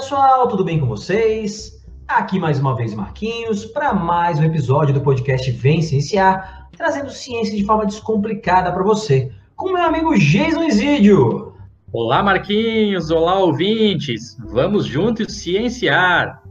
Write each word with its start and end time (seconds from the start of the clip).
Pessoal, 0.00 0.46
tudo 0.46 0.62
bem 0.62 0.78
com 0.78 0.86
vocês? 0.86 1.84
Aqui 2.06 2.38
mais 2.38 2.60
uma 2.60 2.76
vez 2.76 2.94
Marquinhos 2.94 3.64
para 3.66 3.92
mais 3.92 4.38
um 4.38 4.44
episódio 4.44 4.94
do 4.94 5.00
podcast 5.00 5.50
Vem 5.50 5.82
Cienciar, 5.82 6.68
trazendo 6.76 7.10
ciência 7.10 7.56
de 7.56 7.64
forma 7.64 7.84
descomplicada 7.84 8.70
para 8.70 8.84
você, 8.84 9.32
com 9.56 9.72
meu 9.72 9.82
amigo 9.82 10.16
Jason 10.16 10.62
Isidio. 10.62 11.52
Olá 11.92 12.22
Marquinhos, 12.22 13.10
olá 13.10 13.40
ouvintes, 13.40 14.38
vamos 14.38 14.86
juntos 14.86 15.32
cienciar. 15.32 16.44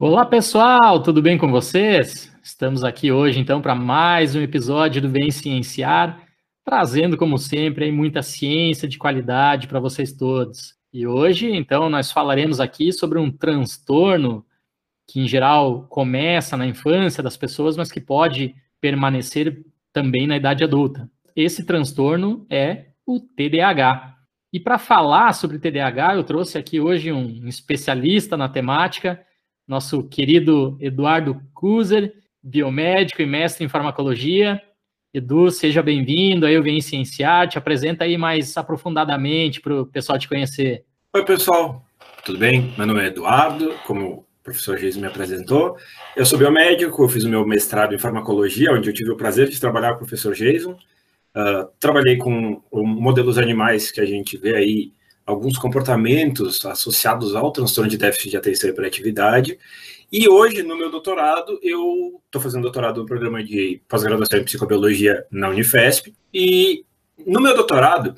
Olá 0.00 0.26
pessoal, 0.26 1.00
tudo 1.00 1.22
bem 1.22 1.38
com 1.38 1.52
vocês? 1.52 2.34
Estamos 2.42 2.82
aqui 2.82 3.12
hoje 3.12 3.38
então 3.38 3.62
para 3.62 3.76
mais 3.76 4.34
um 4.34 4.40
episódio 4.40 5.00
do 5.00 5.08
Vem 5.08 5.30
Cienciar 5.30 6.23
trazendo, 6.64 7.16
como 7.16 7.38
sempre, 7.38 7.92
muita 7.92 8.22
ciência 8.22 8.88
de 8.88 8.98
qualidade 8.98 9.68
para 9.68 9.80
vocês 9.80 10.12
todos. 10.12 10.74
E 10.92 11.06
hoje, 11.06 11.50
então, 11.50 11.90
nós 11.90 12.10
falaremos 12.10 12.60
aqui 12.60 12.92
sobre 12.92 13.18
um 13.18 13.30
transtorno 13.30 14.44
que, 15.06 15.20
em 15.20 15.28
geral, 15.28 15.86
começa 15.88 16.56
na 16.56 16.66
infância 16.66 17.22
das 17.22 17.36
pessoas, 17.36 17.76
mas 17.76 17.92
que 17.92 18.00
pode 18.00 18.54
permanecer 18.80 19.62
também 19.92 20.26
na 20.26 20.36
idade 20.36 20.64
adulta. 20.64 21.10
Esse 21.36 21.64
transtorno 21.64 22.46
é 22.48 22.86
o 23.06 23.20
TDAH. 23.20 24.14
E 24.52 24.60
para 24.60 24.78
falar 24.78 25.32
sobre 25.32 25.58
TDAH, 25.58 26.14
eu 26.14 26.24
trouxe 26.24 26.56
aqui 26.56 26.80
hoje 26.80 27.12
um 27.12 27.46
especialista 27.46 28.36
na 28.36 28.48
temática, 28.48 29.20
nosso 29.66 30.08
querido 30.08 30.78
Eduardo 30.80 31.40
Kuzer, 31.52 32.14
biomédico 32.42 33.20
e 33.20 33.26
mestre 33.26 33.64
em 33.64 33.68
farmacologia. 33.68 34.62
Edu, 35.14 35.48
seja 35.48 35.80
bem-vindo, 35.80 36.44
aí 36.44 36.54
eu 36.54 36.62
venho 36.64 36.82
cienciar, 36.82 37.46
te 37.46 37.56
apresenta 37.56 38.02
aí 38.02 38.18
mais 38.18 38.56
aprofundadamente 38.56 39.60
para 39.60 39.82
o 39.82 39.86
pessoal 39.86 40.18
te 40.18 40.28
conhecer. 40.28 40.84
Oi, 41.12 41.24
pessoal, 41.24 41.86
tudo 42.24 42.36
bem? 42.36 42.74
Meu 42.76 42.84
nome 42.84 43.00
é 43.00 43.06
Eduardo, 43.06 43.76
como 43.86 44.08
o 44.10 44.24
professor 44.42 44.76
Geis 44.76 44.96
me 44.96 45.06
apresentou. 45.06 45.76
Eu 46.16 46.26
sou 46.26 46.36
biomédico, 46.36 47.08
fiz 47.08 47.22
o 47.22 47.28
meu 47.28 47.46
mestrado 47.46 47.94
em 47.94 47.98
farmacologia, 47.98 48.72
onde 48.72 48.90
eu 48.90 48.92
tive 48.92 49.12
o 49.12 49.16
prazer 49.16 49.48
de 49.48 49.60
trabalhar 49.60 49.90
com 49.90 49.98
o 49.98 49.98
professor 49.98 50.34
Jason. 50.34 50.72
Uh, 50.72 51.68
trabalhei 51.78 52.16
com 52.16 52.60
modelos 52.72 53.38
animais 53.38 53.92
que 53.92 54.00
a 54.00 54.04
gente 54.04 54.36
vê 54.36 54.56
aí, 54.56 54.92
alguns 55.24 55.56
comportamentos 55.56 56.66
associados 56.66 57.36
ao 57.36 57.52
transtorno 57.52 57.88
de 57.88 57.96
déficit 57.96 58.30
de 58.30 58.36
atenção 58.36 58.68
e 58.68 58.72
hiperatividade. 58.72 59.60
E 60.10 60.28
hoje, 60.28 60.62
no 60.62 60.76
meu 60.76 60.90
doutorado, 60.90 61.58
eu 61.62 62.20
estou 62.26 62.40
fazendo 62.40 62.62
doutorado 62.62 63.00
no 63.00 63.06
programa 63.06 63.42
de 63.42 63.80
pós-graduação 63.88 64.38
em 64.38 64.44
psicobiologia 64.44 65.26
na 65.30 65.48
Unifesp. 65.48 66.14
E 66.32 66.84
no 67.26 67.40
meu 67.40 67.54
doutorado, 67.54 68.14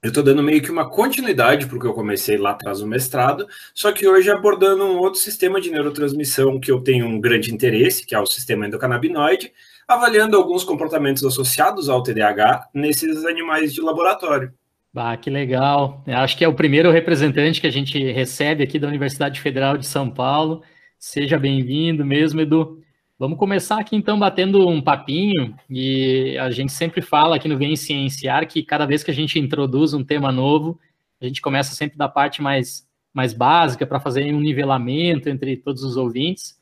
eu 0.00 0.08
estou 0.08 0.22
dando 0.22 0.42
meio 0.42 0.62
que 0.62 0.70
uma 0.70 0.88
continuidade 0.88 1.66
para 1.66 1.76
o 1.76 1.80
que 1.80 1.86
eu 1.86 1.92
comecei 1.92 2.36
lá 2.36 2.50
atrás 2.50 2.80
no 2.80 2.86
mestrado, 2.86 3.48
só 3.74 3.90
que 3.90 4.06
hoje 4.06 4.30
abordando 4.30 4.84
um 4.84 4.98
outro 4.98 5.18
sistema 5.18 5.60
de 5.60 5.70
neurotransmissão 5.70 6.60
que 6.60 6.70
eu 6.70 6.80
tenho 6.80 7.04
um 7.04 7.20
grande 7.20 7.52
interesse, 7.52 8.06
que 8.06 8.14
é 8.14 8.20
o 8.20 8.26
sistema 8.26 8.66
endocannabinoide, 8.66 9.52
avaliando 9.88 10.36
alguns 10.36 10.62
comportamentos 10.62 11.24
associados 11.24 11.88
ao 11.88 12.02
TDAH 12.02 12.68
nesses 12.72 13.24
animais 13.24 13.74
de 13.74 13.80
laboratório. 13.80 14.52
Ah, 14.94 15.16
que 15.16 15.30
legal. 15.30 16.02
Eu 16.06 16.16
acho 16.18 16.36
que 16.36 16.44
é 16.44 16.48
o 16.48 16.54
primeiro 16.54 16.90
representante 16.90 17.60
que 17.60 17.66
a 17.66 17.72
gente 17.72 17.98
recebe 18.12 18.62
aqui 18.62 18.78
da 18.78 18.88
Universidade 18.88 19.40
Federal 19.40 19.76
de 19.76 19.86
São 19.86 20.08
Paulo 20.08 20.62
Seja 20.98 21.38
bem-vindo 21.38 22.04
mesmo, 22.04 22.40
Edu. 22.40 22.82
Vamos 23.16 23.38
começar 23.38 23.78
aqui 23.78 23.94
então 23.94 24.18
batendo 24.18 24.68
um 24.68 24.82
papinho 24.82 25.54
e 25.70 26.36
a 26.38 26.50
gente 26.50 26.72
sempre 26.72 27.00
fala 27.00 27.36
aqui 27.36 27.46
no 27.46 27.56
Vem 27.56 27.76
Cienciar 27.76 28.48
que 28.48 28.64
cada 28.64 28.84
vez 28.84 29.04
que 29.04 29.10
a 29.12 29.14
gente 29.14 29.38
introduz 29.38 29.94
um 29.94 30.02
tema 30.02 30.32
novo, 30.32 30.76
a 31.20 31.24
gente 31.24 31.40
começa 31.40 31.72
sempre 31.72 31.96
da 31.96 32.08
parte 32.08 32.42
mais, 32.42 32.84
mais 33.14 33.32
básica 33.32 33.86
para 33.86 34.00
fazer 34.00 34.34
um 34.34 34.40
nivelamento 34.40 35.28
entre 35.28 35.56
todos 35.56 35.84
os 35.84 35.96
ouvintes. 35.96 36.58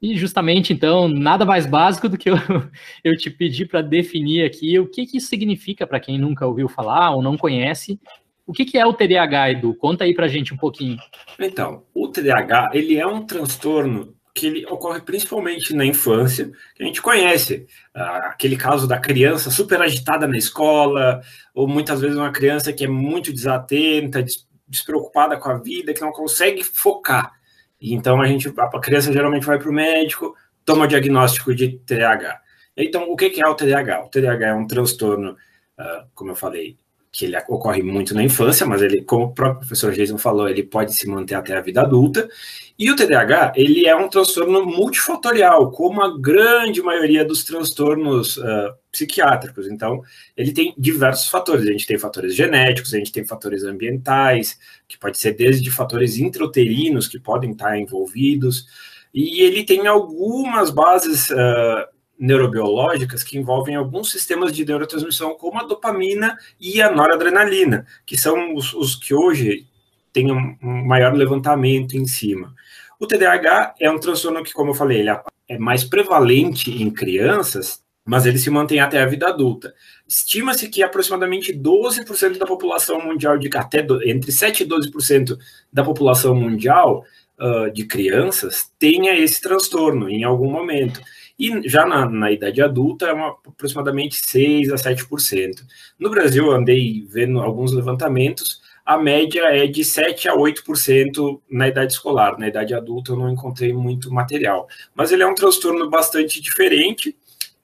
E 0.00 0.16
justamente 0.16 0.72
então, 0.72 1.06
nada 1.06 1.44
mais 1.44 1.66
básico 1.66 2.08
do 2.08 2.16
que 2.16 2.30
eu, 2.30 2.36
eu 3.04 3.14
te 3.18 3.28
pedir 3.28 3.66
para 3.66 3.82
definir 3.82 4.46
aqui 4.46 4.78
o 4.78 4.88
que, 4.88 5.04
que 5.04 5.20
significa 5.20 5.86
para 5.86 6.00
quem 6.00 6.18
nunca 6.18 6.46
ouviu 6.46 6.70
falar 6.70 7.10
ou 7.10 7.20
não 7.20 7.36
conhece 7.36 8.00
o 8.46 8.52
que, 8.52 8.64
que 8.64 8.78
é 8.78 8.86
o 8.86 8.92
TDAH, 8.92 9.52
Edu? 9.52 9.74
Conta 9.74 10.04
aí 10.04 10.14
pra 10.14 10.28
gente 10.28 10.52
um 10.52 10.56
pouquinho. 10.56 10.98
Então, 11.38 11.84
o 11.94 12.08
TDAH, 12.08 12.70
ele 12.74 12.96
é 12.96 13.06
um 13.06 13.24
transtorno 13.24 14.14
que 14.34 14.46
ele 14.48 14.66
ocorre 14.66 15.00
principalmente 15.00 15.72
na 15.74 15.86
infância, 15.86 16.50
que 16.74 16.82
a 16.82 16.86
gente 16.86 17.00
conhece. 17.00 17.66
Ah, 17.94 18.30
aquele 18.32 18.56
caso 18.56 18.88
da 18.88 18.98
criança 18.98 19.50
super 19.50 19.80
agitada 19.80 20.26
na 20.26 20.36
escola, 20.36 21.22
ou 21.54 21.68
muitas 21.68 22.00
vezes 22.00 22.16
uma 22.16 22.32
criança 22.32 22.72
que 22.72 22.84
é 22.84 22.88
muito 22.88 23.32
desatenta, 23.32 24.22
des 24.22 24.44
despreocupada 24.66 25.36
com 25.36 25.50
a 25.50 25.58
vida, 25.58 25.92
que 25.92 26.00
não 26.00 26.10
consegue 26.10 26.64
focar. 26.64 27.32
Então 27.80 28.20
a 28.20 28.26
gente, 28.26 28.52
a 28.58 28.80
criança 28.80 29.12
geralmente 29.12 29.46
vai 29.46 29.58
para 29.58 29.68
o 29.68 29.72
médico, 29.72 30.34
toma 30.64 30.84
o 30.84 30.88
diagnóstico 30.88 31.54
de 31.54 31.78
TDAH. 31.78 32.40
Então, 32.76 33.08
o 33.10 33.14
que 33.14 33.40
é 33.40 33.48
o 33.48 33.54
TDAH? 33.54 34.04
O 34.04 34.08
TDAH 34.08 34.46
é 34.48 34.54
um 34.54 34.66
transtorno, 34.66 35.36
ah, 35.78 36.06
como 36.14 36.30
eu 36.32 36.36
falei, 36.36 36.76
que 37.14 37.26
ele 37.26 37.38
ocorre 37.48 37.80
muito 37.80 38.12
na 38.12 38.24
infância, 38.24 38.66
mas 38.66 38.82
ele, 38.82 39.00
como 39.00 39.26
o 39.26 39.32
próprio 39.32 39.60
professor 39.60 39.92
Jason 39.92 40.18
falou, 40.18 40.48
ele 40.48 40.64
pode 40.64 40.92
se 40.92 41.08
manter 41.08 41.36
até 41.36 41.56
a 41.56 41.60
vida 41.60 41.80
adulta. 41.80 42.28
E 42.76 42.90
o 42.90 42.96
TDAH, 42.96 43.52
ele 43.54 43.86
é 43.86 43.94
um 43.94 44.08
transtorno 44.08 44.66
multifatorial, 44.66 45.70
como 45.70 46.02
a 46.02 46.18
grande 46.18 46.82
maioria 46.82 47.24
dos 47.24 47.44
transtornos 47.44 48.36
uh, 48.38 48.74
psiquiátricos. 48.90 49.68
Então, 49.68 50.02
ele 50.36 50.50
tem 50.50 50.74
diversos 50.76 51.28
fatores. 51.28 51.68
A 51.68 51.70
gente 51.70 51.86
tem 51.86 51.96
fatores 51.96 52.34
genéticos, 52.34 52.92
a 52.92 52.98
gente 52.98 53.12
tem 53.12 53.24
fatores 53.24 53.62
ambientais, 53.62 54.58
que 54.88 54.98
pode 54.98 55.16
ser 55.16 55.36
desde 55.36 55.70
fatores 55.70 56.18
intrauterinos 56.18 57.06
que 57.06 57.20
podem 57.20 57.52
estar 57.52 57.78
envolvidos. 57.78 58.66
E 59.14 59.40
ele 59.40 59.62
tem 59.62 59.86
algumas 59.86 60.68
bases 60.68 61.30
uh, 61.30 61.93
neurobiológicas 62.18 63.22
que 63.22 63.38
envolvem 63.38 63.74
alguns 63.74 64.10
sistemas 64.10 64.52
de 64.52 64.64
neurotransmissão, 64.64 65.34
como 65.34 65.58
a 65.58 65.64
dopamina 65.64 66.36
e 66.60 66.80
a 66.80 66.90
noradrenalina, 66.90 67.86
que 68.06 68.16
são 68.16 68.54
os, 68.54 68.72
os 68.74 68.94
que 68.94 69.14
hoje 69.14 69.66
têm 70.12 70.30
um, 70.30 70.56
maior 70.62 71.12
levantamento 71.12 71.96
em 71.96 72.06
cima. 72.06 72.54
O 72.98 73.06
TDAH 73.06 73.74
é 73.80 73.90
um 73.90 73.98
transtorno 73.98 74.42
que, 74.44 74.52
como 74.52 74.70
eu 74.70 74.74
falei, 74.74 75.00
ele 75.00 75.10
é 75.48 75.58
mais 75.58 75.82
prevalente 75.84 76.70
em 76.70 76.88
crianças, 76.90 77.82
mas 78.06 78.24
ele 78.24 78.38
se 78.38 78.48
mantém 78.48 78.80
até 78.80 79.02
a 79.02 79.06
vida 79.06 79.28
adulta. 79.28 79.74
Estima-se 80.06 80.68
que 80.68 80.82
aproximadamente 80.82 81.52
12% 81.52 82.38
da 82.38 82.46
população 82.46 83.00
mundial, 83.00 83.36
de 83.36 83.50
até 83.56 83.84
entre 84.04 84.30
7 84.30 84.62
e 84.62 84.66
12% 84.66 85.36
da 85.72 85.82
população 85.82 86.34
mundial 86.34 87.04
uh, 87.38 87.70
de 87.72 87.84
crianças 87.84 88.70
tenha 88.78 89.16
esse 89.18 89.40
transtorno 89.40 90.08
em 90.08 90.22
algum 90.22 90.50
momento. 90.50 91.00
E 91.38 91.68
já 91.68 91.84
na, 91.84 92.08
na 92.08 92.30
idade 92.30 92.62
adulta 92.62 93.06
é 93.06 93.12
uma, 93.12 93.36
aproximadamente 93.46 94.16
6 94.16 94.70
a 94.70 94.76
7%. 94.76 95.62
No 95.98 96.10
Brasil, 96.10 96.46
eu 96.46 96.52
andei 96.52 97.04
vendo 97.08 97.40
alguns 97.40 97.72
levantamentos, 97.72 98.62
a 98.84 98.98
média 98.98 99.42
é 99.44 99.66
de 99.66 99.82
7 99.82 100.28
a 100.28 100.36
8% 100.36 101.40
na 101.50 101.68
idade 101.68 101.94
escolar. 101.94 102.38
Na 102.38 102.48
idade 102.48 102.74
adulta 102.74 103.12
eu 103.12 103.16
não 103.16 103.30
encontrei 103.30 103.72
muito 103.72 104.12
material. 104.12 104.68
Mas 104.94 105.10
ele 105.10 105.22
é 105.22 105.26
um 105.26 105.34
transtorno 105.34 105.88
bastante 105.88 106.40
diferente. 106.40 107.16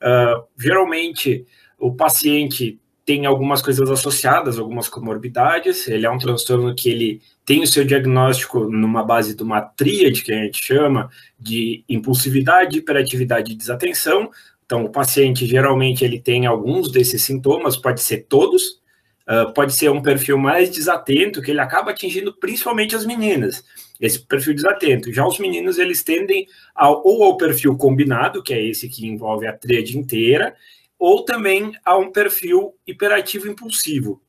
Uh, 0.02 0.42
geralmente, 0.58 1.46
o 1.78 1.94
paciente 1.94 2.80
tem 3.10 3.26
algumas 3.26 3.60
coisas 3.60 3.90
associadas, 3.90 4.56
algumas 4.56 4.88
comorbidades. 4.88 5.88
Ele 5.88 6.06
é 6.06 6.10
um 6.10 6.16
transtorno 6.16 6.72
que 6.76 6.88
ele 6.88 7.20
tem 7.44 7.60
o 7.60 7.66
seu 7.66 7.84
diagnóstico 7.84 8.60
numa 8.70 9.02
base 9.02 9.34
de 9.34 9.42
uma 9.42 9.60
tríade 9.60 10.22
que 10.22 10.32
a 10.32 10.36
gente 10.36 10.64
chama 10.64 11.10
de 11.36 11.82
impulsividade, 11.88 12.78
hiperatividade 12.78 13.50
e 13.50 13.56
desatenção. 13.56 14.30
Então, 14.64 14.84
o 14.84 14.88
paciente 14.88 15.44
geralmente 15.44 16.04
ele 16.04 16.20
tem 16.20 16.46
alguns 16.46 16.88
desses 16.88 17.22
sintomas, 17.22 17.76
pode 17.76 18.00
ser 18.00 18.26
todos, 18.28 18.80
uh, 19.28 19.52
pode 19.52 19.74
ser 19.74 19.90
um 19.90 20.00
perfil 20.00 20.38
mais 20.38 20.70
desatento, 20.70 21.42
que 21.42 21.50
ele 21.50 21.58
acaba 21.58 21.90
atingindo 21.90 22.32
principalmente 22.32 22.94
as 22.94 23.04
meninas, 23.04 23.64
esse 24.00 24.20
perfil 24.20 24.54
desatento. 24.54 25.12
Já 25.12 25.26
os 25.26 25.40
meninos, 25.40 25.78
eles 25.78 26.04
tendem 26.04 26.46
ao, 26.72 27.02
ou 27.04 27.24
ao 27.24 27.36
perfil 27.36 27.76
combinado, 27.76 28.40
que 28.40 28.54
é 28.54 28.64
esse 28.64 28.88
que 28.88 29.04
envolve 29.04 29.48
a 29.48 29.52
tríade 29.52 29.98
inteira, 29.98 30.54
ou 31.00 31.24
também 31.24 31.72
a 31.82 31.96
um 31.96 32.12
perfil 32.12 32.74
hiperativo 32.86 33.48
impulsivo, 33.48 34.20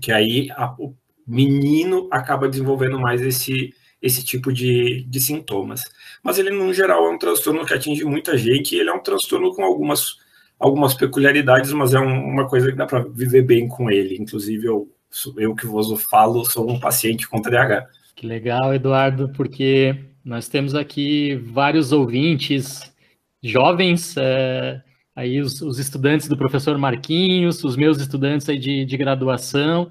que 0.00 0.10
aí 0.10 0.50
a, 0.50 0.74
o 0.76 0.92
menino 1.24 2.08
acaba 2.10 2.48
desenvolvendo 2.48 2.98
mais 2.98 3.22
esse, 3.22 3.72
esse 4.02 4.24
tipo 4.24 4.52
de, 4.52 5.04
de 5.04 5.20
sintomas. 5.20 5.84
Mas 6.20 6.36
ele, 6.36 6.50
no 6.50 6.74
geral, 6.74 7.06
é 7.06 7.10
um 7.10 7.18
transtorno 7.18 7.64
que 7.64 7.72
atinge 7.72 8.04
muita 8.04 8.36
gente, 8.36 8.74
e 8.74 8.80
ele 8.80 8.90
é 8.90 8.92
um 8.92 9.02
transtorno 9.02 9.54
com 9.54 9.62
algumas, 9.62 10.16
algumas 10.58 10.94
peculiaridades, 10.94 11.72
mas 11.72 11.94
é 11.94 12.00
um, 12.00 12.24
uma 12.24 12.48
coisa 12.48 12.72
que 12.72 12.76
dá 12.76 12.86
para 12.86 13.04
viver 13.04 13.42
bem 13.42 13.68
com 13.68 13.88
ele. 13.88 14.16
Inclusive, 14.18 14.66
eu, 14.66 14.92
eu 15.36 15.54
que 15.54 15.64
vos 15.64 16.02
falo, 16.02 16.44
sou 16.44 16.68
um 16.68 16.80
paciente 16.80 17.28
com 17.28 17.40
TDAH. 17.40 17.86
Que 18.16 18.26
legal, 18.26 18.74
Eduardo, 18.74 19.30
porque 19.36 19.96
nós 20.24 20.48
temos 20.48 20.74
aqui 20.74 21.36
vários 21.36 21.92
ouvintes 21.92 22.92
jovens, 23.40 24.16
é, 24.18 24.82
aí 25.20 25.38
os, 25.40 25.60
os, 25.60 25.78
estudantes 25.78 26.28
do 26.28 26.36
professor 26.36 26.76
Marquinhos, 26.78 27.62
os 27.62 27.76
meus 27.76 28.00
estudantes 28.00 28.48
aí 28.48 28.58
de, 28.58 28.86
de 28.86 28.96
graduação, 28.96 29.90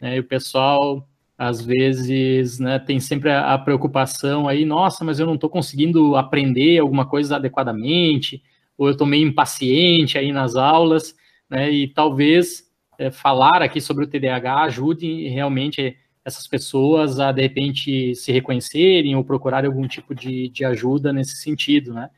Né? 0.00 0.16
E 0.16 0.20
o 0.20 0.24
pessoal, 0.24 1.08
às 1.38 1.64
vezes, 1.64 2.58
né, 2.58 2.78
tem 2.78 3.00
sempre 3.00 3.30
a, 3.30 3.54
a 3.54 3.58
preocupação 3.58 4.46
aí, 4.46 4.66
nossa, 4.66 5.02
mas 5.02 5.18
eu 5.18 5.26
não 5.26 5.36
estou 5.36 5.48
conseguindo 5.48 6.14
aprender 6.14 6.78
alguma 6.78 7.06
coisa 7.06 7.36
adequadamente, 7.36 8.42
ou 8.76 8.88
eu 8.88 8.92
estou 8.92 9.06
meio 9.06 9.26
impaciente 9.26 10.18
aí 10.18 10.30
nas 10.30 10.56
aulas, 10.56 11.14
né? 11.48 11.70
E 11.70 11.88
talvez 11.88 12.64
é, 12.98 13.10
falar 13.10 13.62
aqui 13.62 13.80
sobre 13.80 14.04
o 14.04 14.06
TDAH 14.06 14.64
ajude 14.64 15.28
realmente 15.28 15.96
essas 16.22 16.46
pessoas 16.46 17.18
a, 17.18 17.32
de 17.32 17.40
repente, 17.40 18.14
se 18.14 18.30
reconhecerem 18.32 19.16
ou 19.16 19.24
procurarem 19.24 19.68
algum 19.68 19.88
tipo 19.88 20.14
de, 20.14 20.50
de 20.50 20.64
ajuda 20.66 21.12
nesse 21.12 21.36
sentido, 21.36 21.94
né? 21.94 22.10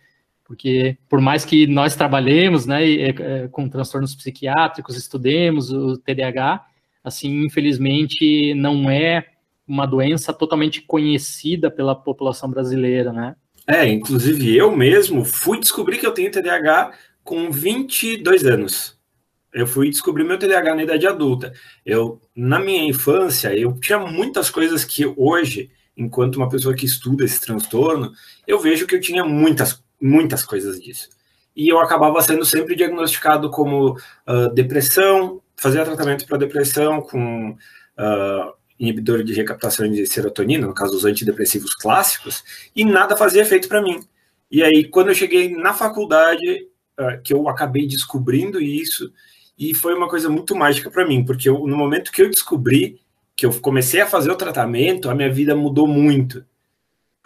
Porque, 0.48 0.98
por 1.08 1.20
mais 1.20 1.44
que 1.44 1.66
nós 1.66 1.94
trabalhemos 1.94 2.66
né, 2.66 2.90
é, 2.90 3.48
com 3.48 3.68
transtornos 3.68 4.14
psiquiátricos, 4.16 4.96
estudemos 4.96 5.70
o 5.70 5.96
TDAH, 5.98 6.64
assim, 7.04 7.44
infelizmente, 7.44 8.54
não 8.54 8.90
é 8.90 9.26
uma 9.66 9.86
doença 9.86 10.32
totalmente 10.32 10.80
conhecida 10.80 11.70
pela 11.70 11.94
população 11.94 12.50
brasileira, 12.50 13.12
né? 13.12 13.36
É, 13.66 13.86
inclusive 13.86 14.56
eu 14.56 14.74
mesmo 14.74 15.22
fui 15.22 15.60
descobrir 15.60 15.98
que 15.98 16.06
eu 16.06 16.12
tenho 16.12 16.30
TDAH 16.30 16.92
com 17.22 17.50
22 17.50 18.46
anos 18.46 18.98
eu 19.52 19.66
fui 19.66 19.90
descobrir 19.90 20.24
meu 20.24 20.38
TDAH 20.38 20.74
na 20.74 20.82
idade 20.82 21.06
adulta. 21.06 21.52
Eu, 21.84 22.20
na 22.34 22.58
minha 22.58 22.84
infância, 22.84 23.54
eu 23.58 23.72
tinha 23.80 23.98
muitas 23.98 24.50
coisas 24.50 24.84
que 24.84 25.06
hoje, 25.16 25.70
enquanto 25.96 26.36
uma 26.36 26.48
pessoa 26.48 26.74
que 26.74 26.86
estuda 26.86 27.24
esse 27.24 27.40
transtorno, 27.40 28.12
eu 28.46 28.60
vejo 28.60 28.86
que 28.86 28.94
eu 28.94 29.00
tinha 29.00 29.24
muitas, 29.24 29.82
muitas 30.00 30.44
coisas 30.44 30.80
disso. 30.80 31.08
E 31.54 31.68
eu 31.68 31.80
acabava 31.80 32.20
sendo 32.22 32.44
sempre 32.44 32.76
diagnosticado 32.76 33.50
como 33.50 33.92
uh, 33.92 34.54
depressão, 34.54 35.42
fazia 35.56 35.84
tratamento 35.84 36.26
para 36.26 36.38
depressão 36.38 37.00
com 37.00 37.50
uh, 37.50 38.52
inibidor 38.78 39.24
de 39.24 39.32
recaptação 39.32 39.90
de 39.90 40.06
serotonina, 40.06 40.66
no 40.66 40.74
caso 40.74 40.96
os 40.96 41.04
antidepressivos 41.04 41.74
clássicos, 41.74 42.44
e 42.76 42.84
nada 42.84 43.16
fazia 43.16 43.42
efeito 43.42 43.68
para 43.68 43.82
mim. 43.82 44.00
E 44.50 44.62
aí, 44.62 44.84
quando 44.84 45.08
eu 45.08 45.14
cheguei 45.14 45.54
na 45.54 45.74
faculdade, 45.74 46.68
uh, 46.98 47.20
que 47.22 47.34
eu 47.34 47.48
acabei 47.48 47.86
descobrindo 47.86 48.60
isso, 48.60 49.12
e 49.58 49.74
foi 49.74 49.94
uma 49.94 50.08
coisa 50.08 50.28
muito 50.28 50.54
mágica 50.54 50.88
para 50.88 51.06
mim, 51.06 51.24
porque 51.24 51.48
eu, 51.48 51.66
no 51.66 51.76
momento 51.76 52.12
que 52.12 52.22
eu 52.22 52.30
descobri 52.30 53.00
que 53.36 53.44
eu 53.44 53.60
comecei 53.60 54.00
a 54.00 54.06
fazer 54.06 54.30
o 54.30 54.36
tratamento, 54.36 55.10
a 55.10 55.14
minha 55.14 55.32
vida 55.32 55.56
mudou 55.56 55.86
muito. 55.86 56.44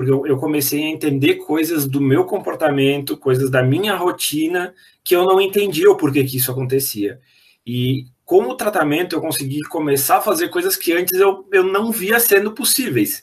Porque 0.03 0.11
eu, 0.11 0.27
eu 0.27 0.37
comecei 0.37 0.83
a 0.83 0.89
entender 0.89 1.37
coisas 1.37 1.87
do 1.87 2.01
meu 2.01 2.25
comportamento, 2.25 3.17
coisas 3.17 3.49
da 3.49 3.63
minha 3.63 3.95
rotina, 3.95 4.75
que 5.05 5.15
eu 5.15 5.25
não 5.25 5.41
entendia 5.41 5.89
o 5.89 5.97
porquê 5.97 6.25
que 6.25 6.39
isso 6.39 6.51
acontecia. 6.51 7.21
E 7.65 8.07
com 8.25 8.49
o 8.49 8.57
tratamento 8.57 9.15
eu 9.15 9.21
consegui 9.21 9.61
começar 9.71 10.17
a 10.17 10.21
fazer 10.21 10.49
coisas 10.49 10.77
que 10.77 10.93
antes 10.93 11.21
eu, 11.21 11.47
eu 11.53 11.63
não 11.63 11.93
via 11.93 12.19
sendo 12.19 12.51
possíveis. 12.51 13.23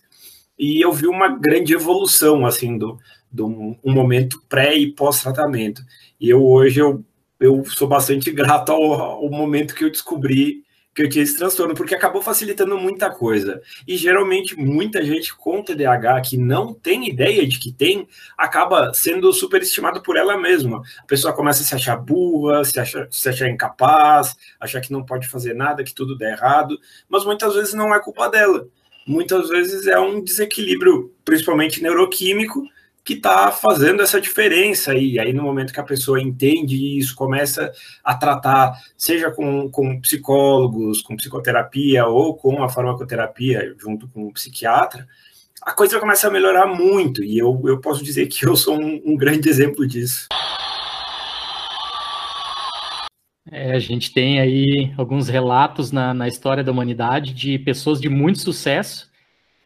E 0.57 0.79
eu 0.79 0.93
vi 0.93 1.05
uma 1.05 1.27
grande 1.27 1.73
evolução, 1.73 2.45
assim, 2.45 2.77
do, 2.77 2.97
do 3.29 3.45
um 3.45 3.91
momento 3.91 4.41
pré 4.47 4.73
e 4.73 4.89
pós-tratamento. 4.93 5.81
E 6.17 6.29
eu 6.29 6.41
hoje 6.41 6.79
eu 6.79 7.03
eu 7.41 7.65
sou 7.65 7.89
bastante 7.89 8.31
grato 8.31 8.71
ao, 8.71 8.93
ao, 8.93 9.29
momento 9.29 9.75
que 9.75 9.83
eu 9.83 9.91
descobri 9.91 10.63
que 10.93 11.03
eu 11.03 11.09
tinha 11.09 11.23
esse 11.23 11.37
transtorno, 11.37 11.73
porque 11.75 11.95
acabou 11.95 12.21
facilitando 12.21 12.77
muita 12.77 13.09
coisa. 13.09 13.61
E 13.87 13.95
geralmente 13.95 14.55
muita 14.55 15.03
gente 15.03 15.35
com 15.35 15.63
TDAH 15.63 16.21
que 16.21 16.37
não 16.37 16.73
tem 16.73 17.07
ideia 17.07 17.47
de 17.47 17.59
que 17.59 17.71
tem, 17.71 18.07
acaba 18.37 18.93
sendo 18.93 19.31
superestimado 19.31 20.01
por 20.01 20.17
ela 20.17 20.37
mesma. 20.37 20.81
A 20.99 21.05
pessoa 21.05 21.33
começa 21.33 21.61
a 21.61 21.65
se 21.65 21.75
achar 21.75 21.95
burra, 21.95 22.63
se 22.63 22.79
achar, 22.79 23.07
se 23.11 23.29
achar 23.29 23.49
incapaz, 23.49 24.35
achar 24.59 24.81
que 24.81 24.91
não 24.91 25.05
pode 25.05 25.27
fazer 25.27 25.53
nada, 25.53 25.83
que 25.83 25.93
tudo 25.93 26.17
dá 26.17 26.29
errado, 26.29 26.77
mas 27.07 27.23
muitas 27.23 27.55
vezes 27.55 27.73
não 27.73 27.93
é 27.93 27.99
culpa 27.99 28.29
dela. 28.29 28.67
Muitas 29.07 29.49
vezes 29.49 29.87
é 29.87 29.99
um 29.99 30.23
desequilíbrio, 30.23 31.13
principalmente 31.23 31.81
neuroquímico, 31.81 32.63
que 33.09 33.15
está 33.15 33.51
fazendo 33.51 34.03
essa 34.03 34.21
diferença. 34.21 34.93
E 34.93 35.17
aí, 35.17 35.33
no 35.33 35.41
momento 35.41 35.73
que 35.73 35.79
a 35.79 35.83
pessoa 35.83 36.21
entende 36.21 36.95
isso, 36.95 37.15
começa 37.15 37.71
a 38.03 38.13
tratar, 38.13 38.73
seja 38.95 39.31
com, 39.31 39.67
com 39.71 39.99
psicólogos, 39.99 41.01
com 41.01 41.15
psicoterapia 41.15 42.05
ou 42.05 42.35
com 42.35 42.61
a 42.63 42.69
farmacoterapia, 42.69 43.73
junto 43.79 44.07
com 44.09 44.27
o 44.27 44.33
psiquiatra, 44.33 45.07
a 45.63 45.73
coisa 45.73 45.99
começa 45.99 46.27
a 46.27 46.31
melhorar 46.31 46.67
muito. 46.67 47.23
E 47.23 47.39
eu, 47.39 47.59
eu 47.65 47.81
posso 47.81 48.03
dizer 48.03 48.27
que 48.27 48.45
eu 48.45 48.55
sou 48.55 48.79
um, 48.79 49.01
um 49.03 49.17
grande 49.17 49.49
exemplo 49.49 49.87
disso. 49.87 50.27
É, 53.51 53.71
a 53.71 53.79
gente 53.79 54.13
tem 54.13 54.39
aí 54.39 54.93
alguns 54.95 55.27
relatos 55.27 55.91
na, 55.91 56.13
na 56.13 56.27
história 56.27 56.63
da 56.63 56.71
humanidade 56.71 57.33
de 57.33 57.57
pessoas 57.57 57.99
de 57.99 58.07
muito 58.07 58.37
sucesso 58.37 59.08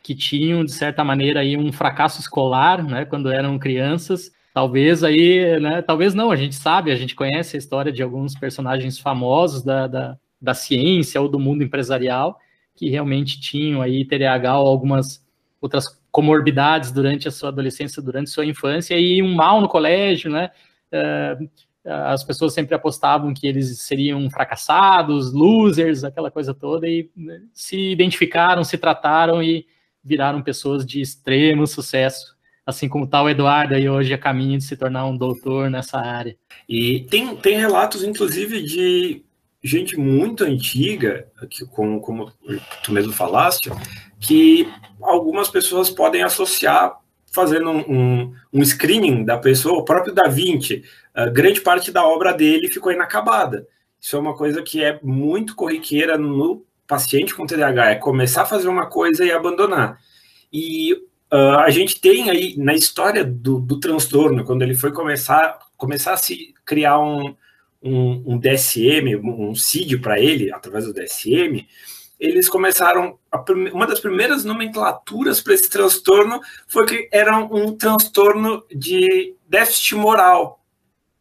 que 0.03 0.13
tinham, 0.13 0.65
de 0.65 0.73
certa 0.73 1.01
maneira, 1.01 1.39
aí 1.39 1.55
um 1.55 1.71
fracasso 1.71 2.19
escolar, 2.19 2.83
né, 2.83 3.05
quando 3.05 3.31
eram 3.31 3.57
crianças. 3.57 4.31
Talvez 4.53 5.03
aí, 5.03 5.59
né, 5.61 5.81
talvez 5.81 6.13
não, 6.13 6.29
a 6.29 6.35
gente 6.35 6.55
sabe, 6.55 6.91
a 6.91 6.95
gente 6.95 7.15
conhece 7.15 7.55
a 7.55 7.59
história 7.59 7.91
de 7.91 8.03
alguns 8.03 8.35
personagens 8.35 8.99
famosos 8.99 9.63
da, 9.63 9.87
da, 9.87 10.17
da 10.41 10.53
ciência 10.53 11.21
ou 11.21 11.29
do 11.29 11.39
mundo 11.39 11.63
empresarial 11.63 12.37
que 12.75 12.89
realmente 12.89 13.39
tinham 13.39 13.81
aí 13.81 14.03
TDAH 14.03 14.59
ou 14.59 14.67
algumas 14.67 15.25
outras 15.61 16.01
comorbidades 16.11 16.91
durante 16.91 17.27
a 17.27 17.31
sua 17.31 17.49
adolescência, 17.49 18.01
durante 18.01 18.29
sua 18.29 18.45
infância 18.45 18.99
e 18.99 19.21
um 19.23 19.33
mal 19.33 19.61
no 19.61 19.69
colégio, 19.69 20.29
né? 20.29 20.51
Uh, 20.91 21.49
as 21.85 22.23
pessoas 22.23 22.53
sempre 22.53 22.73
apostavam 22.75 23.33
que 23.33 23.45
eles 23.45 23.79
seriam 23.81 24.29
fracassados, 24.29 25.33
losers, 25.33 26.03
aquela 26.03 26.31
coisa 26.31 26.53
toda, 26.53 26.87
e 26.87 27.09
né, 27.15 27.41
se 27.53 27.91
identificaram, 27.91 28.63
se 28.63 28.77
trataram 28.77 29.43
e 29.43 29.65
viraram 30.03 30.41
pessoas 30.41 30.85
de 30.85 31.01
extremo 31.01 31.65
sucesso, 31.65 32.35
assim 32.65 32.89
como 32.89 33.07
tal 33.07 33.29
Eduardo 33.29 33.75
aí 33.75 33.87
hoje 33.87 34.13
a 34.13 34.17
caminho 34.17 34.57
de 34.57 34.63
se 34.63 34.75
tornar 34.75 35.05
um 35.05 35.17
doutor 35.17 35.69
nessa 35.69 35.97
área. 35.99 36.35
E 36.67 37.01
tem, 37.09 37.35
tem 37.35 37.57
relatos, 37.57 38.03
inclusive, 38.03 38.61
de 38.63 39.23
gente 39.63 39.97
muito 39.97 40.43
antiga, 40.43 41.27
que, 41.49 41.65
como, 41.65 42.01
como 42.01 42.31
tu 42.83 42.91
mesmo 42.91 43.13
falaste, 43.13 43.71
que 44.19 44.67
algumas 45.01 45.49
pessoas 45.49 45.89
podem 45.89 46.21
associar 46.21 46.99
fazendo 47.31 47.71
um, 47.71 47.79
um, 47.79 48.33
um 48.53 48.63
screening 48.63 49.25
da 49.25 49.37
pessoa, 49.37 49.79
o 49.79 49.85
próprio 49.85 50.13
Da 50.13 50.29
Vinci, 50.29 50.83
grande 51.33 51.61
parte 51.61 51.91
da 51.91 52.05
obra 52.05 52.31
dele 52.31 52.67
ficou 52.67 52.91
inacabada. 52.91 53.67
Isso 53.99 54.15
é 54.15 54.19
uma 54.19 54.35
coisa 54.35 54.61
que 54.61 54.83
é 54.83 54.99
muito 55.01 55.55
corriqueira 55.55 56.17
no 56.17 56.63
paciente 56.87 57.33
com 57.33 57.45
TDAH 57.45 57.91
é 57.91 57.95
começar 57.95 58.43
a 58.43 58.45
fazer 58.45 58.67
uma 58.67 58.85
coisa 58.87 59.25
e 59.25 59.31
abandonar. 59.31 59.99
E 60.51 60.93
uh, 61.31 61.59
a 61.59 61.69
gente 61.69 61.99
tem 61.99 62.29
aí 62.29 62.55
na 62.57 62.73
história 62.73 63.23
do, 63.23 63.59
do, 63.59 63.79
transtorno, 63.79 64.43
quando 64.43 64.61
ele 64.61 64.75
foi 64.75 64.91
começar, 64.91 65.59
começar 65.75 66.13
a 66.13 66.17
se 66.17 66.53
criar 66.65 66.99
um, 66.99 67.35
um, 67.81 68.23
um 68.25 68.37
DSM, 68.37 69.15
um 69.23 69.55
CID 69.55 69.97
para 69.97 70.19
ele, 70.19 70.51
através 70.51 70.85
do 70.85 70.93
DSM, 70.93 71.67
eles 72.19 72.47
começaram. 72.47 73.19
uma 73.73 73.85
das 73.85 73.99
primeiras 73.99 74.45
nomenclaturas 74.45 75.41
para 75.41 75.53
esse 75.53 75.69
transtorno 75.69 76.39
foi 76.67 76.85
que 76.85 77.09
era 77.11 77.37
um 77.37 77.75
transtorno 77.75 78.63
de 78.73 79.35
déficit 79.47 79.95
moral. 79.95 80.62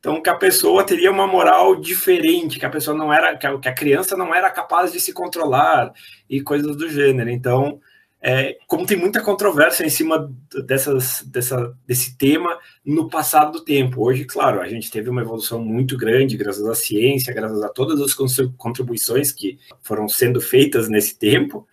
Então, 0.03 0.21
que 0.21 0.29
a 0.29 0.35
pessoa 0.35 0.83
teria 0.83 1.13
uma 1.13 1.29
moral 1.29 1.77
diferente, 1.77 2.59
que 2.59 2.67
a 2.67 2.71
pessoa 2.71 2.97
não 2.97 3.13
era, 3.13 3.37
que 3.37 3.47
a 3.47 3.73
criança 3.73 4.17
não 4.17 4.35
era 4.35 4.51
capaz 4.51 4.91
de 4.91 4.99
se 4.99 5.13
controlar 5.13 5.93
e 6.29 6.41
coisas 6.41 6.77
do 6.77 6.89
gênero. 6.89 7.31
Então, 7.31 7.81
é, 8.21 8.59
como 8.67 8.85
tem 8.85 8.97
muita 8.97 9.23
controvérsia 9.23 9.87
em 9.87 9.89
cima 9.89 10.29
dessas, 10.67 11.23
dessa, 11.23 11.73
desse 11.87 12.19
tema 12.19 12.59
no 12.85 13.09
passado 13.09 13.53
do 13.53 13.65
tempo. 13.65 14.05
Hoje, 14.05 14.25
claro, 14.25 14.61
a 14.61 14.69
gente 14.69 14.91
teve 14.91 15.09
uma 15.09 15.23
evolução 15.23 15.61
muito 15.61 15.97
grande, 15.97 16.37
graças 16.37 16.67
à 16.67 16.75
ciência, 16.75 17.33
graças 17.33 17.63
a 17.63 17.69
todas 17.69 18.01
as 18.01 18.13
contribuições 18.57 19.31
que 19.31 19.57
foram 19.83 20.09
sendo 20.09 20.41
feitas 20.41 20.89
nesse 20.89 21.17
tempo. 21.17 21.65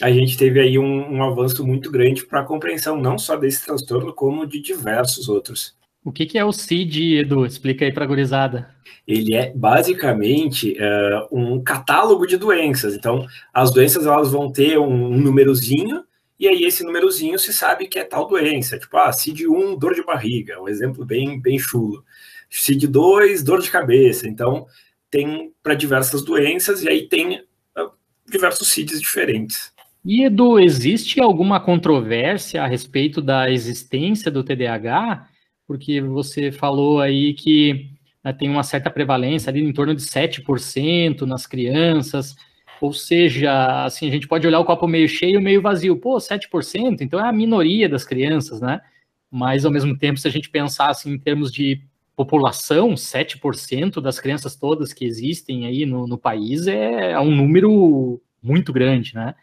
A 0.00 0.12
gente 0.12 0.38
teve 0.38 0.60
aí 0.60 0.78
um, 0.78 1.16
um 1.16 1.24
avanço 1.24 1.66
muito 1.66 1.90
grande 1.90 2.24
para 2.24 2.42
a 2.42 2.44
compreensão 2.44 2.96
não 2.96 3.18
só 3.18 3.34
desse 3.34 3.64
transtorno, 3.64 4.14
como 4.14 4.46
de 4.46 4.60
diversos 4.60 5.28
outros. 5.28 5.81
O 6.04 6.10
que, 6.10 6.26
que 6.26 6.36
é 6.36 6.44
o 6.44 6.52
CID, 6.52 7.18
Edu? 7.18 7.46
Explica 7.46 7.84
aí 7.84 7.92
para 7.92 8.04
a 8.04 8.08
gurizada. 8.08 8.74
Ele 9.06 9.34
é 9.34 9.52
basicamente 9.54 10.76
uh, 10.80 11.28
um 11.30 11.62
catálogo 11.62 12.26
de 12.26 12.36
doenças. 12.36 12.94
Então, 12.94 13.26
as 13.54 13.70
doenças 13.70 14.04
elas 14.04 14.32
vão 14.32 14.50
ter 14.50 14.78
um, 14.78 15.12
um 15.12 15.18
númerozinho, 15.18 16.04
e 16.38 16.48
aí 16.48 16.64
esse 16.64 16.82
númerozinho 16.82 17.38
se 17.38 17.52
sabe 17.52 17.86
que 17.86 18.00
é 18.00 18.04
tal 18.04 18.26
doença. 18.26 18.78
Tipo, 18.78 18.96
ah, 18.96 19.10
CID1, 19.10 19.78
dor 19.78 19.94
de 19.94 20.02
barriga, 20.04 20.60
um 20.60 20.68
exemplo 20.68 21.04
bem, 21.04 21.40
bem 21.40 21.58
chulo. 21.58 22.04
CID2, 22.50 23.44
dor 23.44 23.60
de 23.62 23.70
cabeça. 23.70 24.28
Então, 24.28 24.66
tem 25.08 25.52
para 25.62 25.74
diversas 25.74 26.22
doenças, 26.22 26.82
e 26.82 26.88
aí 26.88 27.08
tem 27.08 27.38
uh, 27.38 27.90
diversos 28.28 28.68
CIDs 28.68 29.00
diferentes. 29.00 29.72
E, 30.04 30.24
Edu, 30.24 30.58
existe 30.58 31.20
alguma 31.20 31.60
controvérsia 31.60 32.62
a 32.64 32.66
respeito 32.66 33.22
da 33.22 33.48
existência 33.48 34.32
do 34.32 34.42
TDAH? 34.42 35.28
Porque 35.72 36.02
você 36.02 36.52
falou 36.52 37.00
aí 37.00 37.32
que 37.32 37.88
né, 38.22 38.30
tem 38.30 38.50
uma 38.50 38.62
certa 38.62 38.90
prevalência 38.90 39.48
ali 39.48 39.62
em 39.62 39.72
torno 39.72 39.94
de 39.94 40.02
7% 40.02 41.22
nas 41.22 41.46
crianças. 41.46 42.36
Ou 42.78 42.92
seja, 42.92 43.86
assim, 43.86 44.06
a 44.06 44.10
gente 44.10 44.28
pode 44.28 44.46
olhar 44.46 44.60
o 44.60 44.66
copo 44.66 44.86
meio 44.86 45.08
cheio, 45.08 45.40
meio 45.40 45.62
vazio. 45.62 45.96
Pô, 45.96 46.18
7%, 46.18 47.00
então 47.00 47.18
é 47.18 47.26
a 47.26 47.32
minoria 47.32 47.88
das 47.88 48.04
crianças, 48.04 48.60
né? 48.60 48.82
Mas, 49.30 49.64
ao 49.64 49.72
mesmo 49.72 49.96
tempo, 49.96 50.20
se 50.20 50.28
a 50.28 50.30
gente 50.30 50.50
pensar 50.50 50.90
assim, 50.90 51.10
em 51.10 51.18
termos 51.18 51.50
de 51.50 51.80
população, 52.14 52.90
7% 52.92 53.98
das 53.98 54.20
crianças 54.20 54.54
todas 54.54 54.92
que 54.92 55.06
existem 55.06 55.64
aí 55.64 55.86
no, 55.86 56.06
no 56.06 56.18
país 56.18 56.66
é, 56.66 57.12
é 57.12 57.20
um 57.20 57.34
número 57.34 58.20
muito 58.42 58.74
grande, 58.74 59.14
né? 59.14 59.34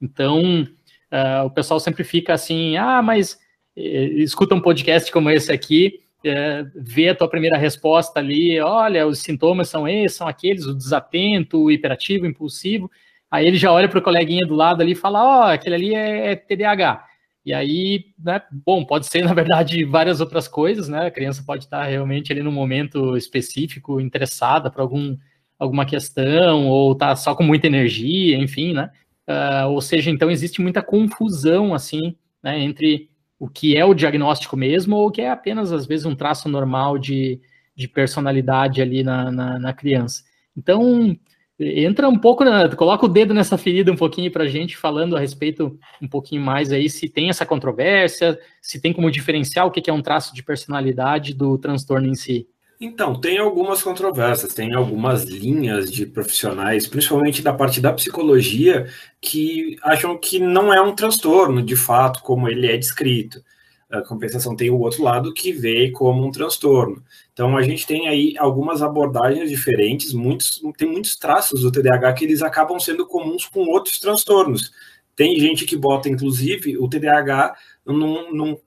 Então, 0.00 0.62
uh, 0.62 1.44
o 1.44 1.50
pessoal 1.50 1.80
sempre 1.80 2.04
fica 2.04 2.34
assim, 2.34 2.76
ah, 2.76 3.02
mas 3.02 3.41
escuta 3.76 4.54
um 4.54 4.60
podcast 4.60 5.10
como 5.10 5.30
esse 5.30 5.50
aqui, 5.50 6.00
é, 6.24 6.64
vê 6.74 7.08
a 7.08 7.14
tua 7.14 7.28
primeira 7.28 7.56
resposta 7.58 8.20
ali, 8.20 8.60
olha, 8.60 9.06
os 9.06 9.18
sintomas 9.18 9.68
são 9.68 9.88
esses, 9.88 10.16
são 10.16 10.28
aqueles, 10.28 10.66
o 10.66 10.74
desatento, 10.74 11.64
o 11.64 11.70
hiperativo, 11.70 12.24
o 12.24 12.28
impulsivo, 12.28 12.90
aí 13.30 13.46
ele 13.46 13.56
já 13.56 13.72
olha 13.72 13.88
para 13.88 13.98
o 13.98 14.02
coleguinha 14.02 14.46
do 14.46 14.54
lado 14.54 14.82
ali 14.82 14.92
e 14.92 14.96
fala, 14.96 15.22
ó, 15.24 15.40
oh, 15.40 15.52
aquele 15.52 15.74
ali 15.74 15.94
é, 15.94 16.32
é 16.32 16.36
TDAH. 16.36 17.06
E 17.44 17.52
aí, 17.52 18.06
né, 18.16 18.40
bom, 18.50 18.84
pode 18.84 19.06
ser, 19.06 19.24
na 19.26 19.34
verdade, 19.34 19.84
várias 19.84 20.20
outras 20.20 20.46
coisas, 20.46 20.88
né? 20.88 21.06
A 21.06 21.10
criança 21.10 21.42
pode 21.44 21.64
estar 21.64 21.84
realmente 21.84 22.32
ali 22.32 22.42
no 22.42 22.52
momento 22.52 23.16
específico, 23.16 24.00
interessada 24.00 24.70
para 24.70 24.82
algum, 24.82 25.16
alguma 25.58 25.84
questão, 25.84 26.68
ou 26.68 26.94
tá 26.94 27.16
só 27.16 27.34
com 27.34 27.42
muita 27.42 27.66
energia, 27.66 28.36
enfim, 28.36 28.74
né? 28.74 28.90
Uh, 29.28 29.70
ou 29.70 29.80
seja, 29.80 30.10
então 30.10 30.30
existe 30.30 30.60
muita 30.60 30.82
confusão, 30.82 31.74
assim, 31.74 32.16
né, 32.42 32.58
entre 32.58 33.08
o 33.42 33.48
que 33.48 33.76
é 33.76 33.84
o 33.84 33.92
diagnóstico 33.92 34.56
mesmo 34.56 34.94
ou 34.94 35.08
o 35.08 35.10
que 35.10 35.20
é 35.20 35.28
apenas, 35.28 35.72
às 35.72 35.84
vezes, 35.84 36.06
um 36.06 36.14
traço 36.14 36.48
normal 36.48 36.96
de, 36.96 37.40
de 37.74 37.88
personalidade 37.88 38.80
ali 38.80 39.02
na, 39.02 39.32
na, 39.32 39.58
na 39.58 39.72
criança. 39.72 40.22
Então, 40.56 41.18
entra 41.58 42.08
um 42.08 42.16
pouco, 42.16 42.44
na, 42.44 42.68
coloca 42.76 43.04
o 43.04 43.08
dedo 43.08 43.34
nessa 43.34 43.58
ferida 43.58 43.90
um 43.90 43.96
pouquinho 43.96 44.30
para 44.30 44.44
a 44.44 44.46
gente, 44.46 44.76
falando 44.76 45.16
a 45.16 45.18
respeito 45.18 45.76
um 46.00 46.06
pouquinho 46.06 46.40
mais 46.40 46.70
aí, 46.70 46.88
se 46.88 47.08
tem 47.08 47.30
essa 47.30 47.44
controvérsia, 47.44 48.38
se 48.60 48.80
tem 48.80 48.92
como 48.92 49.10
diferenciar 49.10 49.66
o 49.66 49.72
que 49.72 49.90
é 49.90 49.92
um 49.92 50.02
traço 50.02 50.32
de 50.32 50.44
personalidade 50.44 51.34
do 51.34 51.58
transtorno 51.58 52.06
em 52.06 52.14
si. 52.14 52.46
Então, 52.84 53.14
tem 53.14 53.38
algumas 53.38 53.80
controvérsias, 53.80 54.52
tem 54.54 54.74
algumas 54.74 55.22
linhas 55.22 55.88
de 55.88 56.04
profissionais, 56.04 56.84
principalmente 56.84 57.40
da 57.40 57.52
parte 57.52 57.80
da 57.80 57.92
psicologia, 57.92 58.88
que 59.20 59.76
acham 59.84 60.18
que 60.18 60.40
não 60.40 60.74
é 60.74 60.80
um 60.82 60.92
transtorno, 60.92 61.62
de 61.62 61.76
fato, 61.76 62.20
como 62.24 62.48
ele 62.48 62.66
é 62.66 62.76
descrito. 62.76 63.40
A 63.88 64.02
compensação 64.02 64.56
tem 64.56 64.68
o 64.68 64.80
outro 64.80 65.04
lado 65.04 65.32
que 65.32 65.52
vê 65.52 65.92
como 65.92 66.26
um 66.26 66.32
transtorno. 66.32 67.04
Então, 67.32 67.56
a 67.56 67.62
gente 67.62 67.86
tem 67.86 68.08
aí 68.08 68.34
algumas 68.36 68.82
abordagens 68.82 69.48
diferentes, 69.48 70.12
muitos, 70.12 70.60
tem 70.76 70.90
muitos 70.90 71.14
traços 71.14 71.62
do 71.62 71.70
TDAH 71.70 72.14
que 72.14 72.24
eles 72.24 72.42
acabam 72.42 72.80
sendo 72.80 73.06
comuns 73.06 73.46
com 73.46 73.60
outros 73.60 74.00
transtornos. 74.00 74.72
Tem 75.14 75.38
gente 75.38 75.66
que 75.66 75.76
bota, 75.76 76.08
inclusive, 76.08 76.76
o 76.76 76.88
TDAH 76.88 77.54
num, 77.86 78.34
num 78.34 78.58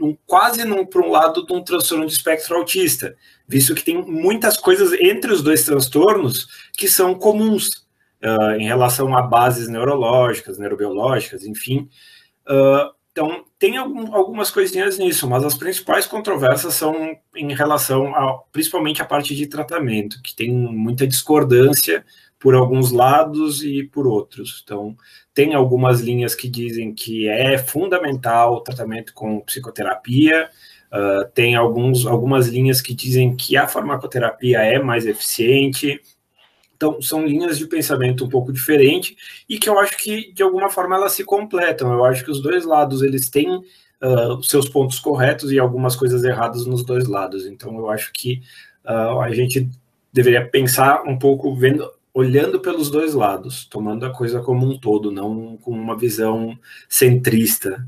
um, 0.00 0.16
quase 0.26 0.62
para 0.86 1.02
um 1.02 1.10
lado 1.10 1.44
de 1.44 1.52
um 1.52 1.62
transtorno 1.62 2.06
de 2.06 2.12
espectro 2.12 2.56
autista, 2.56 3.16
visto 3.50 3.74
que 3.74 3.82
tem 3.82 4.00
muitas 4.00 4.56
coisas 4.56 4.92
entre 4.92 5.32
os 5.32 5.42
dois 5.42 5.64
transtornos 5.64 6.46
que 6.72 6.86
são 6.86 7.16
comuns 7.16 7.84
uh, 8.22 8.52
em 8.52 8.64
relação 8.64 9.16
a 9.16 9.22
bases 9.22 9.66
neurológicas, 9.66 10.56
neurobiológicas, 10.56 11.44
enfim. 11.44 11.88
Uh, 12.48 12.94
então, 13.10 13.44
tem 13.58 13.76
algum, 13.76 14.14
algumas 14.14 14.52
coisinhas 14.52 14.98
nisso, 14.98 15.28
mas 15.28 15.44
as 15.44 15.56
principais 15.56 16.06
controvérsias 16.06 16.74
são 16.74 17.16
em 17.34 17.52
relação 17.52 18.14
a, 18.14 18.38
principalmente 18.52 19.02
a 19.02 19.04
parte 19.04 19.34
de 19.34 19.48
tratamento, 19.48 20.22
que 20.22 20.36
tem 20.36 20.48
muita 20.52 21.04
discordância 21.04 22.04
por 22.38 22.54
alguns 22.54 22.92
lados 22.92 23.64
e 23.64 23.82
por 23.82 24.06
outros. 24.06 24.62
Então, 24.62 24.96
tem 25.34 25.54
algumas 25.54 26.00
linhas 26.00 26.36
que 26.36 26.48
dizem 26.48 26.94
que 26.94 27.28
é 27.28 27.58
fundamental 27.58 28.54
o 28.54 28.60
tratamento 28.60 29.12
com 29.12 29.40
psicoterapia, 29.40 30.48
uh, 30.92 31.28
tem 31.34 31.54
alguns, 31.54 32.06
algumas 32.06 32.48
linhas 32.48 32.80
que 32.80 32.94
dizem 32.94 33.34
que 33.36 33.56
a 33.56 33.66
farmacoterapia 33.66 34.58
é 34.60 34.78
mais 34.78 35.06
eficiente. 35.06 36.00
Então, 36.74 37.00
são 37.00 37.26
linhas 37.26 37.58
de 37.58 37.66
pensamento 37.66 38.24
um 38.24 38.28
pouco 38.28 38.52
diferente 38.52 39.16
e 39.48 39.58
que 39.58 39.68
eu 39.68 39.78
acho 39.78 39.96
que, 39.98 40.32
de 40.32 40.42
alguma 40.42 40.70
forma, 40.70 40.96
elas 40.96 41.12
se 41.12 41.24
completam. 41.24 41.92
Eu 41.92 42.04
acho 42.04 42.24
que 42.24 42.30
os 42.30 42.40
dois 42.40 42.64
lados, 42.64 43.02
eles 43.02 43.28
têm 43.28 43.56
uh, 43.56 44.42
seus 44.42 44.68
pontos 44.68 44.98
corretos 44.98 45.52
e 45.52 45.58
algumas 45.58 45.94
coisas 45.94 46.24
erradas 46.24 46.66
nos 46.66 46.84
dois 46.84 47.06
lados. 47.06 47.46
Então, 47.46 47.76
eu 47.76 47.90
acho 47.90 48.10
que 48.12 48.40
uh, 48.84 49.20
a 49.20 49.30
gente 49.32 49.68
deveria 50.12 50.46
pensar 50.46 51.02
um 51.02 51.18
pouco, 51.18 51.54
vendo 51.54 51.88
olhando 52.12 52.60
pelos 52.60 52.90
dois 52.90 53.14
lados, 53.14 53.64
tomando 53.66 54.04
a 54.04 54.10
coisa 54.10 54.40
como 54.40 54.66
um 54.66 54.78
todo, 54.78 55.10
não 55.10 55.56
com 55.58 55.70
uma 55.70 55.96
visão 55.96 56.58
centrista 56.88 57.86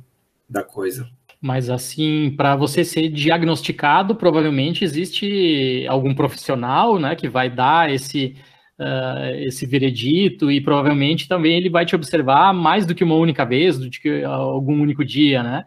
da 0.49 0.63
coisa. 0.63 1.09
Mas 1.43 1.69
assim, 1.69 2.33
para 2.37 2.55
você 2.55 2.85
ser 2.85 3.09
diagnosticado, 3.09 4.15
provavelmente 4.15 4.85
existe 4.85 5.85
algum 5.89 6.15
profissional, 6.15 6.99
né, 6.99 7.17
que 7.17 7.29
vai 7.29 7.51
dar 7.51 7.93
esse 7.93 8.37
uh, 8.79 9.35
esse 9.41 9.67
veredito 9.67 10.53
e 10.53 10.61
provavelmente 10.61 11.29
também 11.29 11.57
ele 11.57 11.69
vai 11.69 11.85
te 11.85 11.97
observar 11.97 12.55
mais 12.55 12.87
do 12.87 12.95
que 12.95 13.03
uma 13.03 13.17
única 13.17 13.45
vez, 13.45 13.77
do 13.77 13.91
que 13.91 14.23
algum 14.23 14.81
único 14.81 15.05
dia, 15.05 15.43
né? 15.43 15.65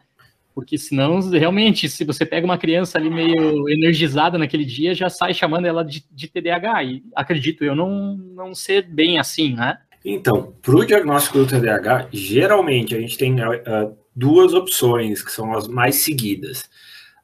porque 0.56 0.78
senão, 0.78 1.20
realmente, 1.32 1.90
se 1.90 2.06
você 2.06 2.26
pega 2.26 2.46
uma 2.46 2.58
criança 2.58 2.98
ali 2.98 3.10
meio 3.10 3.70
energizada 3.70 4.38
naquele 4.38 4.64
dia, 4.64 4.96
já 4.96 5.10
sai 5.10 5.34
chamando 5.34 5.66
ela 5.66 5.84
de, 5.84 6.06
de 6.10 6.30
TDAH, 6.30 6.84
e 6.86 7.04
acredito 7.14 7.66
eu 7.66 7.76
não, 7.76 8.16
não 8.16 8.56
ser 8.56 8.84
bem 8.84 9.20
assim, 9.20 9.54
né? 9.54 9.78
Então, 10.04 10.54
para 10.62 10.76
o 10.78 10.86
diagnóstico 10.86 11.40
do 11.40 11.46
TDAH, 11.46 12.08
geralmente 12.14 12.96
a 12.96 13.02
gente 13.02 13.18
tem 13.18 13.34
uh, 13.34 13.98
duas 14.16 14.54
opções 14.54 15.22
que 15.22 15.32
são 15.32 15.54
as 15.54 15.68
mais 15.68 15.98
seguidas. 15.98 16.70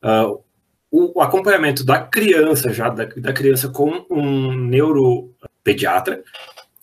Uh, 0.03 0.41
o 0.91 1.21
acompanhamento 1.21 1.86
da 1.86 2.00
criança, 2.01 2.74
já 2.74 2.89
da, 2.89 3.05
da 3.05 3.31
criança 3.31 3.69
com 3.69 4.05
um 4.10 4.53
neuropediatra, 4.53 6.21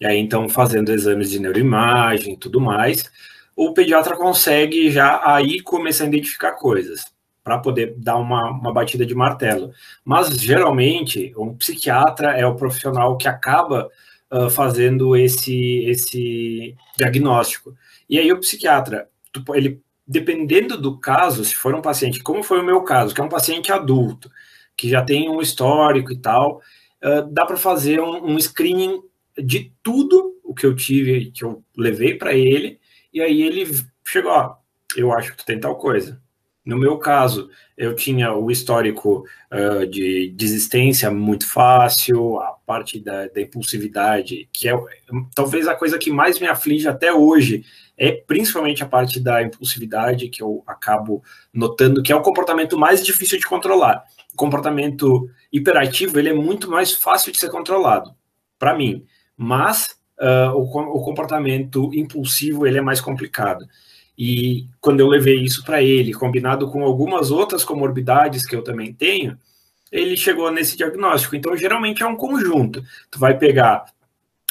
e 0.01 0.07
aí 0.07 0.19
então 0.19 0.49
fazendo 0.49 0.91
exames 0.93 1.31
de 1.31 1.39
neuroimagem 1.39 2.33
e 2.33 2.37
tudo 2.37 2.61
mais, 2.61 3.11
o 3.55 3.75
pediatra 3.75 4.17
consegue 4.17 4.91
já 4.91 5.21
aí 5.25 5.61
começar 5.61 6.05
a 6.05 6.07
identificar 6.07 6.53
coisas 6.53 7.05
para 7.45 7.59
poder 7.59 7.95
dar 7.99 8.17
uma, 8.17 8.51
uma 8.51 8.73
batida 8.73 9.05
de 9.05 9.15
martelo. 9.15 9.73
Mas 10.05 10.29
geralmente 10.41 11.35
um 11.37 11.55
psiquiatra 11.55 12.33
é 12.33 12.47
o 12.47 12.55
profissional 12.55 13.17
que 13.19 13.29
acaba 13.29 13.91
uh, 14.31 14.49
fazendo 14.49 15.17
esse 15.17 15.85
esse 15.85 16.75
diagnóstico. 16.97 17.75
E 18.09 18.19
aí 18.19 18.33
o 18.33 18.41
psiquiatra, 18.41 19.09
ele 19.55 19.83
dependendo 20.09 20.81
do 20.81 20.99
caso, 20.99 21.45
se 21.45 21.55
for 21.55 21.75
um 21.75 21.83
paciente, 21.83 22.23
como 22.23 22.43
foi 22.43 22.61
o 22.61 22.65
meu 22.65 22.81
caso, 22.81 23.15
que 23.15 23.21
é 23.21 23.25
um 23.25 23.29
paciente 23.29 23.71
adulto, 23.71 24.31
que 24.75 24.89
já 24.89 25.03
tem 25.05 25.29
um 25.29 25.43
histórico 25.43 26.11
e 26.11 26.17
tal, 26.17 26.63
uh, 27.05 27.31
dá 27.31 27.45
para 27.45 27.59
fazer 27.59 28.01
um, 28.01 28.33
um 28.33 28.41
screening 28.41 29.03
de 29.37 29.73
tudo 29.83 30.35
o 30.43 30.55
que 30.55 30.65
eu 30.65 30.75
tive, 30.75 31.31
que 31.31 31.45
eu 31.45 31.63
levei 31.77 32.15
para 32.15 32.33
ele, 32.33 32.81
e 33.13 33.21
aí 33.21 33.43
ele 33.43 33.67
chegou, 34.07 34.33
ó, 34.33 34.57
eu 34.97 35.13
acho 35.13 35.33
que 35.33 35.39
tu 35.39 35.45
tem 35.45 35.61
tal 35.61 35.77
coisa. 35.77 36.21
No 36.65 36.77
meu 36.77 36.99
caso, 36.99 37.51
eu 37.77 37.95
tinha 37.95 38.33
o 38.33 38.51
histórico 38.51 39.25
uh, 39.53 39.87
de 39.87 40.31
desistência 40.31 41.11
muito 41.11 41.47
fácil, 41.47 42.41
a 42.41 42.58
parte 42.69 43.01
da, 43.01 43.27
da 43.29 43.41
impulsividade, 43.41 44.47
que 44.53 44.69
é 44.69 44.79
talvez 45.35 45.67
a 45.67 45.75
coisa 45.75 45.99
que 45.99 46.13
mais 46.13 46.39
me 46.39 46.47
aflige 46.47 46.87
até 46.87 47.11
hoje, 47.11 47.65
é 47.97 48.13
principalmente 48.13 48.83
a 48.83 48.87
parte 48.87 49.19
da 49.19 49.43
impulsividade, 49.43 50.29
que 50.29 50.43
eu 50.43 50.63
acabo 50.67 51.23
notando 51.51 52.03
que 52.03 52.13
é 52.13 52.17
o 52.17 52.21
comportamento 52.21 52.77
mais 52.77 53.03
difícil 53.03 53.39
de 53.39 53.47
controlar. 53.47 54.05
O 54.35 54.37
comportamento 54.37 55.31
hiperativo, 55.51 56.19
ele 56.19 56.29
é 56.29 56.35
muito 56.35 56.71
mais 56.71 56.93
fácil 56.93 57.33
de 57.33 57.39
ser 57.39 57.51
controlado, 57.51 58.15
para 58.59 58.77
mim. 58.77 59.07
Mas 59.35 59.97
uh, 60.21 60.55
o, 60.55 60.63
o, 60.63 61.03
comportamento 61.03 61.91
impulsivo 61.95 62.67
ele 62.67 62.77
é 62.77 62.83
mais 62.83 63.01
complicado. 63.01 63.65
E 64.17 64.69
quando 64.79 65.01
eu 65.01 65.09
levei 65.09 65.41
isso 65.41 65.65
para 65.65 65.83
ele, 65.83 66.13
combinado 66.13 66.71
com 66.71 66.85
algumas 66.85 67.31
outras 67.31 67.65
comorbidades 67.65 68.47
que 68.47 68.55
eu 68.55 68.63
também 68.63 68.93
tenho, 68.93 69.39
ele 69.91 70.17
chegou 70.17 70.51
nesse 70.51 70.77
diagnóstico. 70.77 71.37
Então, 71.37 71.57
geralmente 71.57 72.03
é 72.03 72.07
um 72.07 72.17
conjunto. 72.17 72.83
Tu 73.11 73.19
vai 73.19 73.37
pegar, 73.37 73.85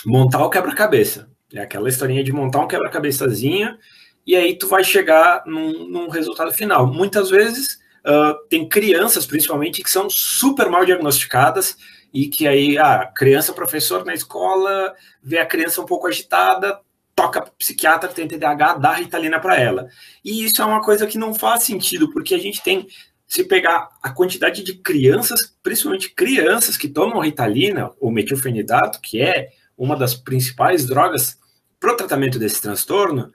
montar 0.05 0.43
o 0.43 0.49
quebra-cabeça. 0.49 1.29
É 1.53 1.61
aquela 1.61 1.89
historinha 1.89 2.23
de 2.23 2.33
montar 2.33 2.59
um 2.59 2.67
quebra-cabeçazinha 2.67 3.77
e 4.25 4.35
aí 4.35 4.57
tu 4.57 4.67
vai 4.67 4.83
chegar 4.83 5.43
num, 5.45 5.87
num 5.87 6.09
resultado 6.09 6.51
final. 6.51 6.85
Muitas 6.85 7.29
vezes 7.29 7.79
uh, 8.05 8.35
tem 8.49 8.67
crianças, 8.67 9.25
principalmente, 9.25 9.81
que 9.81 9.89
são 9.89 10.09
super 10.09 10.69
mal 10.69 10.85
diagnosticadas 10.85 11.77
e 12.13 12.27
que 12.27 12.45
aí 12.45 12.77
a 12.77 13.01
ah, 13.01 13.05
criança, 13.05 13.53
professor 13.53 14.03
na 14.03 14.13
escola, 14.13 14.93
vê 15.21 15.37
a 15.37 15.45
criança 15.45 15.81
um 15.81 15.85
pouco 15.85 16.07
agitada, 16.07 16.79
toca 17.15 17.41
psiquiatra 17.57 18.09
tem 18.09 18.27
TDAH, 18.27 18.75
dá 18.75 18.93
Ritalina 18.93 19.39
para 19.39 19.59
ela. 19.59 19.87
E 20.23 20.43
isso 20.43 20.61
é 20.61 20.65
uma 20.65 20.81
coisa 20.81 21.07
que 21.07 21.17
não 21.17 21.33
faz 21.33 21.63
sentido, 21.63 22.11
porque 22.11 22.35
a 22.35 22.39
gente 22.39 22.61
tem, 22.61 22.87
se 23.27 23.43
pegar 23.43 23.89
a 24.01 24.09
quantidade 24.09 24.63
de 24.63 24.75
crianças, 24.75 25.53
principalmente 25.61 26.11
crianças 26.11 26.77
que 26.77 26.87
tomam 26.87 27.19
Ritalina 27.19 27.91
ou 27.99 28.09
metilfenidato, 28.09 29.01
que 29.01 29.21
é 29.21 29.49
uma 29.77 29.97
das 29.97 30.15
principais 30.15 30.85
drogas 30.85 31.37
para 31.79 31.93
o 31.93 31.97
tratamento 31.97 32.39
desse 32.39 32.61
transtorno, 32.61 33.31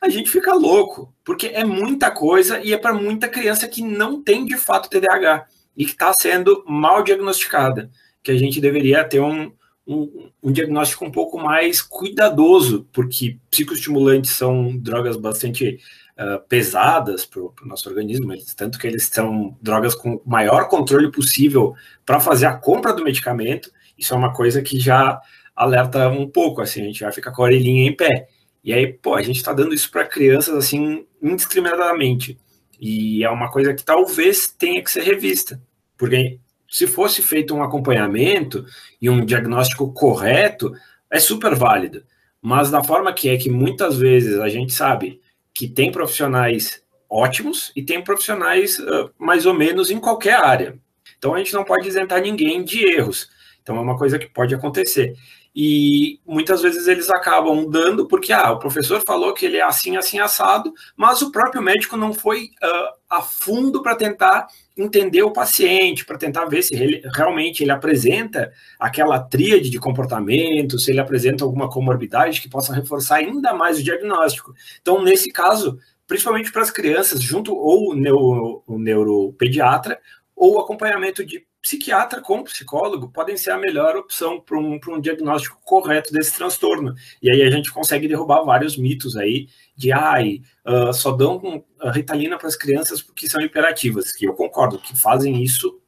a 0.00 0.08
gente 0.08 0.30
fica 0.30 0.54
louco, 0.54 1.12
porque 1.24 1.48
é 1.48 1.64
muita 1.64 2.10
coisa 2.10 2.60
e 2.60 2.72
é 2.72 2.78
para 2.78 2.94
muita 2.94 3.28
criança 3.28 3.66
que 3.66 3.82
não 3.82 4.22
tem 4.22 4.44
de 4.44 4.56
fato 4.56 4.88
TDAH 4.88 5.46
e 5.76 5.84
que 5.84 5.92
está 5.92 6.12
sendo 6.12 6.62
mal 6.66 7.02
diagnosticada, 7.02 7.90
que 8.22 8.30
a 8.30 8.38
gente 8.38 8.60
deveria 8.60 9.02
ter 9.02 9.20
um, 9.20 9.50
um, 9.86 10.30
um, 10.42 10.52
diagnóstico 10.52 11.04
um 11.04 11.10
pouco 11.10 11.38
mais 11.38 11.82
cuidadoso, 11.82 12.86
porque 12.92 13.38
psicoestimulantes 13.50 14.30
são 14.30 14.76
drogas 14.76 15.16
bastante 15.16 15.78
uh, 16.18 16.40
pesadas 16.48 17.24
para 17.24 17.42
o 17.42 17.54
nosso 17.64 17.88
organismo, 17.88 18.32
tanto 18.56 18.78
que 18.78 18.86
eles 18.86 19.06
são 19.06 19.56
drogas 19.60 19.94
com 19.94 20.14
o 20.14 20.22
maior 20.24 20.68
controle 20.68 21.10
possível 21.10 21.74
para 22.04 22.20
fazer 22.20 22.46
a 22.46 22.56
compra 22.56 22.92
do 22.92 23.04
medicamento. 23.04 23.70
Isso 23.96 24.14
é 24.14 24.16
uma 24.16 24.32
coisa 24.32 24.62
que 24.62 24.78
já 24.78 25.20
alerta 25.54 26.08
um 26.08 26.28
pouco, 26.28 26.60
assim, 26.60 26.82
a 26.82 26.84
gente 26.84 27.02
vai 27.02 27.12
ficar 27.12 27.32
com 27.32 27.42
a 27.42 27.46
orelhinha 27.46 27.88
em 27.88 27.96
pé. 27.96 28.28
E 28.62 28.72
aí, 28.72 28.92
pô, 28.92 29.14
a 29.14 29.22
gente 29.22 29.36
está 29.36 29.52
dando 29.52 29.74
isso 29.74 29.90
para 29.90 30.06
crianças 30.06 30.56
assim 30.56 31.06
indiscriminadamente. 31.22 32.38
E 32.80 33.22
é 33.22 33.30
uma 33.30 33.50
coisa 33.50 33.74
que 33.74 33.84
talvez 33.84 34.48
tenha 34.48 34.82
que 34.82 34.90
ser 34.90 35.02
revista. 35.02 35.60
Porque 35.96 36.40
se 36.68 36.86
fosse 36.86 37.22
feito 37.22 37.54
um 37.54 37.62
acompanhamento 37.62 38.64
e 39.00 39.08
um 39.08 39.24
diagnóstico 39.24 39.92
correto, 39.92 40.72
é 41.10 41.20
super 41.20 41.54
válido. 41.54 42.04
Mas 42.40 42.70
da 42.70 42.82
forma 42.82 43.12
que 43.12 43.28
é 43.28 43.36
que 43.36 43.50
muitas 43.50 43.96
vezes 43.96 44.38
a 44.40 44.48
gente 44.48 44.72
sabe 44.72 45.20
que 45.54 45.68
tem 45.68 45.92
profissionais 45.92 46.82
ótimos 47.08 47.70
e 47.76 47.82
tem 47.82 48.02
profissionais 48.02 48.78
uh, 48.78 49.10
mais 49.16 49.46
ou 49.46 49.54
menos 49.54 49.90
em 49.90 50.00
qualquer 50.00 50.34
área. 50.34 50.78
Então 51.16 51.34
a 51.34 51.38
gente 51.38 51.54
não 51.54 51.64
pode 51.64 51.88
isentar 51.88 52.20
ninguém 52.20 52.64
de 52.64 52.84
erros. 52.84 53.30
Então 53.62 53.76
é 53.76 53.80
uma 53.80 53.96
coisa 53.96 54.18
que 54.18 54.26
pode 54.26 54.54
acontecer 54.54 55.14
e 55.54 56.18
muitas 56.26 56.62
vezes 56.62 56.88
eles 56.88 57.08
acabam 57.10 57.68
dando 57.70 58.08
porque 58.08 58.32
ah, 58.32 58.50
o 58.50 58.58
professor 58.58 59.00
falou 59.06 59.32
que 59.32 59.46
ele 59.46 59.58
é 59.58 59.62
assim, 59.62 59.96
assim, 59.96 60.18
assado, 60.18 60.72
mas 60.96 61.22
o 61.22 61.30
próprio 61.30 61.62
médico 61.62 61.96
não 61.96 62.12
foi 62.12 62.50
uh, 62.62 62.94
a 63.08 63.22
fundo 63.22 63.80
para 63.80 63.94
tentar 63.94 64.48
entender 64.76 65.22
o 65.22 65.32
paciente, 65.32 66.04
para 66.04 66.18
tentar 66.18 66.46
ver 66.46 66.62
se 66.62 66.74
ele, 66.74 67.00
realmente 67.14 67.62
ele 67.62 67.70
apresenta 67.70 68.52
aquela 68.80 69.20
tríade 69.20 69.70
de 69.70 69.78
comportamento, 69.78 70.78
se 70.78 70.90
ele 70.90 70.98
apresenta 70.98 71.44
alguma 71.44 71.70
comorbidade 71.70 72.40
que 72.40 72.48
possa 72.48 72.74
reforçar 72.74 73.16
ainda 73.16 73.54
mais 73.54 73.78
o 73.78 73.84
diagnóstico. 73.84 74.52
Então, 74.82 75.00
nesse 75.02 75.30
caso, 75.30 75.78
principalmente 76.06 76.50
para 76.50 76.62
as 76.62 76.70
crianças, 76.72 77.22
junto 77.22 77.54
ou 77.54 77.92
o, 77.92 77.94
neuro, 77.94 78.64
o 78.66 78.76
neuropediatra, 78.76 80.00
ou 80.34 80.58
acompanhamento 80.58 81.24
de 81.24 81.46
psiquiatra 81.64 82.20
com 82.20 82.44
psicólogo 82.44 83.08
podem 83.08 83.38
ser 83.38 83.50
a 83.50 83.56
melhor 83.56 83.96
opção 83.96 84.38
para 84.38 84.58
um, 84.58 84.78
um 84.86 85.00
diagnóstico 85.00 85.58
correto 85.64 86.12
desse 86.12 86.36
transtorno. 86.36 86.94
E 87.22 87.32
aí 87.32 87.42
a 87.42 87.50
gente 87.50 87.72
consegue 87.72 88.06
derrubar 88.06 88.44
vários 88.44 88.76
mitos 88.76 89.16
aí 89.16 89.48
de 89.74 89.90
ai, 89.90 90.42
uh, 90.66 90.92
só 90.92 91.10
dão 91.10 91.64
ritalina 91.94 92.36
para 92.36 92.48
as 92.48 92.54
crianças 92.54 93.00
porque 93.00 93.26
são 93.26 93.40
hiperativas, 93.40 94.12
que 94.12 94.26
eu 94.26 94.34
concordo, 94.34 94.78
que 94.78 94.94
fazem 94.94 95.42
isso 95.42 95.80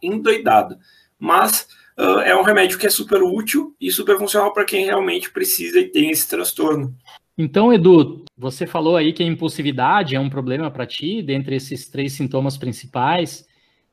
endoidado. 0.00 0.78
Mas 1.18 1.66
uh, 1.98 2.20
é 2.20 2.36
um 2.36 2.44
remédio 2.44 2.78
que 2.78 2.86
é 2.86 2.90
super 2.90 3.24
útil 3.24 3.74
e 3.80 3.90
super 3.90 4.16
funcional 4.16 4.52
para 4.52 4.64
quem 4.64 4.84
realmente 4.84 5.32
precisa 5.32 5.80
e 5.80 5.88
tem 5.88 6.10
esse 6.10 6.28
transtorno. 6.28 6.96
Então, 7.36 7.72
Edu, 7.72 8.24
você 8.36 8.68
falou 8.68 8.96
aí 8.96 9.12
que 9.12 9.22
a 9.22 9.26
impulsividade 9.26 10.14
é 10.14 10.20
um 10.20 10.30
problema 10.30 10.70
para 10.70 10.86
ti, 10.86 11.20
dentre 11.22 11.56
esses 11.56 11.88
três 11.88 12.12
sintomas 12.12 12.56
principais. 12.56 13.50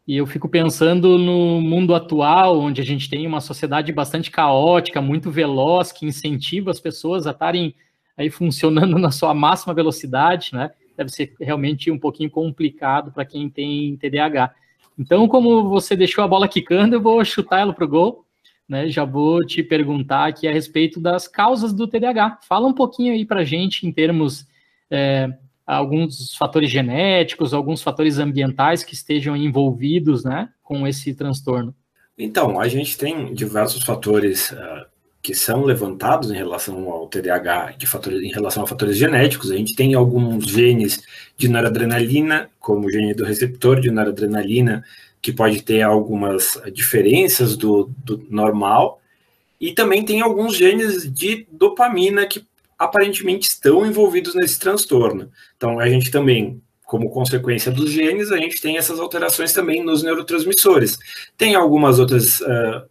E 0.09 0.17
eu 0.17 0.25
fico 0.25 0.49
pensando 0.49 1.19
no 1.19 1.61
mundo 1.61 1.93
atual, 1.93 2.59
onde 2.59 2.81
a 2.81 2.83
gente 2.83 3.07
tem 3.07 3.27
uma 3.27 3.39
sociedade 3.39 3.93
bastante 3.93 4.31
caótica, 4.31 4.99
muito 4.99 5.29
veloz, 5.29 5.91
que 5.91 6.03
incentiva 6.03 6.71
as 6.71 6.79
pessoas 6.79 7.27
a 7.27 7.29
estarem 7.29 7.75
aí 8.17 8.27
funcionando 8.31 8.97
na 8.97 9.11
sua 9.11 9.35
máxima 9.35 9.71
velocidade, 9.71 10.49
né? 10.51 10.71
Deve 10.97 11.11
ser 11.11 11.35
realmente 11.39 11.91
um 11.91 11.99
pouquinho 11.99 12.31
complicado 12.31 13.11
para 13.11 13.23
quem 13.23 13.51
tem 13.51 13.95
TDAH. 13.97 14.51
Então, 14.97 15.27
como 15.27 15.69
você 15.69 15.95
deixou 15.95 16.23
a 16.23 16.27
bola 16.27 16.47
quicando, 16.47 16.95
eu 16.95 17.01
vou 17.01 17.23
chutar 17.23 17.59
ela 17.59 17.71
para 17.71 17.85
o 17.85 17.87
gol. 17.87 18.25
Né, 18.67 18.89
já 18.89 19.05
vou 19.05 19.45
te 19.45 19.61
perguntar 19.61 20.25
aqui 20.25 20.47
a 20.47 20.51
respeito 20.51 20.99
das 20.99 21.27
causas 21.27 21.71
do 21.71 21.87
TDAH. 21.87 22.39
Fala 22.49 22.67
um 22.67 22.73
pouquinho 22.73 23.13
aí 23.13 23.25
para 23.25 23.43
gente 23.43 23.85
em 23.85 23.91
termos 23.91 24.47
é, 24.89 25.29
alguns 25.75 26.35
fatores 26.35 26.71
genéticos, 26.71 27.53
alguns 27.53 27.81
fatores 27.81 28.17
ambientais 28.17 28.83
que 28.83 28.95
estejam 28.95 29.37
envolvidos 29.37 30.23
né, 30.23 30.49
com 30.63 30.87
esse 30.87 31.13
transtorno? 31.13 31.75
Então, 32.17 32.59
a 32.59 32.67
gente 32.67 32.97
tem 32.97 33.33
diversos 33.33 33.83
fatores 33.83 34.51
uh, 34.51 34.85
que 35.21 35.35
são 35.35 35.63
levantados 35.63 36.31
em 36.31 36.35
relação 36.35 36.89
ao 36.89 37.07
TDAH, 37.07 37.75
de 37.77 37.85
fatores, 37.85 38.21
em 38.23 38.31
relação 38.31 38.63
a 38.63 38.67
fatores 38.67 38.97
genéticos. 38.97 39.51
A 39.51 39.55
gente 39.55 39.75
tem 39.75 39.93
alguns 39.93 40.45
genes 40.45 41.01
de 41.37 41.47
noradrenalina, 41.47 42.49
como 42.59 42.87
o 42.87 42.91
gene 42.91 43.13
do 43.13 43.23
receptor 43.23 43.79
de 43.79 43.91
noradrenalina, 43.91 44.83
que 45.21 45.31
pode 45.31 45.61
ter 45.61 45.83
algumas 45.83 46.59
diferenças 46.73 47.55
do, 47.55 47.91
do 48.03 48.25
normal. 48.29 48.99
E 49.61 49.71
também 49.71 50.03
tem 50.03 50.21
alguns 50.21 50.57
genes 50.57 51.11
de 51.13 51.45
dopamina 51.51 52.25
que 52.25 52.48
aparentemente 52.79 53.49
estão 53.49 53.85
envolvidos 53.85 54.33
nesse 54.33 54.57
transtorno. 54.57 55.29
Então, 55.57 55.79
a 55.79 55.89
gente 55.89 56.09
também, 56.09 56.63
como 56.85 57.09
consequência 57.09 57.69
dos 57.69 57.91
genes, 57.91 58.31
a 58.31 58.37
gente 58.37 58.61
tem 58.61 58.77
essas 58.77 58.99
alterações 58.99 59.51
também 59.51 59.83
nos 59.83 60.01
neurotransmissores. 60.01 60.97
Tem 61.37 61.55
algumas 61.55 61.99
outras 61.99 62.39
uh, 62.39 62.87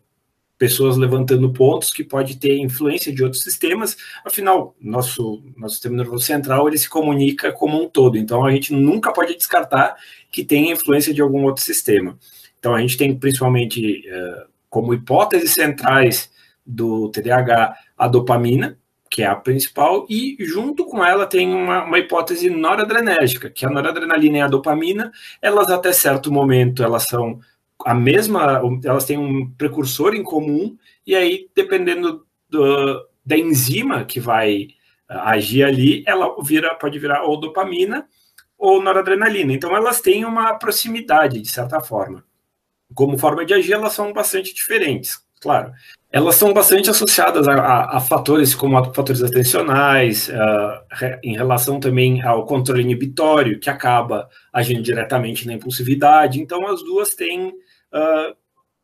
pessoas 0.58 0.98
levantando 0.98 1.50
pontos 1.52 1.90
que 1.90 2.04
pode 2.04 2.36
ter 2.36 2.58
influência 2.58 3.10
de 3.12 3.24
outros 3.24 3.42
sistemas, 3.42 3.96
afinal, 4.24 4.76
nosso, 4.78 5.42
nosso 5.56 5.74
sistema 5.74 5.96
nervoso 5.96 6.24
central, 6.24 6.68
ele 6.68 6.76
se 6.76 6.88
comunica 6.90 7.50
como 7.50 7.82
um 7.82 7.88
todo, 7.88 8.18
então 8.18 8.44
a 8.44 8.50
gente 8.50 8.74
nunca 8.74 9.12
pode 9.12 9.36
descartar 9.36 9.96
que 10.30 10.44
tem 10.44 10.70
influência 10.70 11.14
de 11.14 11.22
algum 11.22 11.44
outro 11.44 11.62
sistema. 11.64 12.18
Então, 12.58 12.74
a 12.74 12.80
gente 12.80 12.96
tem 12.96 13.16
principalmente 13.16 14.04
uh, 14.10 14.48
como 14.68 14.92
hipóteses 14.92 15.52
centrais 15.52 16.30
do 16.66 17.08
TDAH 17.08 17.74
a 17.96 18.08
dopamina, 18.08 18.77
que 19.10 19.22
é 19.22 19.26
a 19.26 19.34
principal, 19.34 20.06
e 20.08 20.36
junto 20.40 20.84
com 20.84 21.04
ela 21.04 21.26
tem 21.26 21.52
uma, 21.54 21.84
uma, 21.84 21.98
hipótese 21.98 22.50
noradrenérgica, 22.50 23.50
que 23.50 23.64
a 23.64 23.70
noradrenalina 23.70 24.38
e 24.38 24.40
a 24.40 24.48
dopamina, 24.48 25.12
elas 25.40 25.70
até 25.70 25.92
certo 25.92 26.32
momento 26.32 26.82
elas 26.82 27.04
são 27.04 27.40
a 27.84 27.94
mesma, 27.94 28.60
elas 28.84 29.04
têm 29.04 29.18
um 29.18 29.50
precursor 29.52 30.14
em 30.14 30.22
comum, 30.22 30.76
e 31.06 31.14
aí, 31.14 31.48
dependendo 31.54 32.26
do, 32.48 33.08
da 33.24 33.36
enzima 33.36 34.04
que 34.04 34.20
vai 34.20 34.68
ah, 35.08 35.30
agir 35.30 35.64
ali, 35.64 36.04
ela 36.06 36.34
vira, 36.42 36.74
pode 36.74 36.98
virar 36.98 37.22
ou 37.24 37.38
dopamina 37.38 38.06
ou 38.58 38.82
noradrenalina. 38.82 39.52
Então, 39.52 39.76
elas 39.76 40.00
têm 40.00 40.24
uma 40.24 40.54
proximidade, 40.58 41.40
de 41.40 41.48
certa 41.48 41.80
forma. 41.80 42.24
Como 42.94 43.18
forma 43.18 43.44
de 43.44 43.54
agir, 43.54 43.74
elas 43.74 43.92
são 43.92 44.12
bastante 44.12 44.52
diferentes, 44.52 45.22
claro 45.40 45.72
elas 46.10 46.36
são 46.36 46.52
bastante 46.54 46.88
associadas 46.88 47.46
a, 47.46 47.54
a, 47.54 47.96
a 47.98 48.00
fatores 48.00 48.54
como 48.54 48.82
fatores 48.94 49.22
atencionais, 49.22 50.28
uh, 50.28 51.16
em 51.22 51.36
relação 51.36 51.78
também 51.78 52.22
ao 52.22 52.46
controle 52.46 52.82
inibitório, 52.82 53.60
que 53.60 53.68
acaba 53.68 54.28
agindo 54.52 54.82
diretamente 54.82 55.46
na 55.46 55.52
impulsividade. 55.52 56.40
Então, 56.40 56.66
as 56.66 56.82
duas 56.82 57.10
têm 57.10 57.48
uh, 57.48 58.36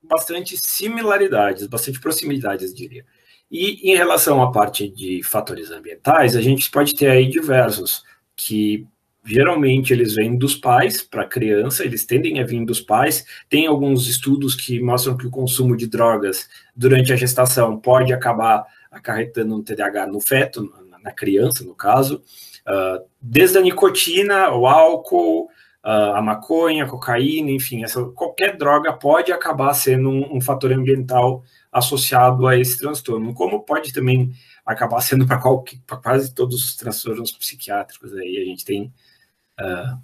bastante 0.02 0.56
similaridades, 0.62 1.66
bastante 1.66 1.98
proximidades, 1.98 2.74
diria. 2.74 3.04
E 3.50 3.90
em 3.90 3.96
relação 3.96 4.42
à 4.42 4.52
parte 4.52 4.88
de 4.88 5.22
fatores 5.22 5.70
ambientais, 5.70 6.36
a 6.36 6.42
gente 6.42 6.70
pode 6.70 6.94
ter 6.94 7.08
aí 7.08 7.28
diversos 7.28 8.02
que 8.36 8.86
geralmente 9.24 9.92
eles 9.92 10.14
vêm 10.14 10.36
dos 10.36 10.54
pais 10.54 11.02
para 11.02 11.22
a 11.22 11.28
criança, 11.28 11.84
eles 11.84 12.04
tendem 12.04 12.40
a 12.40 12.44
vir 12.44 12.64
dos 12.64 12.80
pais. 12.80 13.24
Tem 13.48 13.66
alguns 13.66 14.06
estudos 14.08 14.54
que 14.54 14.80
mostram 14.80 15.16
que 15.16 15.26
o 15.26 15.30
consumo 15.30 15.76
de 15.76 15.86
drogas 15.86 16.48
durante 16.76 17.12
a 17.12 17.16
gestação 17.16 17.78
pode 17.78 18.12
acabar 18.12 18.64
acarretando 18.90 19.56
um 19.56 19.62
TDAH 19.62 20.06
no 20.06 20.20
feto, 20.20 20.72
na 21.02 21.10
criança, 21.12 21.64
no 21.64 21.74
caso. 21.74 22.22
Uh, 22.66 23.04
desde 23.20 23.58
a 23.58 23.60
nicotina, 23.60 24.50
o 24.50 24.66
álcool, 24.66 25.44
uh, 25.84 26.14
a 26.14 26.22
maconha, 26.22 26.84
a 26.84 26.88
cocaína, 26.88 27.50
enfim, 27.50 27.82
essa, 27.84 28.02
qualquer 28.06 28.56
droga 28.56 28.92
pode 28.92 29.32
acabar 29.32 29.74
sendo 29.74 30.08
um, 30.08 30.36
um 30.36 30.40
fator 30.40 30.72
ambiental 30.72 31.42
associado 31.70 32.46
a 32.46 32.56
esse 32.56 32.78
transtorno, 32.78 33.34
como 33.34 33.64
pode 33.64 33.92
também 33.92 34.32
acabar 34.64 35.00
sendo 35.00 35.26
para 35.26 35.38
quase 35.98 36.32
todos 36.32 36.64
os 36.64 36.76
transtornos 36.76 37.32
psiquiátricos 37.32 38.14
aí 38.14 38.38
a 38.38 38.44
gente 38.46 38.64
tem 38.64 38.92
uh, 39.60 39.98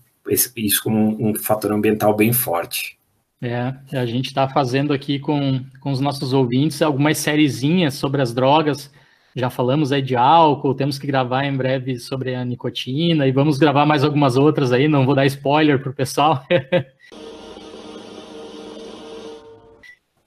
isso 0.57 0.83
como 0.83 0.97
um, 0.97 1.31
um, 1.31 1.35
fator 1.35 1.73
ambiental 1.73 2.15
bem 2.15 2.33
forte. 2.33 2.99
É, 3.43 3.75
a 3.93 4.05
gente 4.05 4.27
está 4.27 4.49
fazendo 4.49 4.93
aqui 4.93 5.19
com, 5.19 5.65
com 5.81 5.91
os 5.91 6.01
nossos 6.01 6.33
ouvintes 6.33 6.83
algumas 6.83 7.19
sériezinhas 7.19 7.95
sobre 7.95 8.21
as 8.21 8.35
drogas. 8.35 8.93
Já 9.35 9.49
falamos 9.49 9.93
aí 9.93 10.03
de 10.03 10.17
álcool, 10.17 10.75
temos 10.75 10.99
que 10.99 11.07
gravar 11.07 11.45
em 11.45 11.57
breve 11.57 11.99
sobre 11.99 12.35
a 12.35 12.45
nicotina 12.45 13.27
e 13.27 13.33
vamos 13.33 13.59
gravar 13.59 13.87
mais 13.87 14.05
algumas 14.05 14.37
outras 14.37 14.73
aí, 14.73 14.89
não 14.89 15.07
vou 15.07 15.15
dar 15.15 15.25
spoiler 15.27 15.81
para 15.81 15.91
o 15.91 15.95
pessoal. 15.95 16.45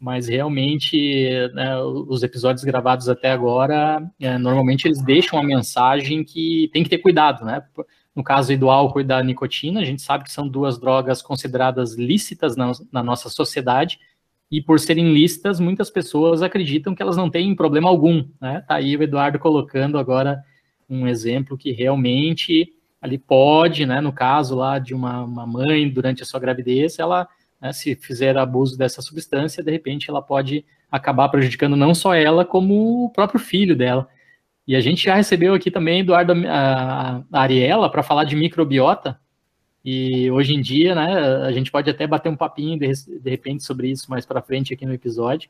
mas 0.03 0.27
realmente 0.27 1.29
né, 1.53 1.81
os 1.81 2.23
episódios 2.23 2.65
gravados 2.65 3.07
até 3.07 3.31
agora, 3.31 4.05
é, 4.19 4.37
normalmente 4.37 4.85
eles 4.85 5.01
deixam 5.01 5.39
a 5.39 5.43
mensagem 5.43 6.25
que 6.25 6.69
tem 6.73 6.83
que 6.83 6.89
ter 6.89 6.97
cuidado, 6.97 7.45
né? 7.45 7.63
No 8.15 8.23
caso 8.23 8.55
do 8.57 8.69
álcool 8.69 9.01
e 9.01 9.03
da 9.03 9.23
nicotina, 9.23 9.81
a 9.81 9.85
gente 9.85 10.01
sabe 10.01 10.23
que 10.23 10.31
são 10.31 10.47
duas 10.47 10.77
drogas 10.77 11.21
consideradas 11.21 11.95
lícitas 11.95 12.55
na, 12.55 12.71
na 12.91 13.01
nossa 13.01 13.29
sociedade, 13.29 13.99
e 14.51 14.61
por 14.61 14.79
serem 14.79 15.11
lícitas, 15.11 15.59
muitas 15.59 15.89
pessoas 15.89 16.43
acreditam 16.43 16.93
que 16.93 17.01
elas 17.01 17.17
não 17.17 17.27
têm 17.27 17.55
problema 17.55 17.89
algum, 17.89 18.23
né? 18.39 18.63
Tá 18.67 18.75
aí 18.75 18.95
o 18.95 19.01
Eduardo 19.01 19.39
colocando 19.39 19.97
agora 19.97 20.43
um 20.87 21.07
exemplo 21.07 21.57
que 21.57 21.71
realmente 21.71 22.71
ali 23.01 23.17
pode, 23.17 23.85
né, 23.85 23.99
no 23.99 24.13
caso 24.13 24.55
lá 24.55 24.79
de 24.79 24.93
uma, 24.93 25.23
uma 25.23 25.45
mãe 25.45 25.89
durante 25.89 26.23
a 26.23 26.25
sua 26.25 26.39
gravidez, 26.39 26.99
ela, 26.99 27.27
né, 27.59 27.73
se 27.73 27.95
fizer 27.95 28.37
abuso 28.37 28.77
dessa 28.77 29.01
substância, 29.01 29.63
de 29.63 29.71
repente 29.71 30.09
ela 30.09 30.21
pode 30.21 30.63
acabar 30.89 31.27
prejudicando 31.29 31.75
não 31.75 31.93
só 31.93 32.13
ela, 32.13 32.45
como 32.45 33.05
o 33.05 33.09
próprio 33.09 33.39
filho 33.39 33.75
dela. 33.75 34.07
E 34.67 34.75
a 34.75 34.81
gente 34.81 35.03
já 35.03 35.15
recebeu 35.15 35.53
aqui 35.53 35.69
também 35.69 35.99
Eduardo 35.99 36.33
a, 36.47 37.21
Ariela 37.31 37.89
para 37.89 38.03
falar 38.03 38.23
de 38.23 38.35
microbiota. 38.35 39.19
E 39.83 40.31
hoje 40.31 40.55
em 40.55 40.61
dia, 40.61 40.95
né, 40.95 41.45
a 41.45 41.51
gente 41.51 41.69
pode 41.69 41.89
até 41.89 42.07
bater 42.07 42.29
um 42.29 42.37
papinho 42.37 42.79
de, 42.79 42.89
de 43.19 43.29
repente 43.29 43.63
sobre 43.63 43.89
isso 43.89 44.09
mais 44.09 44.25
para 44.25 44.41
frente 44.41 44.73
aqui 44.73 44.85
no 44.85 44.93
episódio. 44.93 45.49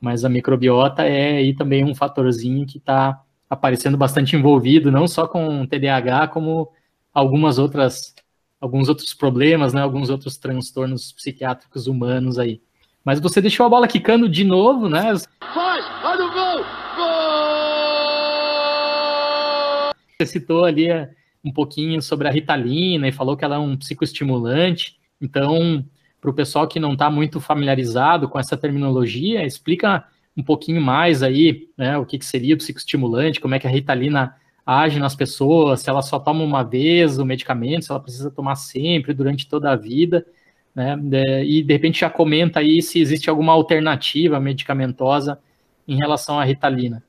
Mas 0.00 0.24
a 0.24 0.28
microbiota 0.28 1.02
é 1.02 1.36
aí 1.36 1.54
também 1.54 1.84
um 1.84 1.94
fatorzinho 1.94 2.66
que 2.66 2.78
está 2.78 3.22
aparecendo 3.48 3.96
bastante 3.96 4.34
envolvido, 4.34 4.90
não 4.90 5.06
só 5.06 5.28
com 5.28 5.66
TDAH, 5.66 6.28
como 6.28 6.70
algumas 7.12 7.58
outras 7.58 8.14
alguns 8.60 8.88
outros 8.88 9.12
problemas, 9.12 9.74
né, 9.74 9.82
alguns 9.82 10.08
outros 10.08 10.38
transtornos 10.38 11.12
psiquiátricos 11.12 11.86
humanos 11.86 12.38
aí. 12.38 12.62
Mas 13.04 13.20
você 13.20 13.38
deixou 13.42 13.66
a 13.66 13.68
bola 13.68 13.86
quicando 13.86 14.26
de 14.26 14.42
novo, 14.42 14.88
né? 14.88 15.12
Vai, 15.54 15.82
vai 16.02 16.16
no 16.16 16.32
gol! 16.32 16.43
Você 20.18 20.26
citou 20.26 20.64
ali 20.64 20.88
é, 20.88 21.10
um 21.44 21.52
pouquinho 21.52 22.00
sobre 22.00 22.28
a 22.28 22.30
Ritalina 22.30 23.08
e 23.08 23.12
falou 23.12 23.36
que 23.36 23.44
ela 23.44 23.56
é 23.56 23.58
um 23.58 23.76
psicoestimulante. 23.76 24.96
Então, 25.20 25.84
para 26.20 26.30
o 26.30 26.34
pessoal 26.34 26.68
que 26.68 26.80
não 26.80 26.92
está 26.92 27.10
muito 27.10 27.40
familiarizado 27.40 28.28
com 28.28 28.38
essa 28.38 28.56
terminologia, 28.56 29.44
explica 29.44 30.04
um 30.36 30.42
pouquinho 30.42 30.80
mais 30.80 31.22
aí, 31.22 31.68
né, 31.76 31.98
o 31.98 32.06
que, 32.06 32.18
que 32.18 32.24
seria 32.24 32.54
o 32.54 32.58
psicoestimulante, 32.58 33.40
como 33.40 33.54
é 33.54 33.58
que 33.58 33.66
a 33.66 33.70
Ritalina 33.70 34.34
age 34.64 34.98
nas 34.98 35.14
pessoas, 35.14 35.80
se 35.80 35.90
ela 35.90 36.00
só 36.00 36.18
toma 36.18 36.42
uma 36.42 36.62
vez 36.62 37.18
o 37.18 37.24
medicamento, 37.24 37.84
se 37.84 37.90
ela 37.90 38.00
precisa 38.00 38.30
tomar 38.30 38.56
sempre, 38.56 39.12
durante 39.12 39.46
toda 39.48 39.70
a 39.70 39.76
vida, 39.76 40.26
né, 40.74 40.96
e 41.44 41.62
de 41.62 41.72
repente 41.72 42.00
já 42.00 42.10
comenta 42.10 42.60
aí 42.60 42.82
se 42.82 42.98
existe 43.00 43.28
alguma 43.30 43.52
alternativa 43.52 44.40
medicamentosa 44.40 45.38
em 45.86 45.96
relação 45.96 46.40
à 46.40 46.44
Ritalina. 46.44 47.02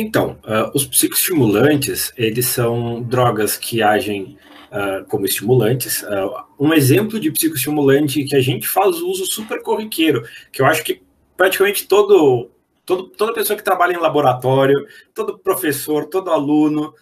Então, 0.00 0.38
uh, 0.44 0.70
os 0.76 0.86
psicoestimulantes, 0.86 2.12
eles 2.16 2.46
são 2.46 3.02
drogas 3.02 3.56
que 3.56 3.82
agem 3.82 4.38
uh, 4.70 5.04
como 5.08 5.26
estimulantes. 5.26 6.04
Uh, 6.04 6.44
um 6.56 6.72
exemplo 6.72 7.18
de 7.18 7.32
psicoestimulante 7.32 8.22
que 8.22 8.36
a 8.36 8.40
gente 8.40 8.68
faz 8.68 9.00
uso 9.00 9.26
super 9.26 9.60
corriqueiro, 9.60 10.22
que 10.52 10.62
eu 10.62 10.66
acho 10.66 10.84
que 10.84 11.02
praticamente 11.36 11.88
todo, 11.88 12.48
todo, 12.86 13.08
toda 13.08 13.34
pessoa 13.34 13.56
que 13.56 13.64
trabalha 13.64 13.92
em 13.92 13.98
laboratório, 14.00 14.86
todo 15.12 15.36
professor, 15.36 16.06
todo 16.06 16.30
aluno, 16.30 16.94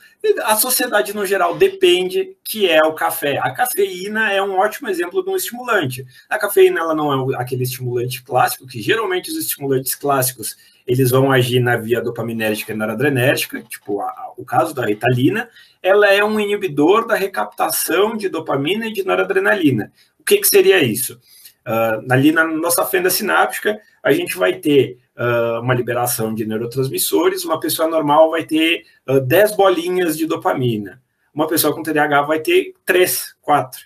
a 0.45 0.57
sociedade 0.57 1.15
no 1.15 1.27
geral 1.27 1.55
depende, 1.55 2.35
que 2.43 2.67
é 2.67 2.81
o 2.81 2.95
café. 2.95 3.37
A 3.43 3.51
cafeína 3.51 4.33
é 4.33 4.43
um 4.43 4.57
ótimo 4.57 4.89
exemplo 4.89 5.23
de 5.23 5.29
um 5.29 5.37
estimulante. 5.37 6.03
A 6.31 6.39
cafeína 6.39 6.81
ela 6.81 6.95
não 6.95 7.31
é 7.31 7.37
aquele 7.37 7.65
estimulante 7.65 8.23
clássico, 8.23 8.67
que 8.67 8.81
geralmente 8.81 9.31
os 9.31 9.37
estimulantes 9.37 9.95
clássicos 9.95 10.57
eles 10.87 11.11
vão 11.11 11.33
agir 11.33 11.61
na 11.61 11.77
via 11.77 12.01
dopaminérgica 12.01 12.73
e 12.73 12.77
noradrenérgica, 12.77 13.61
tipo 13.63 14.01
a, 14.01 14.33
o 14.37 14.45
caso 14.45 14.73
da 14.75 14.87
Ritalina, 14.87 15.49
ela 15.83 16.13
é 16.13 16.25
um 16.25 16.39
inibidor 16.39 17.07
da 17.07 17.17
recaptação 17.17 18.17
de 18.17 18.29
dopamina 18.29 18.87
e 18.87 18.93
de 18.93 19.05
noradrenalina. 19.05 19.93
O 20.19 20.25
que, 20.25 20.39
que 20.39 20.47
seria 20.47 20.83
isso? 20.83 21.21
Uh, 21.67 22.13
ali 22.13 22.31
na 22.31 22.45
nossa 22.47 22.85
fenda 22.85 23.11
sináptica, 23.11 23.81
a 24.01 24.13
gente 24.13 24.37
vai 24.37 24.55
ter 24.55 24.99
uh, 25.17 25.61
uma 25.61 25.75
liberação 25.75 26.33
de 26.33 26.47
neurotransmissores, 26.47 27.45
uma 27.45 27.59
pessoa 27.59 27.89
normal 27.89 28.31
vai 28.31 28.45
ter 28.45 28.85
uh, 29.09 29.21
10 29.21 29.57
bolinhas 29.57 30.17
de 30.17 30.27
dopamina, 30.27 31.03
uma 31.35 31.49
pessoa 31.49 31.75
com 31.75 31.83
TDAH 31.83 32.23
vai 32.23 32.39
ter 32.39 32.73
3, 32.85 33.35
4. 33.43 33.81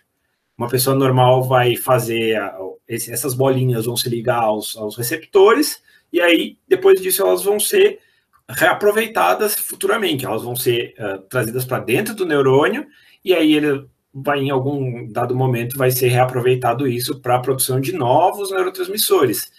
Uma 0.57 0.69
pessoa 0.69 0.95
normal 0.95 1.43
vai 1.43 1.75
fazer, 1.75 2.39
esse, 2.87 3.11
essas 3.11 3.33
bolinhas 3.33 3.87
vão 3.87 3.97
se 3.97 4.11
ligar 4.11 4.43
aos, 4.43 4.77
aos 4.77 4.95
receptores, 4.95 5.83
e 6.13 6.21
aí, 6.21 6.59
depois 6.69 7.01
disso, 7.01 7.23
elas 7.23 7.43
vão 7.43 7.61
ser 7.61 8.01
reaproveitadas 8.49 9.55
futuramente, 9.55 10.25
elas 10.25 10.43
vão 10.43 10.57
ser 10.57 10.95
uh, 10.99 11.19
trazidas 11.29 11.65
para 11.65 11.79
dentro 11.79 12.15
do 12.15 12.27
neurônio, 12.27 12.87
e 13.25 13.33
aí 13.33 13.55
ele 13.55 13.87
vai, 14.13 14.41
em 14.41 14.51
algum 14.51 15.07
dado 15.11 15.37
momento, 15.37 15.79
vai 15.79 15.91
ser 15.91 16.09
reaproveitado 16.09 16.87
isso 16.89 17.21
para 17.21 17.37
a 17.37 17.41
produção 17.41 17.81
de 17.81 17.93
novos 17.93 18.51
neurotransmissores. 18.51 19.51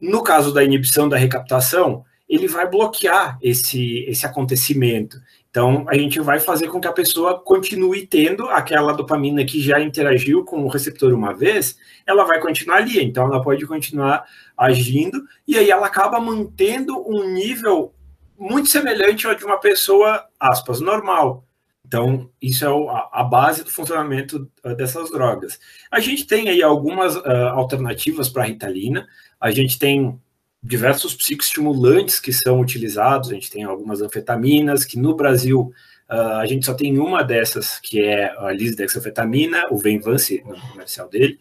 No 0.00 0.22
caso 0.22 0.52
da 0.54 0.62
inibição 0.62 1.08
da 1.08 1.16
recaptação, 1.16 2.04
ele 2.28 2.46
vai 2.46 2.68
bloquear 2.68 3.38
esse, 3.42 4.04
esse 4.06 4.24
acontecimento. 4.24 5.18
Então, 5.58 5.84
a 5.88 5.94
gente 5.96 6.20
vai 6.20 6.38
fazer 6.38 6.68
com 6.68 6.80
que 6.80 6.86
a 6.86 6.92
pessoa 6.92 7.36
continue 7.36 8.06
tendo 8.06 8.48
aquela 8.48 8.92
dopamina 8.92 9.44
que 9.44 9.60
já 9.60 9.80
interagiu 9.80 10.44
com 10.44 10.62
o 10.62 10.68
receptor 10.68 11.12
uma 11.12 11.34
vez, 11.34 11.76
ela 12.06 12.22
vai 12.22 12.38
continuar 12.38 12.76
ali. 12.76 13.02
Então, 13.02 13.24
ela 13.24 13.42
pode 13.42 13.66
continuar 13.66 14.24
agindo, 14.56 15.20
e 15.48 15.58
aí 15.58 15.68
ela 15.68 15.88
acaba 15.88 16.20
mantendo 16.20 16.96
um 17.04 17.28
nível 17.32 17.92
muito 18.38 18.68
semelhante 18.68 19.26
ao 19.26 19.34
de 19.34 19.44
uma 19.44 19.58
pessoa, 19.58 20.24
aspas, 20.38 20.80
normal. 20.80 21.44
Então, 21.84 22.30
isso 22.40 22.64
é 22.64 22.68
a 23.10 23.24
base 23.24 23.64
do 23.64 23.70
funcionamento 23.72 24.48
ah, 24.62 24.74
dessas 24.74 25.10
drogas. 25.10 25.58
A 25.90 25.98
gente 25.98 26.24
tem 26.24 26.48
aí 26.48 26.62
algumas 26.62 27.16
uh, 27.16 27.48
alternativas 27.50 28.28
para 28.28 28.44
a 28.44 28.46
ritalina, 28.46 29.08
a 29.40 29.50
gente 29.50 29.76
tem 29.76 30.20
diversos 30.62 31.14
psicoestimulantes 31.14 32.18
que 32.18 32.32
são 32.32 32.60
utilizados, 32.60 33.30
a 33.30 33.34
gente 33.34 33.50
tem 33.50 33.64
algumas 33.64 34.02
anfetaminas, 34.02 34.84
que 34.84 34.98
no 34.98 35.14
Brasil 35.14 35.72
uh, 36.10 36.38
a 36.40 36.46
gente 36.46 36.66
só 36.66 36.74
tem 36.74 36.98
uma 36.98 37.22
dessas, 37.22 37.78
que 37.78 38.00
é 38.02 38.34
a 38.38 38.52
lisdexanfetamina, 38.52 39.64
o 39.70 39.78
Venvance, 39.78 40.42
no 40.44 40.60
comercial 40.72 41.08
dele, 41.08 41.38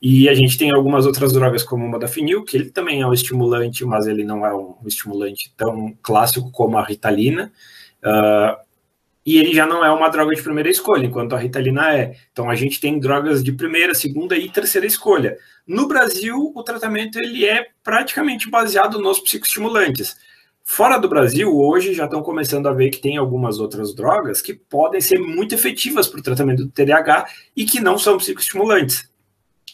e 0.00 0.28
a 0.28 0.34
gente 0.34 0.58
tem 0.58 0.70
algumas 0.74 1.06
outras 1.06 1.32
drogas 1.32 1.62
como 1.62 1.84
o 1.84 1.88
modafinil, 1.88 2.44
que 2.44 2.56
ele 2.56 2.70
também 2.70 3.00
é 3.00 3.06
um 3.06 3.12
estimulante, 3.12 3.84
mas 3.84 4.06
ele 4.06 4.24
não 4.24 4.44
é 4.44 4.54
um 4.54 4.76
estimulante 4.86 5.52
tão 5.56 5.96
clássico 6.02 6.50
como 6.50 6.76
a 6.76 6.84
ritalina. 6.84 7.50
Uh, 8.02 8.63
e 9.24 9.38
ele 9.38 9.54
já 9.54 9.66
não 9.66 9.84
é 9.84 9.90
uma 9.90 10.08
droga 10.08 10.34
de 10.34 10.42
primeira 10.42 10.68
escolha, 10.68 11.06
enquanto 11.06 11.34
a 11.34 11.38
Ritalina 11.38 11.96
é. 11.96 12.16
Então 12.32 12.50
a 12.50 12.54
gente 12.54 12.80
tem 12.80 12.98
drogas 12.98 13.42
de 13.42 13.52
primeira, 13.52 13.94
segunda 13.94 14.36
e 14.36 14.50
terceira 14.50 14.86
escolha. 14.86 15.38
No 15.66 15.88
Brasil, 15.88 16.52
o 16.54 16.62
tratamento 16.62 17.18
ele 17.18 17.46
é 17.46 17.66
praticamente 17.82 18.50
baseado 18.50 18.98
nos 18.98 19.18
psicoestimulantes. 19.20 20.16
Fora 20.62 20.98
do 20.98 21.08
Brasil, 21.08 21.54
hoje 21.54 21.92
já 21.92 22.04
estão 22.04 22.22
começando 22.22 22.66
a 22.66 22.72
ver 22.72 22.90
que 22.90 23.00
tem 23.00 23.16
algumas 23.16 23.58
outras 23.58 23.94
drogas 23.94 24.40
que 24.40 24.54
podem 24.54 25.00
ser 25.00 25.18
muito 25.18 25.54
efetivas 25.54 26.08
para 26.08 26.20
o 26.20 26.22
tratamento 26.22 26.64
do 26.64 26.70
TDAH 26.70 27.26
e 27.54 27.64
que 27.64 27.80
não 27.80 27.98
são 27.98 28.16
psicoestimulantes. 28.16 29.08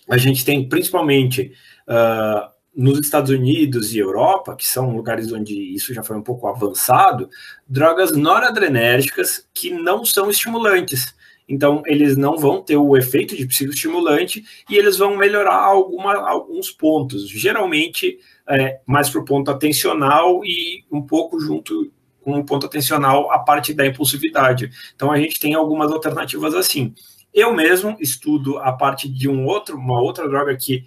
A 0.08 0.16
gente 0.16 0.44
tem 0.44 0.68
principalmente 0.68 1.52
uh, 1.88 2.49
nos 2.74 2.98
Estados 3.00 3.30
Unidos 3.30 3.92
e 3.92 3.98
Europa, 3.98 4.54
que 4.54 4.66
são 4.66 4.94
lugares 4.94 5.32
onde 5.32 5.54
isso 5.54 5.92
já 5.92 6.02
foi 6.02 6.16
um 6.16 6.22
pouco 6.22 6.46
avançado, 6.46 7.28
drogas 7.68 8.16
noradrenérgicas 8.16 9.46
que 9.52 9.70
não 9.70 10.04
são 10.04 10.30
estimulantes. 10.30 11.14
Então, 11.48 11.82
eles 11.84 12.16
não 12.16 12.38
vão 12.38 12.62
ter 12.62 12.76
o 12.76 12.96
efeito 12.96 13.36
de 13.36 13.44
psicoestimulante 13.44 14.44
e 14.68 14.76
eles 14.76 14.98
vão 14.98 15.16
melhorar 15.16 15.56
alguma, 15.56 16.14
alguns 16.28 16.70
pontos, 16.70 17.28
geralmente 17.28 18.18
é, 18.48 18.80
mais 18.86 19.10
para 19.10 19.20
o 19.20 19.24
ponto 19.24 19.50
atencional 19.50 20.44
e 20.44 20.84
um 20.92 21.02
pouco 21.02 21.40
junto 21.40 21.92
com 22.20 22.38
o 22.38 22.44
ponto 22.44 22.66
atencional 22.66 23.32
a 23.32 23.40
parte 23.40 23.74
da 23.74 23.84
impulsividade. 23.84 24.70
Então, 24.94 25.10
a 25.10 25.18
gente 25.18 25.40
tem 25.40 25.54
algumas 25.54 25.90
alternativas 25.90 26.54
assim. 26.54 26.94
Eu 27.34 27.52
mesmo 27.52 27.96
estudo 27.98 28.58
a 28.58 28.72
parte 28.72 29.08
de 29.08 29.28
um 29.28 29.44
outro, 29.44 29.76
uma 29.76 30.00
outra 30.00 30.28
droga 30.28 30.56
que 30.56 30.84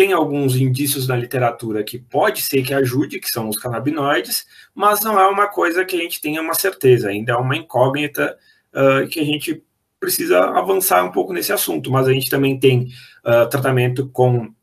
tem 0.00 0.14
alguns 0.14 0.56
indícios 0.56 1.06
na 1.06 1.14
literatura 1.14 1.84
que 1.84 1.98
pode 1.98 2.40
ser 2.40 2.62
que 2.62 2.72
ajude, 2.72 3.20
que 3.20 3.28
são 3.28 3.50
os 3.50 3.58
canabinoides, 3.58 4.46
mas 4.74 5.02
não 5.02 5.20
é 5.20 5.28
uma 5.28 5.46
coisa 5.46 5.84
que 5.84 5.94
a 5.94 5.98
gente 5.98 6.22
tenha 6.22 6.40
uma 6.40 6.54
certeza, 6.54 7.10
ainda 7.10 7.32
é 7.32 7.36
uma 7.36 7.54
incógnita 7.54 8.34
uh, 8.72 9.06
que 9.08 9.20
a 9.20 9.24
gente 9.24 9.62
precisa 10.00 10.40
avançar 10.40 11.04
um 11.04 11.12
pouco 11.12 11.34
nesse 11.34 11.52
assunto. 11.52 11.90
Mas 11.90 12.08
a 12.08 12.14
gente 12.14 12.30
também 12.30 12.58
tem 12.58 12.88
uh, 13.26 13.46
tratamento 13.50 14.08
com 14.08 14.54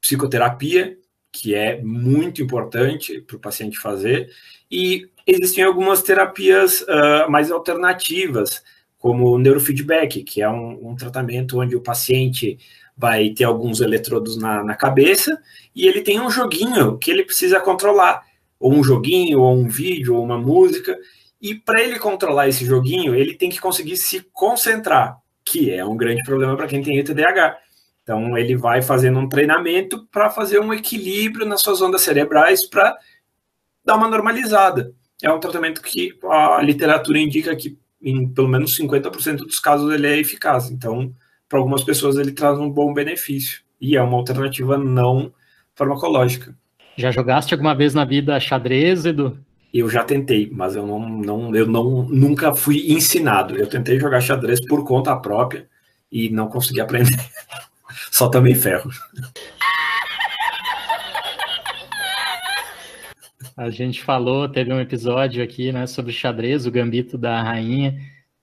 psicoterapia, 0.00 0.98
que 1.30 1.54
é 1.54 1.80
muito 1.80 2.42
importante 2.42 3.20
para 3.20 3.36
o 3.36 3.40
paciente 3.40 3.78
fazer, 3.78 4.28
e 4.68 5.08
existem 5.24 5.62
algumas 5.62 6.02
terapias 6.02 6.80
uh, 6.80 7.30
mais 7.30 7.52
alternativas, 7.52 8.60
como 8.98 9.30
o 9.30 9.38
neurofeedback, 9.38 10.24
que 10.24 10.42
é 10.42 10.50
um, 10.50 10.88
um 10.90 10.96
tratamento 10.96 11.60
onde 11.60 11.76
o 11.76 11.80
paciente 11.80 12.58
vai 12.96 13.30
ter 13.30 13.44
alguns 13.44 13.80
eletrodos 13.80 14.36
na, 14.36 14.62
na 14.62 14.74
cabeça, 14.74 15.36
e 15.74 15.86
ele 15.86 16.00
tem 16.00 16.20
um 16.20 16.30
joguinho 16.30 16.96
que 16.98 17.10
ele 17.10 17.24
precisa 17.24 17.60
controlar, 17.60 18.22
ou 18.58 18.72
um 18.72 18.84
joguinho, 18.84 19.40
ou 19.40 19.54
um 19.54 19.68
vídeo, 19.68 20.14
ou 20.14 20.24
uma 20.24 20.38
música, 20.38 20.96
e 21.40 21.54
para 21.54 21.82
ele 21.82 21.98
controlar 21.98 22.48
esse 22.48 22.64
joguinho, 22.64 23.14
ele 23.14 23.34
tem 23.34 23.50
que 23.50 23.60
conseguir 23.60 23.96
se 23.96 24.20
concentrar, 24.32 25.18
que 25.44 25.70
é 25.70 25.84
um 25.84 25.96
grande 25.96 26.22
problema 26.22 26.56
para 26.56 26.66
quem 26.66 26.82
tem 26.82 27.02
TDAH. 27.04 27.58
Então, 28.02 28.36
ele 28.38 28.56
vai 28.56 28.80
fazendo 28.80 29.18
um 29.18 29.28
treinamento 29.28 30.06
para 30.10 30.30
fazer 30.30 30.60
um 30.60 30.72
equilíbrio 30.72 31.44
nas 31.44 31.60
suas 31.60 31.82
ondas 31.82 32.02
cerebrais 32.02 32.66
para 32.66 32.96
dar 33.84 33.96
uma 33.96 34.08
normalizada. 34.08 34.94
É 35.22 35.30
um 35.30 35.40
tratamento 35.40 35.82
que 35.82 36.18
a 36.24 36.62
literatura 36.62 37.18
indica 37.18 37.54
que, 37.56 37.78
em 38.00 38.28
pelo 38.28 38.48
menos 38.48 38.78
50% 38.78 39.36
dos 39.38 39.60
casos, 39.60 39.92
ele 39.92 40.06
é 40.06 40.18
eficaz. 40.18 40.70
Então, 40.70 41.14
para 41.48 41.58
algumas 41.58 41.84
pessoas, 41.84 42.16
ele 42.16 42.32
traz 42.32 42.58
um 42.58 42.70
bom 42.70 42.92
benefício. 42.92 43.62
E 43.80 43.96
é 43.96 44.02
uma 44.02 44.16
alternativa 44.16 44.78
não 44.78 45.32
farmacológica. 45.74 46.54
Já 46.96 47.10
jogaste 47.10 47.52
alguma 47.52 47.74
vez 47.74 47.92
na 47.94 48.04
vida 48.04 48.38
xadrez, 48.38 49.04
Edu? 49.04 49.38
Eu 49.72 49.88
já 49.90 50.04
tentei, 50.04 50.48
mas 50.52 50.76
eu 50.76 50.86
não, 50.86 51.00
não, 51.00 51.54
eu 51.54 51.66
não 51.66 52.04
nunca 52.04 52.54
fui 52.54 52.92
ensinado. 52.92 53.56
Eu 53.56 53.66
tentei 53.66 53.98
jogar 53.98 54.20
xadrez 54.20 54.64
por 54.64 54.84
conta 54.84 55.16
própria 55.16 55.68
e 56.10 56.28
não 56.28 56.48
consegui 56.48 56.80
aprender. 56.80 57.18
Só 58.10 58.28
também 58.28 58.54
ferro. 58.54 58.88
A 63.56 63.70
gente 63.70 64.02
falou, 64.02 64.48
teve 64.48 64.72
um 64.72 64.80
episódio 64.80 65.42
aqui, 65.42 65.70
né, 65.70 65.86
sobre 65.86 66.12
xadrez, 66.12 66.66
o 66.66 66.72
gambito 66.72 67.16
da 67.16 67.40
rainha, 67.40 67.96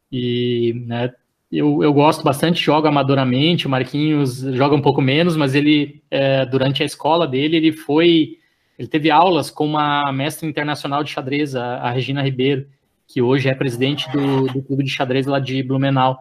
e, 0.09 0.73
né, 0.85 1.13
eu, 1.51 1.83
eu 1.83 1.93
gosto 1.93 2.23
bastante, 2.23 2.63
jogo 2.63 2.87
amadoramente, 2.87 3.67
o 3.67 3.69
Marquinhos 3.69 4.39
joga 4.39 4.75
um 4.75 4.81
pouco 4.81 5.01
menos, 5.01 5.35
mas 5.35 5.53
ele, 5.53 6.01
é, 6.09 6.45
durante 6.45 6.81
a 6.81 6.85
escola 6.85 7.27
dele, 7.27 7.57
ele 7.57 7.71
foi, 7.73 8.37
ele 8.79 8.87
teve 8.87 9.11
aulas 9.11 9.51
com 9.51 9.65
uma 9.65 10.11
mestra 10.13 10.47
internacional 10.47 11.03
de 11.03 11.11
xadrez, 11.11 11.55
a, 11.55 11.77
a 11.77 11.91
Regina 11.91 12.23
Ribeiro, 12.23 12.67
que 13.05 13.21
hoje 13.21 13.49
é 13.49 13.53
presidente 13.53 14.09
do, 14.11 14.47
do 14.47 14.61
clube 14.61 14.85
de 14.85 14.89
xadrez 14.91 15.25
lá 15.25 15.39
de 15.39 15.61
Blumenau. 15.61 16.17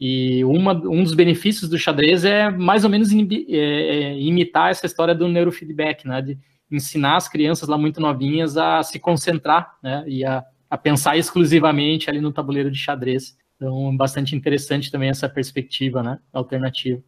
E 0.00 0.42
uma, 0.44 0.72
um 0.72 1.04
dos 1.04 1.14
benefícios 1.14 1.68
do 1.68 1.78
xadrez 1.78 2.24
é 2.24 2.50
mais 2.50 2.82
ou 2.82 2.90
menos 2.90 3.12
é, 3.12 3.54
é, 3.54 4.18
imitar 4.18 4.70
essa 4.70 4.86
história 4.86 5.14
do 5.14 5.28
neurofeedback, 5.28 6.08
né? 6.08 6.20
De 6.22 6.38
ensinar 6.70 7.16
as 7.16 7.28
crianças 7.28 7.68
lá 7.68 7.78
muito 7.78 8.00
novinhas 8.00 8.56
a 8.56 8.82
se 8.82 8.98
concentrar, 8.98 9.76
né? 9.82 10.02
E 10.08 10.24
a, 10.24 10.42
a 10.68 10.78
pensar 10.78 11.16
exclusivamente 11.16 12.10
ali 12.10 12.20
no 12.20 12.32
tabuleiro 12.32 12.70
de 12.70 12.78
xadrez. 12.78 13.36
Então, 13.62 13.96
bastante 13.96 14.34
interessante 14.34 14.90
também 14.90 15.08
essa 15.08 15.28
perspectiva, 15.28 16.02
né? 16.02 16.18
Alternativa. 16.32 17.00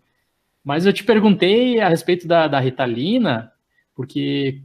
Mas 0.63 0.87
eu 0.87 0.93
te 0.93 1.03
perguntei 1.03 1.81
a 1.81 1.89
respeito 1.89 2.29
da, 2.29 2.47
da 2.47 2.61
Ritalina, 2.61 3.51
porque 3.93 4.63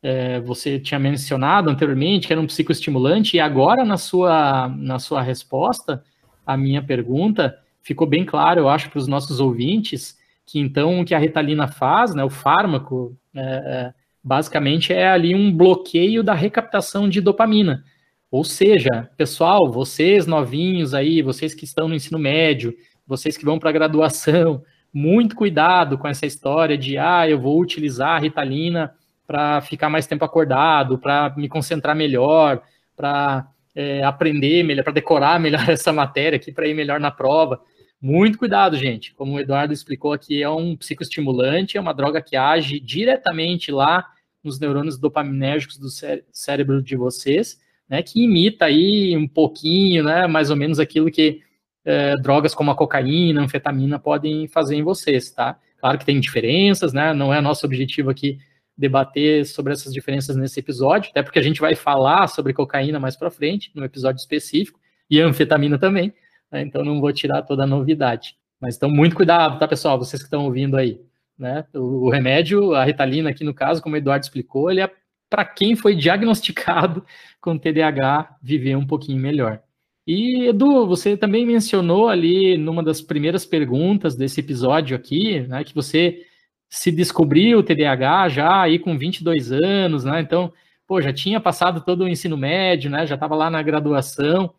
é, 0.00 0.38
você 0.40 0.78
tinha 0.78 1.00
mencionado 1.00 1.68
anteriormente 1.68 2.28
que 2.28 2.32
era 2.32 2.40
um 2.40 2.46
psicoestimulante, 2.46 3.36
e 3.36 3.40
agora 3.40 3.84
na 3.84 3.96
sua, 3.96 4.68
na 4.68 5.00
sua 5.00 5.20
resposta 5.20 6.04
à 6.46 6.56
minha 6.56 6.80
pergunta, 6.80 7.58
ficou 7.82 8.06
bem 8.06 8.24
claro, 8.24 8.60
eu 8.60 8.68
acho, 8.68 8.88
para 8.88 9.00
os 9.00 9.08
nossos 9.08 9.40
ouvintes, 9.40 10.16
que 10.46 10.60
então 10.60 11.00
o 11.00 11.04
que 11.04 11.12
a 11.12 11.18
Ritalina 11.18 11.66
faz, 11.66 12.14
né, 12.14 12.22
o 12.22 12.30
fármaco, 12.30 13.18
é, 13.34 13.40
é, 13.42 13.94
basicamente 14.22 14.92
é 14.92 15.08
ali 15.08 15.34
um 15.34 15.50
bloqueio 15.52 16.22
da 16.22 16.34
recaptação 16.34 17.08
de 17.08 17.20
dopamina. 17.20 17.84
Ou 18.32 18.44
seja, 18.44 19.10
pessoal, 19.14 19.70
vocês 19.70 20.26
novinhos 20.26 20.94
aí, 20.94 21.20
vocês 21.20 21.54
que 21.54 21.66
estão 21.66 21.86
no 21.86 21.94
ensino 21.94 22.18
médio, 22.18 22.74
vocês 23.06 23.36
que 23.36 23.44
vão 23.44 23.58
para 23.58 23.68
a 23.68 23.72
graduação, 23.74 24.64
muito 24.90 25.36
cuidado 25.36 25.98
com 25.98 26.08
essa 26.08 26.24
história 26.24 26.78
de, 26.78 26.96
ah, 26.96 27.28
eu 27.28 27.38
vou 27.38 27.60
utilizar 27.60 28.16
a 28.16 28.18
Ritalina 28.18 28.94
para 29.26 29.60
ficar 29.60 29.90
mais 29.90 30.06
tempo 30.06 30.24
acordado, 30.24 30.96
para 30.98 31.34
me 31.36 31.46
concentrar 31.46 31.94
melhor, 31.94 32.62
para 32.96 33.46
é, 33.74 34.02
aprender 34.02 34.62
melhor, 34.62 34.82
para 34.82 34.94
decorar 34.94 35.38
melhor 35.38 35.68
essa 35.68 35.92
matéria 35.92 36.36
aqui, 36.36 36.50
para 36.50 36.66
ir 36.66 36.72
melhor 36.72 36.98
na 36.98 37.10
prova. 37.10 37.60
Muito 38.00 38.38
cuidado, 38.38 38.78
gente. 38.78 39.14
Como 39.14 39.34
o 39.34 39.40
Eduardo 39.40 39.74
explicou 39.74 40.10
aqui, 40.10 40.42
é 40.42 40.48
um 40.48 40.74
psicoestimulante, 40.74 41.76
é 41.76 41.80
uma 41.80 41.92
droga 41.92 42.22
que 42.22 42.34
age 42.34 42.80
diretamente 42.80 43.70
lá 43.70 44.06
nos 44.42 44.58
neurônios 44.58 44.96
dopaminérgicos 44.96 45.76
do 45.76 45.90
cé 45.90 46.22
cérebro 46.32 46.82
de 46.82 46.96
vocês, 46.96 47.60
né, 47.92 48.02
que 48.02 48.24
imita 48.24 48.64
aí 48.64 49.14
um 49.14 49.28
pouquinho, 49.28 50.02
né, 50.02 50.26
mais 50.26 50.48
ou 50.48 50.56
menos 50.56 50.80
aquilo 50.80 51.10
que 51.10 51.42
é, 51.84 52.16
drogas 52.16 52.54
como 52.54 52.70
a 52.70 52.74
cocaína, 52.74 53.42
anfetamina 53.42 53.98
podem 53.98 54.48
fazer 54.48 54.76
em 54.76 54.82
vocês, 54.82 55.30
tá? 55.30 55.58
Claro 55.76 55.98
que 55.98 56.06
tem 56.06 56.18
diferenças, 56.18 56.94
né, 56.94 57.12
não 57.12 57.34
é 57.34 57.38
nosso 57.42 57.66
objetivo 57.66 58.08
aqui 58.08 58.38
debater 58.78 59.44
sobre 59.44 59.74
essas 59.74 59.92
diferenças 59.92 60.36
nesse 60.36 60.58
episódio, 60.58 61.10
até 61.10 61.22
porque 61.22 61.38
a 61.38 61.42
gente 61.42 61.60
vai 61.60 61.74
falar 61.74 62.28
sobre 62.28 62.54
cocaína 62.54 62.98
mais 62.98 63.14
para 63.14 63.30
frente, 63.30 63.70
no 63.74 63.84
episódio 63.84 64.20
específico, 64.20 64.80
e 65.10 65.20
anfetamina 65.20 65.78
também, 65.78 66.14
né? 66.50 66.62
então 66.62 66.82
não 66.82 66.98
vou 66.98 67.12
tirar 67.12 67.42
toda 67.42 67.64
a 67.64 67.66
novidade. 67.66 68.36
Mas 68.58 68.76
então, 68.76 68.88
muito 68.88 69.14
cuidado, 69.14 69.58
tá, 69.58 69.68
pessoal? 69.68 69.98
Vocês 69.98 70.22
que 70.22 70.28
estão 70.28 70.46
ouvindo 70.46 70.78
aí. 70.78 70.98
Né? 71.36 71.66
O, 71.74 72.06
o 72.06 72.10
remédio, 72.10 72.74
a 72.74 72.84
Ritalina 72.84 73.28
aqui 73.28 73.44
no 73.44 73.52
caso, 73.52 73.82
como 73.82 73.96
o 73.96 73.98
Eduardo 73.98 74.24
explicou, 74.24 74.70
ele 74.70 74.80
é 74.80 74.90
para 75.32 75.46
quem 75.46 75.74
foi 75.74 75.96
diagnosticado 75.96 77.04
com 77.42 77.58
TDAH 77.58 78.36
viver 78.40 78.76
um 78.76 78.86
pouquinho 78.86 79.20
melhor. 79.20 79.60
E, 80.06 80.48
Edu, 80.48 80.86
você 80.86 81.16
também 81.16 81.44
mencionou 81.44 82.08
ali 82.08 82.56
numa 82.56 82.82
das 82.82 83.02
primeiras 83.02 83.44
perguntas 83.44 84.16
desse 84.16 84.40
episódio 84.40 84.96
aqui, 84.96 85.40
né, 85.40 85.62
que 85.62 85.74
você 85.74 86.24
se 86.70 86.90
descobriu 86.90 87.62
TDAH 87.62 88.28
já 88.30 88.62
aí 88.62 88.78
com 88.78 88.96
22 88.96 89.52
anos, 89.52 90.04
né? 90.04 90.22
Então, 90.22 90.50
pô, 90.86 91.02
já 91.02 91.12
tinha 91.12 91.38
passado 91.38 91.84
todo 91.84 92.04
o 92.04 92.08
ensino 92.08 92.34
médio, 92.34 92.90
né? 92.90 93.06
Já 93.06 93.14
estava 93.14 93.34
lá 93.34 93.50
na 93.50 93.62
graduação. 93.62 94.54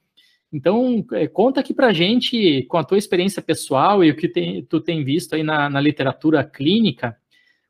Então, 0.52 1.04
é, 1.13 1.28
conta 1.28 1.60
aqui 1.60 1.74
para 1.74 1.91
gente, 1.91 2.63
com 2.69 2.78
a 2.78 2.84
tua 2.84 3.00
experiência 3.00 3.41
pessoal 3.41 4.04
e 4.04 4.12
o 4.12 4.15
que 4.15 4.28
tem, 4.28 4.63
tu 4.63 4.80
tem 4.80 5.04
visto 5.04 5.34
aí 5.34 5.41
na, 5.41 5.67
na, 5.67 5.82
literatura 5.82 6.43
clínica, 6.43 7.17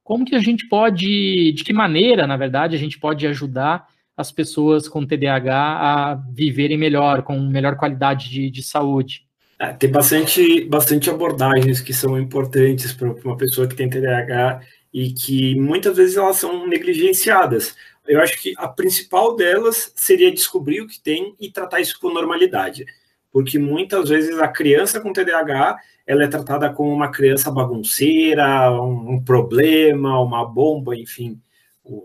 como 0.03 0.25
que 0.25 0.35
a 0.35 0.39
gente 0.39 0.67
pode, 0.67 1.53
de 1.53 1.63
que 1.63 1.71
maneira, 1.71 2.27
na 2.27 2.35
verdade, 2.35 2.75
a 2.75 2.79
gente 2.79 2.99
pode 2.99 3.25
ajudar 3.25 3.87
as 4.15 4.31
pessoas 4.31 4.87
com 4.87 5.05
TDAH 5.05 5.55
a 5.55 6.15
viverem 6.15 6.77
melhor, 6.77 7.23
com 7.23 7.39
melhor 7.39 7.75
qualidade 7.75 8.29
de, 8.29 8.49
de 8.49 8.63
saúde? 8.63 9.25
É, 9.59 9.73
tem 9.73 9.89
bastante, 9.89 10.65
bastante 10.65 11.09
abordagens 11.09 11.79
que 11.81 11.93
são 11.93 12.19
importantes 12.19 12.93
para 12.93 13.11
uma 13.11 13.37
pessoa 13.37 13.67
que 13.67 13.75
tem 13.75 13.89
TDAH 13.89 14.61
e 14.93 15.11
que 15.11 15.55
muitas 15.55 15.97
vezes 15.97 16.17
elas 16.17 16.37
são 16.37 16.67
negligenciadas 16.67 17.75
eu 18.07 18.19
acho 18.21 18.41
que 18.41 18.53
a 18.57 18.67
principal 18.67 19.35
delas 19.35 19.93
seria 19.95 20.31
descobrir 20.31 20.81
o 20.81 20.87
que 20.87 20.99
tem 20.99 21.35
e 21.39 21.49
tratar 21.49 21.79
isso 21.79 21.99
com 21.99 22.13
normalidade. 22.13 22.85
Porque 23.31 23.57
muitas 23.57 24.09
vezes 24.09 24.37
a 24.39 24.47
criança 24.47 24.99
com 24.99 25.13
TDAH 25.13 25.77
ela 26.05 26.25
é 26.25 26.27
tratada 26.27 26.69
como 26.69 26.93
uma 26.93 27.09
criança 27.09 27.49
bagunceira, 27.49 28.69
um, 28.71 29.13
um 29.13 29.23
problema, 29.23 30.19
uma 30.19 30.45
bomba, 30.45 30.95
enfim, 30.97 31.39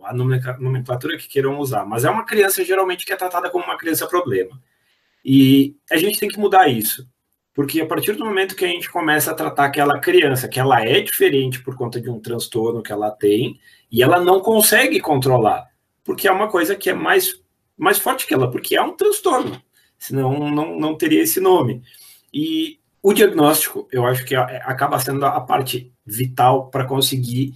a 0.04 0.12
nomenclatura 0.12 1.16
que 1.16 1.28
queiram 1.28 1.58
usar. 1.58 1.84
Mas 1.84 2.04
é 2.04 2.10
uma 2.10 2.24
criança 2.24 2.64
geralmente 2.64 3.06
que 3.06 3.12
é 3.12 3.16
tratada 3.16 3.50
como 3.50 3.64
uma 3.64 3.78
criança 3.78 4.06
problema. 4.06 4.60
E 5.24 5.76
a 5.90 5.96
gente 5.96 6.18
tem 6.18 6.28
que 6.28 6.38
mudar 6.38 6.68
isso. 6.68 7.08
Porque 7.54 7.80
a 7.80 7.86
partir 7.86 8.12
do 8.12 8.24
momento 8.24 8.54
que 8.54 8.64
a 8.64 8.68
gente 8.68 8.90
começa 8.90 9.30
a 9.30 9.34
tratar 9.34 9.64
aquela 9.64 9.98
criança, 9.98 10.48
que 10.48 10.60
ela 10.60 10.80
é 10.84 11.00
diferente 11.00 11.60
por 11.62 11.76
conta 11.76 12.00
de 12.00 12.08
um 12.08 12.20
transtorno 12.20 12.82
que 12.82 12.92
ela 12.92 13.10
tem, 13.10 13.58
e 13.90 14.02
ela 14.02 14.20
não 14.20 14.40
consegue 14.40 15.00
controlar 15.00 15.68
porque 16.08 16.26
é 16.26 16.32
uma 16.32 16.48
coisa 16.48 16.74
que 16.74 16.88
é 16.88 16.94
mais, 16.94 17.38
mais 17.76 17.98
forte 17.98 18.26
que 18.26 18.32
ela, 18.32 18.50
porque 18.50 18.74
é 18.74 18.80
um 18.80 18.96
transtorno, 18.96 19.62
senão 19.98 20.50
não, 20.50 20.80
não 20.80 20.96
teria 20.96 21.22
esse 21.22 21.38
nome. 21.38 21.82
E 22.32 22.78
o 23.02 23.12
diagnóstico, 23.12 23.86
eu 23.92 24.06
acho 24.06 24.24
que 24.24 24.34
é, 24.34 24.62
acaba 24.64 24.98
sendo 24.98 25.26
a 25.26 25.38
parte 25.38 25.92
vital 26.06 26.70
para 26.70 26.86
conseguir 26.86 27.52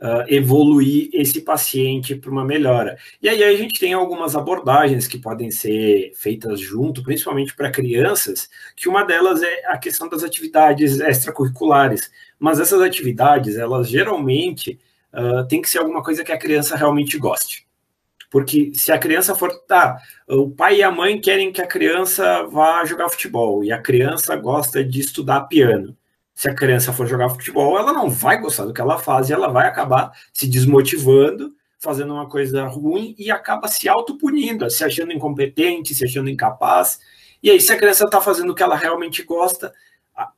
uh, 0.00 0.24
evoluir 0.28 1.10
esse 1.12 1.40
paciente 1.40 2.14
para 2.14 2.30
uma 2.30 2.44
melhora. 2.44 2.96
E 3.20 3.28
aí 3.28 3.42
a 3.42 3.56
gente 3.56 3.78
tem 3.78 3.92
algumas 3.92 4.36
abordagens 4.36 5.06
que 5.06 5.18
podem 5.18 5.50
ser 5.50 6.12
feitas 6.14 6.60
junto, 6.60 7.02
principalmente 7.02 7.54
para 7.54 7.70
crianças, 7.70 8.48
que 8.76 8.88
uma 8.88 9.04
delas 9.04 9.42
é 9.42 9.66
a 9.66 9.78
questão 9.78 10.08
das 10.08 10.22
atividades 10.22 11.00
extracurriculares. 11.00 12.10
Mas 12.38 12.60
essas 12.60 12.80
atividades, 12.80 13.56
elas 13.56 13.88
geralmente 13.88 14.78
uh, 15.12 15.46
tem 15.48 15.60
que 15.60 15.68
ser 15.68 15.78
alguma 15.78 16.02
coisa 16.02 16.24
que 16.24 16.32
a 16.32 16.38
criança 16.38 16.76
realmente 16.76 17.18
goste. 17.18 17.66
Porque 18.30 18.72
se 18.74 18.92
a 18.92 18.98
criança 18.98 19.34
for. 19.34 19.50
Tá, 19.66 19.98
o 20.28 20.50
pai 20.50 20.76
e 20.76 20.82
a 20.82 20.90
mãe 20.90 21.18
querem 21.20 21.50
que 21.50 21.62
a 21.62 21.66
criança 21.66 22.42
vá 22.44 22.84
jogar 22.84 23.08
futebol 23.08 23.64
e 23.64 23.72
a 23.72 23.80
criança 23.80 24.36
gosta 24.36 24.84
de 24.84 25.00
estudar 25.00 25.42
piano. 25.42 25.96
Se 26.38 26.48
a 26.48 26.54
criança 26.54 26.92
for 26.92 27.04
jogar 27.04 27.30
futebol, 27.30 27.76
ela 27.76 27.92
não 27.92 28.08
vai 28.08 28.40
gostar 28.40 28.64
do 28.64 28.72
que 28.72 28.80
ela 28.80 28.96
faz 28.96 29.28
e 29.28 29.32
ela 29.32 29.48
vai 29.48 29.66
acabar 29.66 30.12
se 30.32 30.46
desmotivando, 30.46 31.52
fazendo 31.80 32.14
uma 32.14 32.28
coisa 32.28 32.64
ruim 32.64 33.12
e 33.18 33.28
acaba 33.28 33.66
se 33.66 33.88
autopunindo, 33.88 34.70
se 34.70 34.84
achando 34.84 35.12
incompetente, 35.12 35.96
se 35.96 36.04
achando 36.04 36.30
incapaz. 36.30 37.00
E 37.42 37.50
aí, 37.50 37.60
se 37.60 37.72
a 37.72 37.76
criança 37.76 38.04
está 38.04 38.20
fazendo 38.20 38.50
o 38.50 38.54
que 38.54 38.62
ela 38.62 38.76
realmente 38.76 39.24
gosta, 39.24 39.74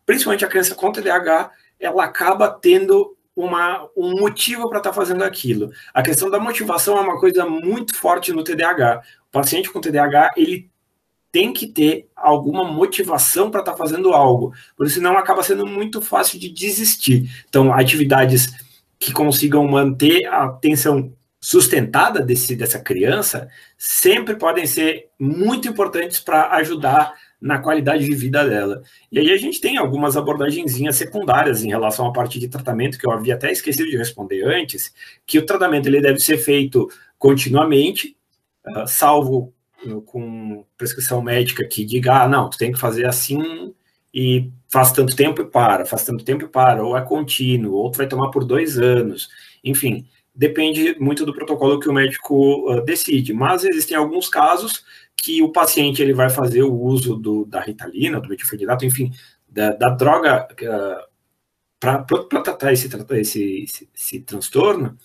principalmente 0.07 0.43
a 0.43 0.49
criança 0.49 0.75
com 0.75 0.91
TDAH, 0.91 1.51
ela 1.79 2.03
acaba 2.03 2.49
tendo 2.49 3.15
uma, 3.37 3.87
um 3.95 4.19
motivo 4.19 4.71
para 4.71 4.79
estar 4.79 4.91
tá 4.93 4.97
fazendo 4.97 5.23
aquilo. 5.23 5.71
A 5.93 6.03
questão 6.03 6.31
da 6.31 6.41
motivação 6.41 6.97
é 6.97 7.03
uma 7.03 7.21
coisa 7.21 7.45
muito 7.45 7.95
forte 7.95 8.33
no 8.33 8.43
TDAH. 8.43 9.03
O 9.29 9.33
paciente 9.33 9.71
com 9.71 9.83
TDAH, 9.83 10.31
ele 10.35 10.71
tem 11.33 11.53
que 11.53 11.67
ter 11.67 12.09
alguma 12.17 12.65
motivação 12.65 13.51
para 13.51 13.61
estar 13.61 13.73
tá 13.73 13.79
fazendo 13.79 14.13
algo, 14.13 14.53
porque 14.77 14.93
senão 14.93 15.17
acaba 15.17 15.43
sendo 15.43 15.67
muito 15.67 16.03
fácil 16.03 16.39
de 16.39 16.49
desistir. 16.49 17.31
Então, 17.49 17.73
atividades 17.73 18.51
que 18.99 19.13
consigam 19.13 19.67
manter 19.67 20.27
a 20.27 20.45
atenção 20.45 21.13
sustentada 21.41 22.21
desse, 22.21 22.55
dessa 22.55 22.79
criança 22.79 23.49
sempre 23.79 24.37
podem 24.37 24.67
ser 24.67 25.09
muito 25.19 25.67
importantes 25.67 26.21
para 26.21 26.51
ajudar 26.57 27.15
na 27.41 27.59
qualidade 27.59 28.05
de 28.05 28.15
vida 28.15 28.47
dela. 28.47 28.83
E 29.11 29.19
aí 29.19 29.33
a 29.33 29.37
gente 29.39 29.61
tem 29.61 29.79
algumas 29.79 30.17
abordagenzinhas 30.17 30.97
secundárias 30.97 31.65
em 31.65 31.69
relação 31.69 32.07
à 32.07 32.13
parte 32.13 32.39
de 32.39 32.49
tratamento, 32.49 32.99
que 32.99 33.07
eu 33.07 33.13
havia 33.13 33.35
até 33.35 33.51
esquecido 33.51 33.89
de 33.89 33.97
responder 33.97 34.45
antes, 34.45 34.93
que 35.27 35.39
o 35.39 35.47
tratamento 35.47 35.87
ele 35.87 36.03
deve 36.03 36.19
ser 36.19 36.37
feito 36.37 36.91
continuamente, 37.19 38.15
uh, 38.67 38.87
salvo 38.87 39.55
com 40.05 40.65
prescrição 40.77 41.23
médica 41.23 41.67
que 41.67 41.85
diga, 41.85 42.23
ah, 42.23 42.29
não, 42.29 42.51
tu 42.51 42.59
tem 42.59 42.73
que 42.73 42.79
fazer 42.79 43.07
assim 43.07 43.75
e 44.13 44.51
faz 44.69 44.93
tanto 44.93 45.15
tempo 45.15 45.41
e 45.41 45.45
para, 45.45 45.87
faz 45.87 46.05
tanto 46.05 46.25
tempo 46.25 46.45
e 46.45 46.49
para, 46.49 46.85
ou 46.85 46.97
é 46.97 47.03
contínuo, 47.03 47.75
ou 47.75 47.91
tu 47.91 47.99
vai 47.99 48.09
tomar 48.09 48.31
por 48.31 48.45
dois 48.45 48.79
anos, 48.79 49.29
enfim, 49.65 50.07
depende 50.35 50.97
muito 50.99 51.25
do 51.25 51.35
protocolo 51.35 51.79
que 51.79 51.89
o 51.89 51.93
médico 51.93 52.71
uh, 52.71 52.85
decide, 52.85 53.33
mas 53.33 53.65
existem 53.65 53.97
alguns 53.97 54.29
casos 54.29 54.85
que 55.17 55.43
o 55.43 55.53
paciente 55.53 56.03
ele 56.03 56.15
vai 56.15 56.31
fazer 56.31 56.63
o 56.63 56.75
uso 56.75 57.15
do, 57.17 57.45
da 57.45 57.61
ritalina, 57.61 58.21
do 58.21 58.29
metilfenidato, 58.29 58.85
enfim, 58.85 59.13
da, 59.49 59.73
da 59.73 59.91
droga 59.91 60.49
uh, 60.51 61.11
para 61.79 62.05
tratar 62.43 62.73
esse, 62.73 62.89
esse, 63.13 63.63
esse, 63.63 63.89
esse 63.95 64.21
transtorno, 64.21 64.99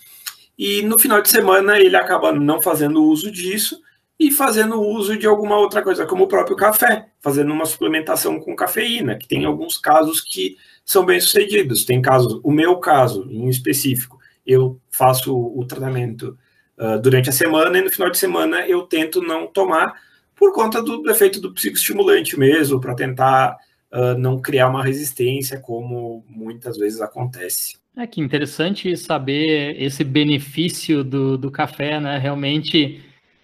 e 0.58 0.82
no 0.82 0.98
final 0.98 1.20
de 1.20 1.28
semana 1.28 1.78
ele 1.78 1.96
acaba 1.96 2.32
não 2.32 2.60
fazendo 2.60 3.04
uso 3.04 3.30
disso 3.30 3.80
e 4.18 4.30
fazendo 4.30 4.80
uso 4.80 5.16
de 5.16 5.26
alguma 5.26 5.58
outra 5.58 5.82
coisa, 5.82 6.06
como 6.06 6.24
o 6.24 6.28
próprio 6.28 6.56
café, 6.56 7.08
fazendo 7.20 7.52
uma 7.52 7.66
suplementação 7.66 8.40
com 8.40 8.56
cafeína, 8.56 9.16
que 9.16 9.28
tem 9.28 9.44
alguns 9.44 9.76
casos 9.76 10.20
que 10.20 10.56
são 10.84 11.04
bem 11.04 11.20
sucedidos. 11.20 11.84
Tem 11.84 12.00
casos, 12.00 12.40
o 12.42 12.50
meu 12.50 12.78
caso 12.78 13.26
em 13.30 13.48
específico, 13.48 14.18
eu 14.46 14.80
faço 14.90 15.36
o 15.36 15.64
tratamento 15.66 16.38
uh, 16.78 16.98
durante 17.00 17.28
a 17.28 17.32
semana 17.32 17.78
e 17.78 17.82
no 17.82 17.90
final 17.90 18.10
de 18.10 18.16
semana 18.16 18.66
eu 18.66 18.82
tento 18.82 19.20
não 19.20 19.46
tomar 19.46 19.94
por 20.34 20.52
conta 20.52 20.82
do, 20.82 20.98
do 20.98 21.10
efeito 21.10 21.40
do 21.40 21.52
psicoestimulante 21.52 22.38
mesmo, 22.38 22.80
para 22.80 22.94
tentar 22.94 23.56
uh, 23.92 24.18
não 24.18 24.40
criar 24.40 24.68
uma 24.68 24.84
resistência, 24.84 25.58
como 25.58 26.24
muitas 26.28 26.76
vezes 26.76 27.00
acontece. 27.00 27.78
É 27.96 28.06
que 28.06 28.20
interessante 28.20 28.94
saber 28.96 29.82
esse 29.82 30.04
benefício 30.04 31.02
do, 31.02 31.38
do 31.38 31.50
café, 31.50 31.98
né? 31.98 32.18
Realmente, 32.18 33.02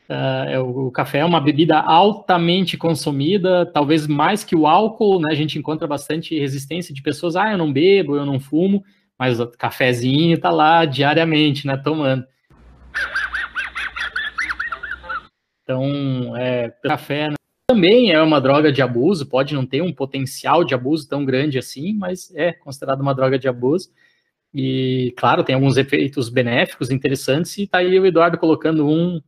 uh, 0.09 0.63
o, 0.63 0.87
o, 0.87 0.91
café 0.91 1.19
é 1.19 1.25
uma 1.25 1.41
bebida 1.41 1.79
altamente 1.79 2.77
consumida, 2.77 3.67
talvez 3.67 4.07
mais 4.07 4.45
que 4.45 4.57
o 4.57 4.67
álcool, 4.67 5.21
né? 5.21 5.33
A 5.33 5.37
gente 5.37 5.59
encontra 5.59 5.87
bastante 5.87 6.39
resistência 6.39 6.95
de 6.95 7.03
pessoas, 7.03 7.37
ah, 7.37 7.53
eu 7.53 7.59
não 7.59 7.73
bebo, 7.73 8.17
eu 8.17 8.27
não 8.27 8.41
fumo, 8.41 8.85
mas 9.19 9.41
o 9.41 9.47
cafezinho 9.47 10.39
tá 10.39 10.51
lá 10.51 10.85
diariamente, 10.85 11.67
né? 11.67 11.77
Tomando. 11.77 12.25
Então, 15.63 16.37
é, 16.37 16.71
café 16.83 17.31
né? 17.31 17.37
também 17.67 18.13
é 18.13 18.21
uma 18.21 18.41
droga 18.41 18.73
de 18.73 18.83
abuso, 18.83 19.27
pode 19.27 19.55
não 19.55 19.65
ter 19.65 19.81
um 19.81 19.93
potencial 19.93 20.65
de 20.65 20.75
abuso 20.75 21.09
tão 21.09 21.25
grande 21.25 21.59
assim, 21.59 21.95
mas 21.95 22.31
é 22.35 22.53
considerado 22.53 23.01
uma 23.01 23.15
droga 23.15 23.39
de 23.39 23.49
abuso. 23.49 23.91
E, 24.55 25.15
claro, 25.17 25.43
tem 25.43 25.55
alguns 25.55 25.79
efeitos 25.79 26.29
benéficos 26.29 26.91
interessantes, 26.91 27.57
e 27.57 27.67
tá 27.67 27.79
aí 27.79 27.99
o 27.99 28.05
Eduardo 28.05 28.37
colocando 28.37 28.87
um 28.87 29.21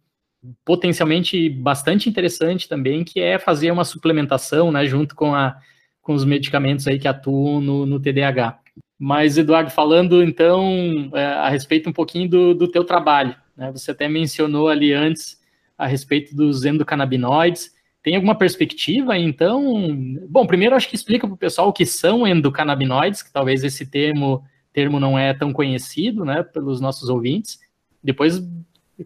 potencialmente 0.65 1.49
bastante 1.49 2.09
interessante 2.09 2.69
também, 2.69 3.05
que 3.05 3.21
é 3.21 3.39
fazer 3.39 3.71
uma 3.71 3.85
suplementação, 3.85 4.71
né, 4.71 4.87
junto 4.87 5.15
com, 5.15 5.35
a, 5.35 5.57
com 6.03 6.13
os 6.13 6.25
medicamentos 6.25 6.87
aí 6.87 6.99
que 6.99 7.09
atuam 7.09 7.61
no, 7.61 7.87
no 7.87 8.01
TDAH. 8.01 8.61
Mas, 8.99 9.37
Eduardo, 9.37 9.71
falando 9.71 10.23
então 10.23 11.11
é, 11.15 11.25
a 11.25 11.49
respeito 11.49 11.89
um 11.89 11.93
pouquinho 11.93 12.29
do, 12.29 12.55
do 12.55 12.69
teu 12.69 12.85
trabalho, 12.85 13.35
né, 13.57 13.71
você 13.73 13.91
até 13.91 14.09
mencionou 14.09 14.69
ali 14.69 14.93
antes 14.93 15.39
a 15.77 15.87
respeito 15.87 16.35
dos 16.35 16.65
endocannabinoides. 16.65 17.73
Tem 18.03 18.17
alguma 18.17 18.35
perspectiva, 18.35 19.17
então? 19.17 19.89
Bom, 20.29 20.47
primeiro 20.47 20.77
acho 20.77 20.89
que 20.89 20.95
explica 20.95 21.27
para 21.27 21.35
o 21.35 21.39
pessoal 21.39 21.69
o 21.69 21.73
que 21.73 21.87
são 21.87 22.27
endocannabinoides, 22.27 23.23
que 23.23 23.33
talvez 23.33 23.65
esse 23.65 23.87
termo, 23.87 24.45
termo 24.73 25.01
não 25.01 25.19
é 25.19 25.33
tão 25.33 25.53
conhecido 25.53 26.25
né, 26.25 26.43
pelos 26.43 26.81
nossos 26.81 27.09
ouvintes. 27.09 27.59
Depois 28.03 28.43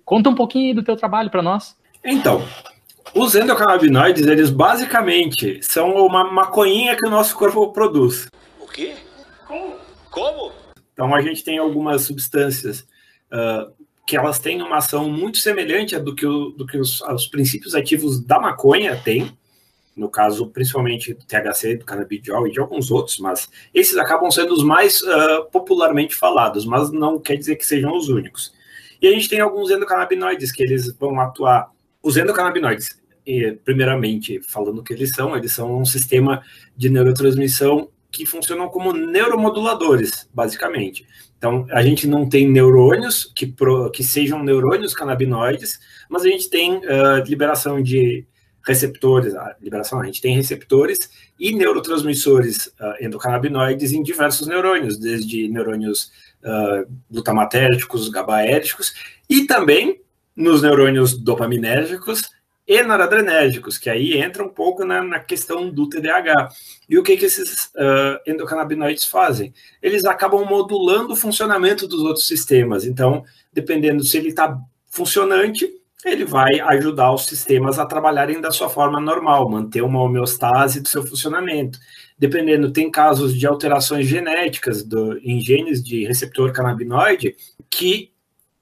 conta 0.04 0.28
um 0.28 0.34
pouquinho 0.34 0.74
do 0.74 0.82
teu 0.82 0.96
trabalho 0.96 1.30
para 1.30 1.42
nós. 1.42 1.76
Então, 2.04 2.42
os 3.14 3.34
endocannabinoides, 3.34 4.26
eles 4.26 4.50
basicamente 4.50 5.60
são 5.62 5.94
uma 6.06 6.24
maconhinha 6.30 6.96
que 6.96 7.06
o 7.06 7.10
nosso 7.10 7.36
corpo 7.36 7.72
produz. 7.72 8.28
O 8.60 8.66
quê? 8.66 8.94
Como? 9.46 9.74
Como? 10.10 10.52
Então 10.92 11.14
a 11.14 11.22
gente 11.22 11.44
tem 11.44 11.58
algumas 11.58 12.02
substâncias 12.02 12.80
uh, 13.32 13.72
que 14.06 14.16
elas 14.16 14.38
têm 14.38 14.60
uma 14.62 14.78
ação 14.78 15.08
muito 15.08 15.38
semelhante 15.38 15.98
do 15.98 16.14
que, 16.14 16.26
o, 16.26 16.50
do 16.50 16.66
que 16.66 16.78
os, 16.78 17.00
os, 17.02 17.26
princípios 17.26 17.74
ativos 17.74 18.20
da 18.20 18.40
maconha 18.40 18.96
têm, 18.96 19.36
no 19.96 20.08
caso, 20.08 20.46
principalmente 20.48 21.14
do 21.14 21.24
THC, 21.24 21.76
do 21.76 21.84
canabidiol 21.84 22.46
e 22.46 22.52
de 22.52 22.60
alguns 22.60 22.90
outros, 22.90 23.18
mas 23.18 23.48
esses 23.74 23.96
acabam 23.96 24.30
sendo 24.30 24.52
os 24.52 24.62
mais 24.62 25.00
uh, 25.02 25.44
popularmente 25.50 26.14
falados, 26.14 26.64
mas 26.64 26.90
não 26.90 27.18
quer 27.18 27.36
dizer 27.36 27.56
que 27.56 27.66
sejam 27.66 27.96
os 27.96 28.08
únicos. 28.08 28.52
E 29.00 29.06
a 29.06 29.12
gente 29.12 29.28
tem 29.28 29.40
alguns 29.40 29.70
endocannabinoides 29.70 30.52
que 30.52 30.62
eles 30.62 30.92
vão 30.96 31.20
atuar. 31.20 31.70
Os 32.02 32.16
endocannabinoides, 32.16 33.00
primeiramente, 33.64 34.40
falando 34.48 34.78
o 34.78 34.82
que 34.82 34.92
eles 34.92 35.10
são, 35.10 35.36
eles 35.36 35.52
são 35.52 35.78
um 35.78 35.84
sistema 35.84 36.42
de 36.76 36.88
neurotransmissão 36.88 37.90
que 38.10 38.24
funcionam 38.24 38.68
como 38.68 38.92
neuromoduladores, 38.92 40.28
basicamente. 40.32 41.06
Então, 41.36 41.66
a 41.70 41.82
gente 41.82 42.06
não 42.06 42.28
tem 42.28 42.50
neurônios 42.50 43.30
que, 43.34 43.46
pro, 43.46 43.90
que 43.90 44.02
sejam 44.02 44.42
neurônios 44.42 44.94
canabinoides, 44.94 45.78
mas 46.08 46.22
a 46.22 46.28
gente 46.28 46.50
tem 46.50 46.78
uh, 46.78 47.22
liberação 47.26 47.82
de 47.82 48.26
receptores, 48.66 49.34
a 49.34 49.56
liberação, 49.60 50.00
a 50.00 50.04
gente 50.04 50.20
tem 50.20 50.34
receptores 50.34 50.98
e 51.38 51.54
neurotransmissores 51.54 52.66
uh, 52.66 53.04
endocannabinoides 53.04 53.92
em 53.92 54.02
diversos 54.02 54.46
neurônios, 54.46 54.98
desde 54.98 55.48
neurônios 55.48 56.10
uh, 56.44 56.90
glutamatérgicos, 57.10 58.08
GABAérgicos, 58.08 58.94
e 59.28 59.46
também 59.46 60.00
nos 60.34 60.62
neurônios 60.62 61.18
dopaminérgicos 61.18 62.22
e 62.68 62.82
noradrenérgicos, 62.82 63.78
que 63.78 63.88
aí 63.88 64.18
entra 64.18 64.44
um 64.44 64.48
pouco 64.50 64.84
na, 64.84 65.02
na 65.02 65.18
questão 65.18 65.70
do 65.70 65.88
TDAH. 65.88 66.50
E 66.86 66.98
o 66.98 67.02
que, 67.02 67.16
que 67.16 67.24
esses 67.24 67.64
uh, 67.74 68.20
endocannabinoides 68.26 69.04
fazem? 69.04 69.54
Eles 69.82 70.04
acabam 70.04 70.44
modulando 70.44 71.14
o 71.14 71.16
funcionamento 71.16 71.88
dos 71.88 72.02
outros 72.02 72.26
sistemas. 72.26 72.84
Então, 72.84 73.24
dependendo 73.52 74.04
se 74.04 74.18
ele 74.18 74.28
está 74.28 74.58
funcionante, 74.90 75.66
ele 76.04 76.26
vai 76.26 76.60
ajudar 76.60 77.12
os 77.12 77.24
sistemas 77.24 77.78
a 77.78 77.86
trabalharem 77.86 78.40
da 78.40 78.50
sua 78.50 78.68
forma 78.68 79.00
normal, 79.00 79.48
manter 79.48 79.82
uma 79.82 80.02
homeostase 80.02 80.80
do 80.80 80.88
seu 80.88 81.02
funcionamento. 81.02 81.78
Dependendo, 82.18 82.72
tem 82.72 82.90
casos 82.90 83.38
de 83.38 83.46
alterações 83.46 84.06
genéticas 84.06 84.82
do, 84.82 85.18
em 85.18 85.40
genes 85.40 85.82
de 85.82 86.04
receptor 86.04 86.52
canabinoide 86.52 87.36
que 87.70 88.12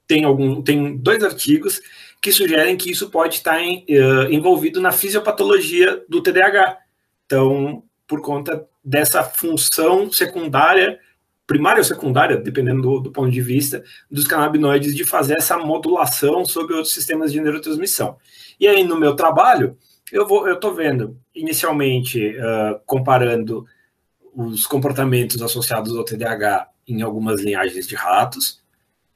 tem, 0.07 0.23
algum, 0.23 0.61
tem 0.61 0.95
dois 0.95 1.23
artigos 1.23 1.81
que 2.21 2.31
sugerem 2.31 2.77
que 2.77 2.91
isso 2.91 3.09
pode 3.09 3.35
estar 3.35 3.61
em, 3.61 3.85
uh, 3.89 4.31
envolvido 4.31 4.79
na 4.79 4.91
fisiopatologia 4.91 6.03
do 6.07 6.21
TDAH. 6.21 6.77
Então, 7.25 7.83
por 8.07 8.21
conta 8.21 8.65
dessa 8.83 9.23
função 9.23 10.11
secundária, 10.11 10.99
primária 11.45 11.79
ou 11.79 11.83
secundária, 11.83 12.37
dependendo 12.37 12.81
do, 12.81 12.99
do, 12.99 13.11
ponto 13.11 13.31
de 13.31 13.41
vista, 13.41 13.83
dos 14.09 14.25
canabinoides, 14.25 14.95
de 14.95 15.03
fazer 15.03 15.35
essa 15.37 15.57
modulação 15.57 16.45
sobre 16.45 16.73
outros 16.73 16.93
sistemas 16.93 17.31
de 17.31 17.41
neurotransmissão. 17.41 18.17
E 18.59 18.67
aí, 18.67 18.83
no 18.83 18.99
meu 18.99 19.15
trabalho, 19.15 19.77
eu 20.11 20.27
vou, 20.27 20.47
eu 20.47 20.55
estou 20.55 20.73
vendo, 20.73 21.17
inicialmente, 21.35 22.35
uh, 22.37 22.79
comparando 22.85 23.65
os 24.33 24.67
comportamentos 24.67 25.41
associados 25.41 25.95
ao 25.95 26.03
TDAH 26.03 26.69
em 26.87 27.01
algumas 27.01 27.41
linhagens 27.41 27.87
de 27.87 27.95
ratos, 27.95 28.61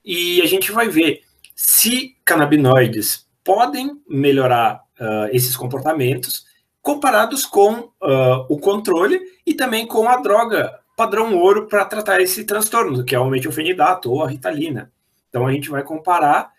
e 0.04 0.42
a 0.42 0.46
gente 0.46 0.72
vai 0.72 0.89
ver 0.89 1.22
se 1.56 2.18
canabinoides 2.26 3.28
podem 3.44 4.02
melhorar 4.10 4.84
uh, 5.00 5.30
esses 5.32 5.56
comportamentos 5.56 6.46
comparados 6.82 7.46
com 7.46 7.74
uh, 7.74 8.46
o 8.50 8.58
controle 8.58 9.20
e 9.46 9.54
também 9.54 9.86
com 9.86 10.08
a 10.10 10.18
droga 10.18 10.80
padrão 10.98 11.36
ouro 11.36 11.68
para 11.68 11.86
tratar 11.86 12.20
esse 12.20 12.44
transtorno, 12.44 13.04
que 13.04 13.16
é 13.16 13.20
o 13.20 13.30
metilfenidato 13.30 14.12
ou 14.12 14.24
a 14.24 14.28
ritalina. 14.28 14.92
Então 15.30 15.48
a 15.48 15.52
gente 15.52 15.70
vai 15.70 15.84
comparar 15.84 16.52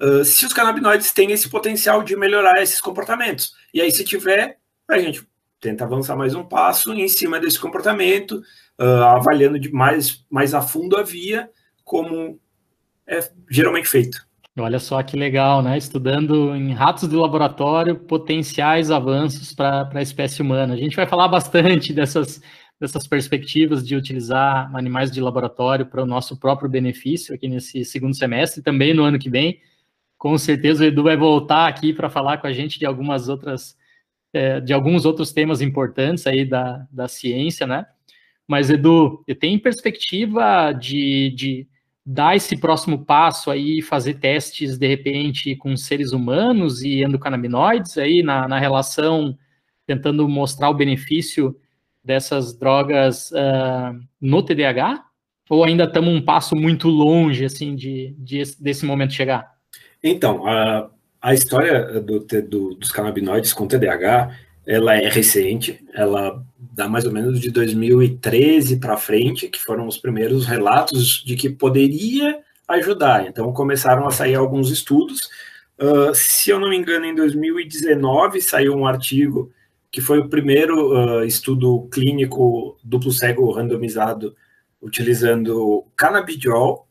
uh, 0.00 0.24
se 0.24 0.46
os 0.46 0.52
canabinoides 0.52 1.12
têm 1.12 1.32
esse 1.32 1.48
potencial 1.48 2.02
de 2.02 2.16
melhorar 2.16 2.62
esses 2.62 2.80
comportamentos. 2.80 3.52
E 3.72 3.80
aí, 3.80 3.90
se 3.90 4.04
tiver, 4.04 4.58
a 4.88 4.98
gente 4.98 5.26
tenta 5.60 5.84
avançar 5.84 6.16
mais 6.16 6.34
um 6.34 6.42
passo 6.42 6.92
em 6.92 7.06
cima 7.06 7.38
desse 7.38 7.60
comportamento, 7.60 8.42
uh, 8.80 9.04
avaliando 9.04 9.58
de 9.58 9.70
mais, 9.70 10.24
mais 10.30 10.54
a 10.54 10.62
fundo 10.62 10.96
a 10.96 11.02
via, 11.02 11.50
como 11.84 12.40
é 13.06 13.30
geralmente 13.50 13.88
feito. 13.88 14.30
Olha 14.58 14.78
só 14.78 15.02
que 15.02 15.16
legal, 15.16 15.62
né? 15.62 15.78
Estudando 15.78 16.54
em 16.54 16.72
ratos 16.72 17.08
de 17.08 17.16
laboratório 17.16 17.96
potenciais 17.96 18.90
avanços 18.90 19.52
para 19.52 19.88
a 19.92 20.02
espécie 20.02 20.42
humana. 20.42 20.74
A 20.74 20.76
gente 20.76 20.96
vai 20.96 21.06
falar 21.06 21.28
bastante 21.28 21.92
dessas, 21.92 22.42
dessas 22.78 23.06
perspectivas 23.06 23.86
de 23.86 23.96
utilizar 23.96 24.70
animais 24.74 25.10
de 25.10 25.20
laboratório 25.20 25.86
para 25.86 26.02
o 26.02 26.06
nosso 26.06 26.38
próprio 26.38 26.68
benefício 26.68 27.34
aqui 27.34 27.48
nesse 27.48 27.84
segundo 27.84 28.16
semestre, 28.16 28.62
também 28.62 28.92
no 28.92 29.04
ano 29.04 29.18
que 29.18 29.30
vem. 29.30 29.60
Com 30.20 30.36
certeza 30.36 30.84
o 30.84 30.86
Edu 30.86 31.02
vai 31.02 31.16
voltar 31.16 31.66
aqui 31.66 31.94
para 31.94 32.10
falar 32.10 32.36
com 32.36 32.46
a 32.46 32.52
gente 32.52 32.78
de 32.78 32.84
algumas 32.84 33.30
outras, 33.30 33.74
é, 34.34 34.60
de 34.60 34.70
alguns 34.70 35.06
outros 35.06 35.32
temas 35.32 35.62
importantes 35.62 36.26
aí 36.26 36.44
da, 36.44 36.86
da 36.92 37.08
ciência, 37.08 37.66
né? 37.66 37.86
Mas, 38.46 38.68
Edu, 38.68 39.24
tem 39.40 39.58
perspectiva 39.58 40.72
de, 40.72 41.32
de 41.34 41.66
dar 42.04 42.36
esse 42.36 42.54
próximo 42.54 43.02
passo 43.02 43.50
aí, 43.50 43.80
fazer 43.80 44.12
testes, 44.18 44.76
de 44.76 44.86
repente, 44.86 45.56
com 45.56 45.74
seres 45.74 46.12
humanos 46.12 46.82
e 46.82 47.02
endocannabinoides 47.02 47.96
aí 47.96 48.22
na, 48.22 48.46
na 48.46 48.58
relação, 48.58 49.34
tentando 49.86 50.28
mostrar 50.28 50.68
o 50.68 50.74
benefício 50.74 51.56
dessas 52.04 52.52
drogas 52.58 53.30
uh, 53.30 53.98
no 54.20 54.42
TDAH? 54.42 55.02
Ou 55.48 55.64
ainda 55.64 55.84
estamos 55.84 56.12
um 56.12 56.20
passo 56.20 56.54
muito 56.54 56.88
longe, 56.88 57.42
assim, 57.42 57.74
de, 57.74 58.14
de 58.18 58.42
desse 58.60 58.84
momento 58.84 59.14
chegar? 59.14 59.59
Então, 60.02 60.46
a, 60.46 60.90
a 61.20 61.34
história 61.34 62.00
do, 62.00 62.20
do, 62.20 62.74
dos 62.74 62.90
canabinoides 62.90 63.52
com 63.52 63.66
TDAH, 63.66 64.34
ela 64.66 64.96
é 64.96 65.08
recente, 65.08 65.84
ela 65.92 66.42
dá 66.58 66.88
mais 66.88 67.04
ou 67.04 67.12
menos 67.12 67.40
de 67.40 67.50
2013 67.50 68.78
para 68.78 68.96
frente, 68.96 69.48
que 69.48 69.60
foram 69.60 69.86
os 69.86 69.98
primeiros 69.98 70.46
relatos 70.46 71.22
de 71.24 71.36
que 71.36 71.50
poderia 71.50 72.38
ajudar. 72.68 73.26
Então, 73.26 73.52
começaram 73.52 74.06
a 74.06 74.10
sair 74.10 74.36
alguns 74.36 74.70
estudos. 74.70 75.28
Uh, 75.78 76.14
se 76.14 76.50
eu 76.50 76.60
não 76.60 76.70
me 76.70 76.76
engano, 76.76 77.04
em 77.04 77.14
2019 77.14 78.40
saiu 78.40 78.74
um 78.74 78.86
artigo 78.86 79.52
que 79.90 80.00
foi 80.00 80.18
o 80.18 80.28
primeiro 80.28 80.92
uh, 80.94 81.24
estudo 81.24 81.88
clínico 81.92 82.78
duplo 82.84 83.10
cego 83.10 83.50
randomizado 83.50 84.36
utilizando 84.80 85.84
canabidiol 85.96 86.86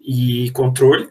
e 0.00 0.50
controle. 0.52 1.08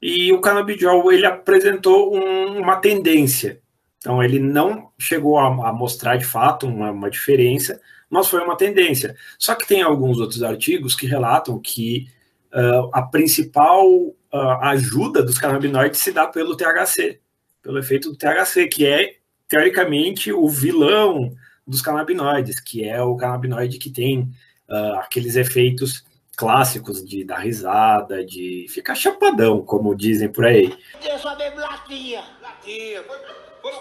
E 0.00 0.32
o 0.32 0.40
canabidiol 0.40 1.10
ele 1.12 1.26
apresentou 1.26 2.14
um, 2.14 2.60
uma 2.60 2.76
tendência. 2.76 3.60
Então 3.98 4.22
ele 4.22 4.38
não 4.38 4.90
chegou 4.98 5.38
a, 5.38 5.46
a 5.68 5.72
mostrar 5.72 6.16
de 6.16 6.24
fato 6.24 6.66
uma, 6.66 6.90
uma, 6.90 7.10
diferença, 7.10 7.80
mas 8.08 8.28
foi 8.28 8.40
uma 8.40 8.56
tendência. 8.56 9.16
Só 9.38 9.54
que 9.54 9.66
tem 9.66 9.82
alguns 9.82 10.18
outros 10.18 10.42
artigos 10.42 10.94
que 10.94 11.06
relatam 11.06 11.58
que 11.58 12.08
uh, 12.52 12.90
a 12.92 13.02
principal 13.02 13.88
uh, 13.88 14.58
ajuda 14.62 15.22
dos 15.22 15.38
canabinoides 15.38 16.00
se 16.00 16.12
dá 16.12 16.26
pelo 16.26 16.56
THC, 16.56 17.20
pelo 17.62 17.78
efeito 17.78 18.10
do 18.10 18.16
THC, 18.16 18.68
que 18.68 18.86
é 18.86 19.16
teoricamente, 19.48 20.32
o 20.32 20.48
vilão 20.48 21.34
dos 21.66 21.82
canabinoides, 21.82 22.60
que 22.60 22.84
é 22.84 23.02
o 23.02 23.16
canabinoide 23.16 23.78
que 23.78 23.90
tem 23.90 24.30
uh, 24.68 24.98
aqueles 25.00 25.36
efeitos 25.36 26.04
clássicos 26.36 27.02
de 27.02 27.24
dar 27.24 27.38
risada, 27.38 28.24
de 28.24 28.66
ficar 28.68 28.94
chapadão, 28.94 29.62
como 29.62 29.96
dizem 29.96 30.28
por 30.28 30.44
aí. 30.44 30.76
Eu 31.02 31.18
só 31.18 31.34
bebo 31.34 31.58
latinha. 31.58 32.22
Latinha. 32.42 33.02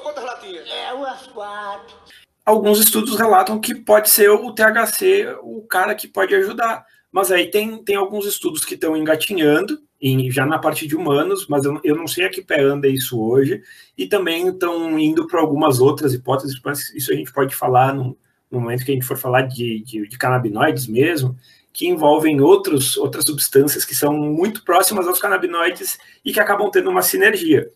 Quantas 0.01 0.24
latinhas? 0.24 0.68
É, 0.70 0.93
umas 0.93 1.28
quatro. 1.28 1.95
Alguns 2.45 2.80
estudos 2.80 3.18
relatam 3.18 3.60
que 3.60 3.76
pode 3.76 4.10
ser 4.10 4.30
o 4.30 4.53
THC 4.53 5.36
o 5.41 5.64
cara 5.64 5.93
que 5.93 6.08
pode 6.08 6.34
ajudar. 6.34 6.86
Mas 7.12 7.32
aí 7.32 7.49
tem, 7.49 7.84
tem 7.84 7.95
alguns 7.95 8.26
estudos 8.26 8.64
que 8.66 8.76
estão 8.76 8.95
engatinhando, 8.95 9.82
em, 10.01 10.30
já 10.30 10.45
na 10.45 10.60
parte 10.60 10.86
de 10.86 10.95
humanos, 10.95 11.47
mas 11.47 11.66
eu, 11.66 11.80
eu 11.84 11.95
não 11.95 12.08
sei 12.08 12.26
a 12.26 12.30
que 12.30 12.41
pé 12.41 12.62
anda 12.62 12.88
isso 12.88 13.20
hoje, 13.20 13.62
e 13.97 14.06
também 14.06 14.49
estão 14.49 14.99
indo 14.99 15.26
para 15.26 15.39
algumas 15.39 15.80
outras 15.80 16.14
hipóteses, 16.14 16.60
mas 16.64 16.93
isso 16.93 17.12
a 17.12 17.16
gente 17.16 17.32
pode 17.32 17.56
falar 17.56 17.93
no, 17.93 18.18
no 18.51 18.60
momento 18.60 18.84
que 18.84 18.91
a 18.91 18.93
gente 18.93 19.06
for 19.06 19.18
falar 19.18 19.43
de, 19.43 19.82
de, 19.84 20.08
de 20.08 20.18
canabinoides 20.18 20.88
mesmo, 20.88 21.38
que 21.76 21.90
envolvem 21.90 22.40
outros, 22.40 22.96
outras 22.96 23.26
substâncias 23.28 23.84
que 23.84 23.94
são 23.94 24.14
muito 24.14 24.64
próximas 24.64 25.06
aos 25.08 25.20
canabinoides 25.20 26.00
e 26.24 26.32
que 26.32 26.40
acabam 26.40 26.72
tendo 26.72 26.90
uma 26.90 27.02
sinergia. 27.02 27.70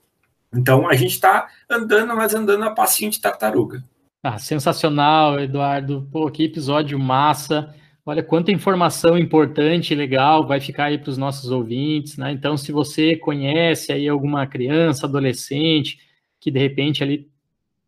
Então 0.56 0.88
a 0.88 0.95
gente 0.95 1.12
está 1.12 1.50
andando, 1.70 2.16
mas 2.16 2.34
andando 2.34 2.64
a 2.64 2.72
passinho 2.72 3.12
de 3.12 3.20
tartaruga. 3.20 3.84
Ah, 4.24 4.39
sensacional, 4.39 5.38
Eduardo. 5.38 6.08
Pô, 6.14 6.32
que 6.32 6.45
episódio 6.45 6.97
massa. 6.97 7.76
Olha 8.06 8.24
quanta 8.24 8.54
informação 8.54 9.18
importante 9.18 9.91
e 9.91 9.97
legal 9.97 10.47
vai 10.47 10.62
ficar 10.62 10.86
aí 10.86 10.97
para 10.97 11.10
os 11.10 11.18
nossos 11.18 11.52
ouvintes, 11.52 12.16
né? 12.18 12.32
Então, 12.32 12.56
se 12.56 12.72
você 12.72 13.18
conhece 13.18 13.91
aí 13.91 14.08
alguma 14.08 14.47
criança, 14.47 15.06
adolescente, 15.06 16.00
que 16.39 16.50
de 16.50 16.58
repente 16.58 17.04
ali 17.04 17.30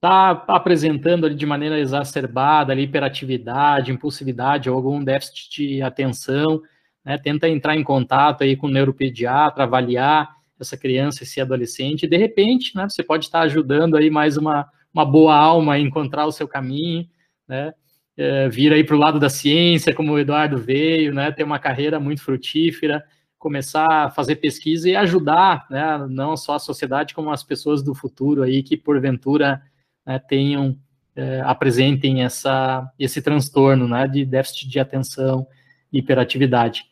está 0.02 0.32
apresentando 0.48 1.28
ali 1.28 1.36
de 1.36 1.46
maneira 1.46 1.80
exacerbada 1.80 2.74
ali, 2.74 2.84
hiperatividade, 2.84 3.92
impulsividade 3.92 4.68
ou 4.68 4.76
algum 4.76 5.04
déficit 5.04 5.50
de 5.52 5.82
atenção, 5.84 6.60
né? 7.06 7.20
Tenta 7.20 7.48
entrar 7.48 7.76
em 7.76 7.84
contato 7.84 8.44
aí 8.44 8.56
com 8.56 8.66
o 8.66 8.72
neuropediatra, 8.72 9.64
avaliar 9.64 10.36
essa 10.60 10.76
criança, 10.76 11.24
esse 11.24 11.40
adolescente, 11.40 12.04
e 12.04 12.10
de 12.10 12.18
repente, 12.18 12.76
né, 12.76 12.88
você 12.88 13.04
pode 13.04 13.26
estar 13.26 13.42
ajudando 13.42 13.96
aí 13.96 14.12
mais 14.12 14.38
uma, 14.38 14.68
uma 14.94 15.04
boa 15.04 15.36
alma 15.36 15.74
a 15.74 15.80
encontrar 15.80 16.26
o 16.28 16.32
seu 16.32 16.48
caminho, 16.48 17.08
né? 17.48 17.74
é, 18.18 18.50
vir 18.50 18.74
aí 18.74 18.84
para 18.84 18.96
o 18.96 19.00
lado 19.00 19.20
da 19.20 19.30
ciência, 19.30 19.94
como 19.94 20.14
o 20.14 20.20
Eduardo 20.20 20.58
veio, 20.58 21.14
né, 21.14 21.32
ter 21.32 21.44
uma 21.44 21.60
carreira 21.60 22.00
muito 22.00 22.22
frutífera, 22.22 23.04
começar 23.38 23.88
a 23.90 24.10
fazer 24.12 24.36
pesquisa 24.36 24.90
e 24.90 24.96
ajudar, 24.96 25.66
né, 25.70 26.06
não 26.10 26.38
só 26.38 26.56
a 26.56 26.60
sociedade, 26.60 27.16
como 27.16 27.32
as 27.32 27.44
pessoas 27.44 27.82
do 27.82 27.96
futuro 27.96 28.44
aí 28.44 28.62
que 28.62 28.78
porventura 28.78 29.62
né, 30.06 30.20
tenham, 30.20 30.78
é, 31.16 31.42
apresentem 31.42 32.24
essa, 32.24 32.90
esse 32.98 33.22
transtorno, 33.22 33.88
né, 33.88 34.08
de 34.08 34.26
déficit 34.26 34.68
de 34.68 34.80
atenção 34.80 35.48
e 35.92 36.00
hiperatividade. 36.00 36.86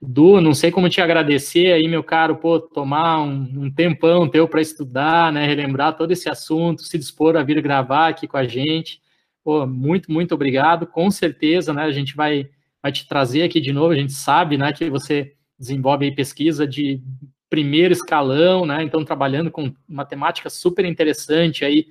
Du, 0.00 0.40
não 0.40 0.52
sei 0.52 0.70
como 0.70 0.88
te 0.88 1.00
agradecer 1.00 1.72
aí, 1.72 1.88
meu 1.88 2.04
caro, 2.04 2.36
pô, 2.36 2.60
tomar 2.60 3.22
um, 3.22 3.64
um 3.64 3.70
tempão 3.70 4.28
teu 4.28 4.46
para 4.46 4.60
estudar, 4.60 5.32
né, 5.32 5.46
relembrar 5.46 5.96
todo 5.96 6.12
esse 6.12 6.28
assunto, 6.28 6.82
se 6.82 6.98
dispor 6.98 7.36
a 7.36 7.42
vir 7.42 7.60
gravar 7.62 8.08
aqui 8.08 8.26
com 8.28 8.36
a 8.36 8.44
gente. 8.44 9.00
Pô, 9.42 9.66
muito, 9.66 10.10
muito 10.12 10.34
obrigado. 10.34 10.86
Com 10.86 11.10
certeza, 11.10 11.72
né, 11.72 11.84
a 11.84 11.92
gente 11.92 12.14
vai, 12.14 12.48
vai 12.82 12.92
te 12.92 13.06
trazer 13.06 13.42
aqui 13.42 13.60
de 13.60 13.72
novo. 13.72 13.92
A 13.92 13.96
gente 13.96 14.12
sabe, 14.12 14.58
né, 14.58 14.72
que 14.72 14.90
você 14.90 15.32
desenvolve 15.58 16.10
pesquisa 16.12 16.66
de 16.66 17.00
primeiro 17.48 17.92
escalão, 17.92 18.66
né, 18.66 18.82
então 18.82 19.04
trabalhando 19.04 19.50
com 19.50 19.72
matemática 19.88 20.50
super 20.50 20.84
interessante 20.84 21.64
aí, 21.64 21.86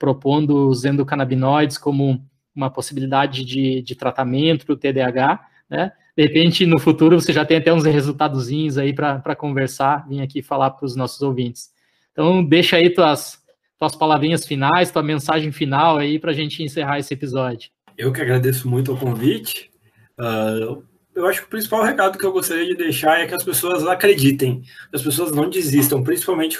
propondo 0.00 0.66
os 0.66 0.86
endocannabinoides 0.86 1.76
como 1.76 2.26
uma 2.56 2.70
possibilidade 2.70 3.44
de, 3.44 3.82
de 3.82 3.94
tratamento 3.94 4.64
para 4.64 4.72
o 4.72 4.76
TDAH, 4.76 5.46
né? 5.68 5.92
De 6.16 6.24
repente, 6.24 6.66
no 6.66 6.78
futuro, 6.78 7.20
você 7.20 7.32
já 7.32 7.44
tem 7.44 7.58
até 7.58 7.72
uns 7.72 7.84
resultadozinhos 7.84 8.76
aí 8.76 8.92
para 8.92 9.36
conversar, 9.36 10.08
vir 10.08 10.20
aqui 10.20 10.42
falar 10.42 10.70
para 10.70 10.84
os 10.84 10.96
nossos 10.96 11.22
ouvintes. 11.22 11.70
Então, 12.12 12.44
deixa 12.44 12.76
aí 12.76 12.90
tuas, 12.90 13.38
tuas 13.78 13.94
palavrinhas 13.94 14.44
finais, 14.44 14.90
tua 14.90 15.02
mensagem 15.02 15.52
final 15.52 15.98
aí 15.98 16.18
para 16.18 16.32
a 16.32 16.34
gente 16.34 16.62
encerrar 16.62 16.98
esse 16.98 17.14
episódio. 17.14 17.70
Eu 17.96 18.12
que 18.12 18.20
agradeço 18.20 18.68
muito 18.68 18.92
o 18.92 18.96
convite. 18.96 19.70
Uh, 20.18 20.82
eu 21.14 21.26
acho 21.26 21.40
que 21.40 21.46
o 21.46 21.50
principal 21.50 21.84
recado 21.84 22.18
que 22.18 22.26
eu 22.26 22.32
gostaria 22.32 22.66
de 22.66 22.74
deixar 22.74 23.20
é 23.20 23.26
que 23.26 23.34
as 23.34 23.44
pessoas 23.44 23.86
acreditem, 23.86 24.60
que 24.62 24.96
as 24.96 25.02
pessoas 25.02 25.32
não 25.32 25.48
desistam, 25.48 26.02
principalmente 26.02 26.58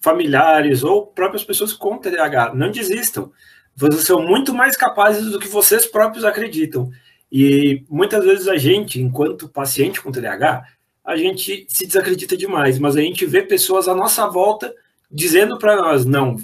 familiares 0.00 0.82
ou 0.82 1.06
próprias 1.06 1.44
pessoas 1.44 1.72
com 1.72 1.98
TDAH. 1.98 2.54
Não 2.54 2.70
desistam. 2.70 3.32
Vocês 3.74 4.04
são 4.04 4.22
muito 4.22 4.54
mais 4.54 4.76
capazes 4.76 5.30
do 5.30 5.38
que 5.38 5.48
vocês 5.48 5.86
próprios 5.86 6.24
acreditam. 6.24 6.90
E 7.30 7.84
muitas 7.88 8.24
vezes 8.24 8.48
a 8.48 8.56
gente, 8.56 9.00
enquanto 9.00 9.48
paciente 9.48 10.00
com 10.00 10.12
TDAH, 10.12 10.64
a 11.04 11.16
gente 11.16 11.66
se 11.68 11.86
desacredita 11.86 12.36
demais, 12.36 12.78
mas 12.78 12.96
a 12.96 13.00
gente 13.00 13.24
vê 13.26 13.42
pessoas 13.42 13.86
à 13.88 13.94
nossa 13.94 14.26
volta 14.26 14.74
dizendo 15.10 15.58
para 15.58 15.76
nós: 15.76 16.04
não, 16.04 16.36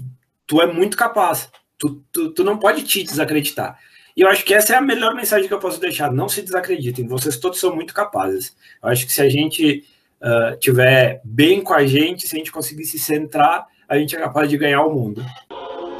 tu 0.47 0.61
é 0.61 0.73
muito 0.73 0.97
capaz, 0.97 1.51
tu, 1.79 2.03
tu, 2.13 2.31
tu 2.31 2.45
não 2.45 2.59
pode 2.59 2.83
te 2.83 3.03
desacreditar. 3.03 3.79
E 4.17 4.21
eu 4.21 4.29
acho 4.29 4.45
que 4.45 4.53
essa 4.53 4.75
é 4.75 4.77
a 4.77 4.83
melhor 4.83 5.15
mensagem 5.15 5.49
que 5.49 5.55
eu 5.55 5.59
posso 5.59 5.81
deixar: 5.81 6.13
não 6.13 6.29
se 6.29 6.43
desacreditem, 6.43 7.07
vocês 7.07 7.37
todos 7.37 7.59
são 7.59 7.75
muito 7.75 7.95
capazes. 7.95 8.55
Eu 8.83 8.89
acho 8.91 9.07
que 9.07 9.13
se 9.13 9.23
a 9.23 9.29
gente 9.29 9.85
uh, 10.23 10.57
tiver 10.59 11.21
bem 11.25 11.61
com 11.61 11.75
a 11.75 11.85
gente, 11.85 12.27
se 12.27 12.37
a 12.37 12.39
gente 12.39 12.53
conseguir 12.53 12.85
se 12.85 12.99
centrar, 12.99 13.67
a 13.89 13.99
gente 13.99 14.15
é 14.15 14.19
capaz 14.19 14.49
de 14.49 14.57
ganhar 14.57 14.83
o 14.83 14.95
mundo. 14.95 15.25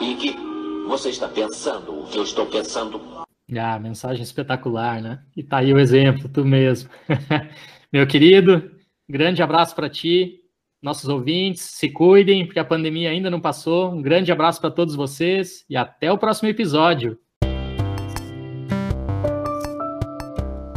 E 0.01 0.15
que 0.15 0.37
você 0.87 1.11
está 1.11 1.29
pensando 1.29 2.01
o 2.01 2.07
que 2.07 2.19
eu 2.19 2.23
estou 2.23 2.47
pensando. 2.47 3.01
Ah, 3.55 3.79
mensagem 3.79 4.23
espetacular, 4.23 5.03
né? 5.03 5.21
E 5.37 5.43
tá 5.43 5.59
aí 5.59 5.75
o 5.75 5.79
exemplo, 5.79 6.29
tu 6.29 6.45
mesmo. 6.45 6.89
Meu 7.93 8.07
querido, 8.07 8.71
grande 9.09 9.43
abraço 9.43 9.75
para 9.75 9.91
ti, 9.91 10.41
nossos 10.81 11.09
ouvintes, 11.09 11.63
se 11.63 11.91
cuidem, 11.91 12.47
porque 12.47 12.59
a 12.59 12.65
pandemia 12.65 13.11
ainda 13.11 13.31
não 13.31 13.41
passou. 13.41 13.93
Um 13.93 14.01
grande 14.01 14.33
abraço 14.33 14.61
para 14.61 14.71
todos 14.71 14.95
vocês 14.95 15.65
e 15.69 15.77
até 15.77 16.11
o 16.11 16.17
próximo 16.17 16.49
episódio. 16.49 17.19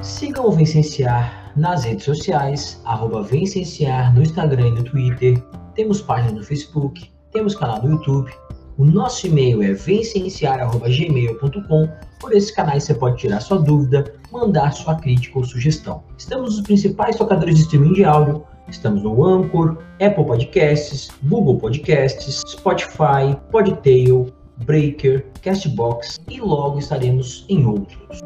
Sigam 0.02 0.48
o 0.48 0.52
Vicenciar 0.52 1.45
nas 1.56 1.86
redes 1.86 2.06
sociais, 2.06 2.80
arroba 2.86 3.24
Vencenciar 3.24 4.14
no 4.14 4.22
Instagram 4.22 4.68
e 4.68 4.72
no 4.72 4.84
Twitter. 4.84 5.41
Temos 5.74 6.01
página 6.01 6.34
no 6.34 6.43
Facebook, 6.43 7.10
temos 7.32 7.56
canal 7.56 7.82
no 7.82 7.89
YouTube. 7.91 8.30
O 8.78 8.84
nosso 8.84 9.26
e-mail 9.28 9.64
é 9.64 9.72
vencenciar.gmail.com. 9.74 11.89
Por 12.20 12.34
esses 12.34 12.51
canais 12.51 12.84
você 12.84 12.93
pode 12.93 13.16
tirar 13.18 13.39
sua 13.39 13.60
dúvida, 13.60 14.14
mandar 14.32 14.74
sua 14.74 14.95
crítica 14.95 15.39
ou 15.39 15.45
sugestão. 15.45 16.03
Estamos 16.18 16.58
nos 16.58 16.66
principais 16.66 17.16
tocadores 17.16 17.56
de 17.56 17.62
streaming 17.62 17.93
de 17.93 18.03
áudio. 18.03 18.43
Estamos 18.68 19.01
no 19.03 19.24
Anchor, 19.24 19.78
Apple 20.01 20.26
Podcasts, 20.26 21.10
Google 21.24 21.58
Podcasts, 21.58 22.43
Spotify, 22.47 23.38
Podtail, 23.51 24.28
Breaker, 24.66 25.26
Castbox 25.41 26.20
e 26.30 26.41
logo 26.41 26.80
estaremos 26.80 27.45
em 27.47 27.66
outros. 27.66 28.20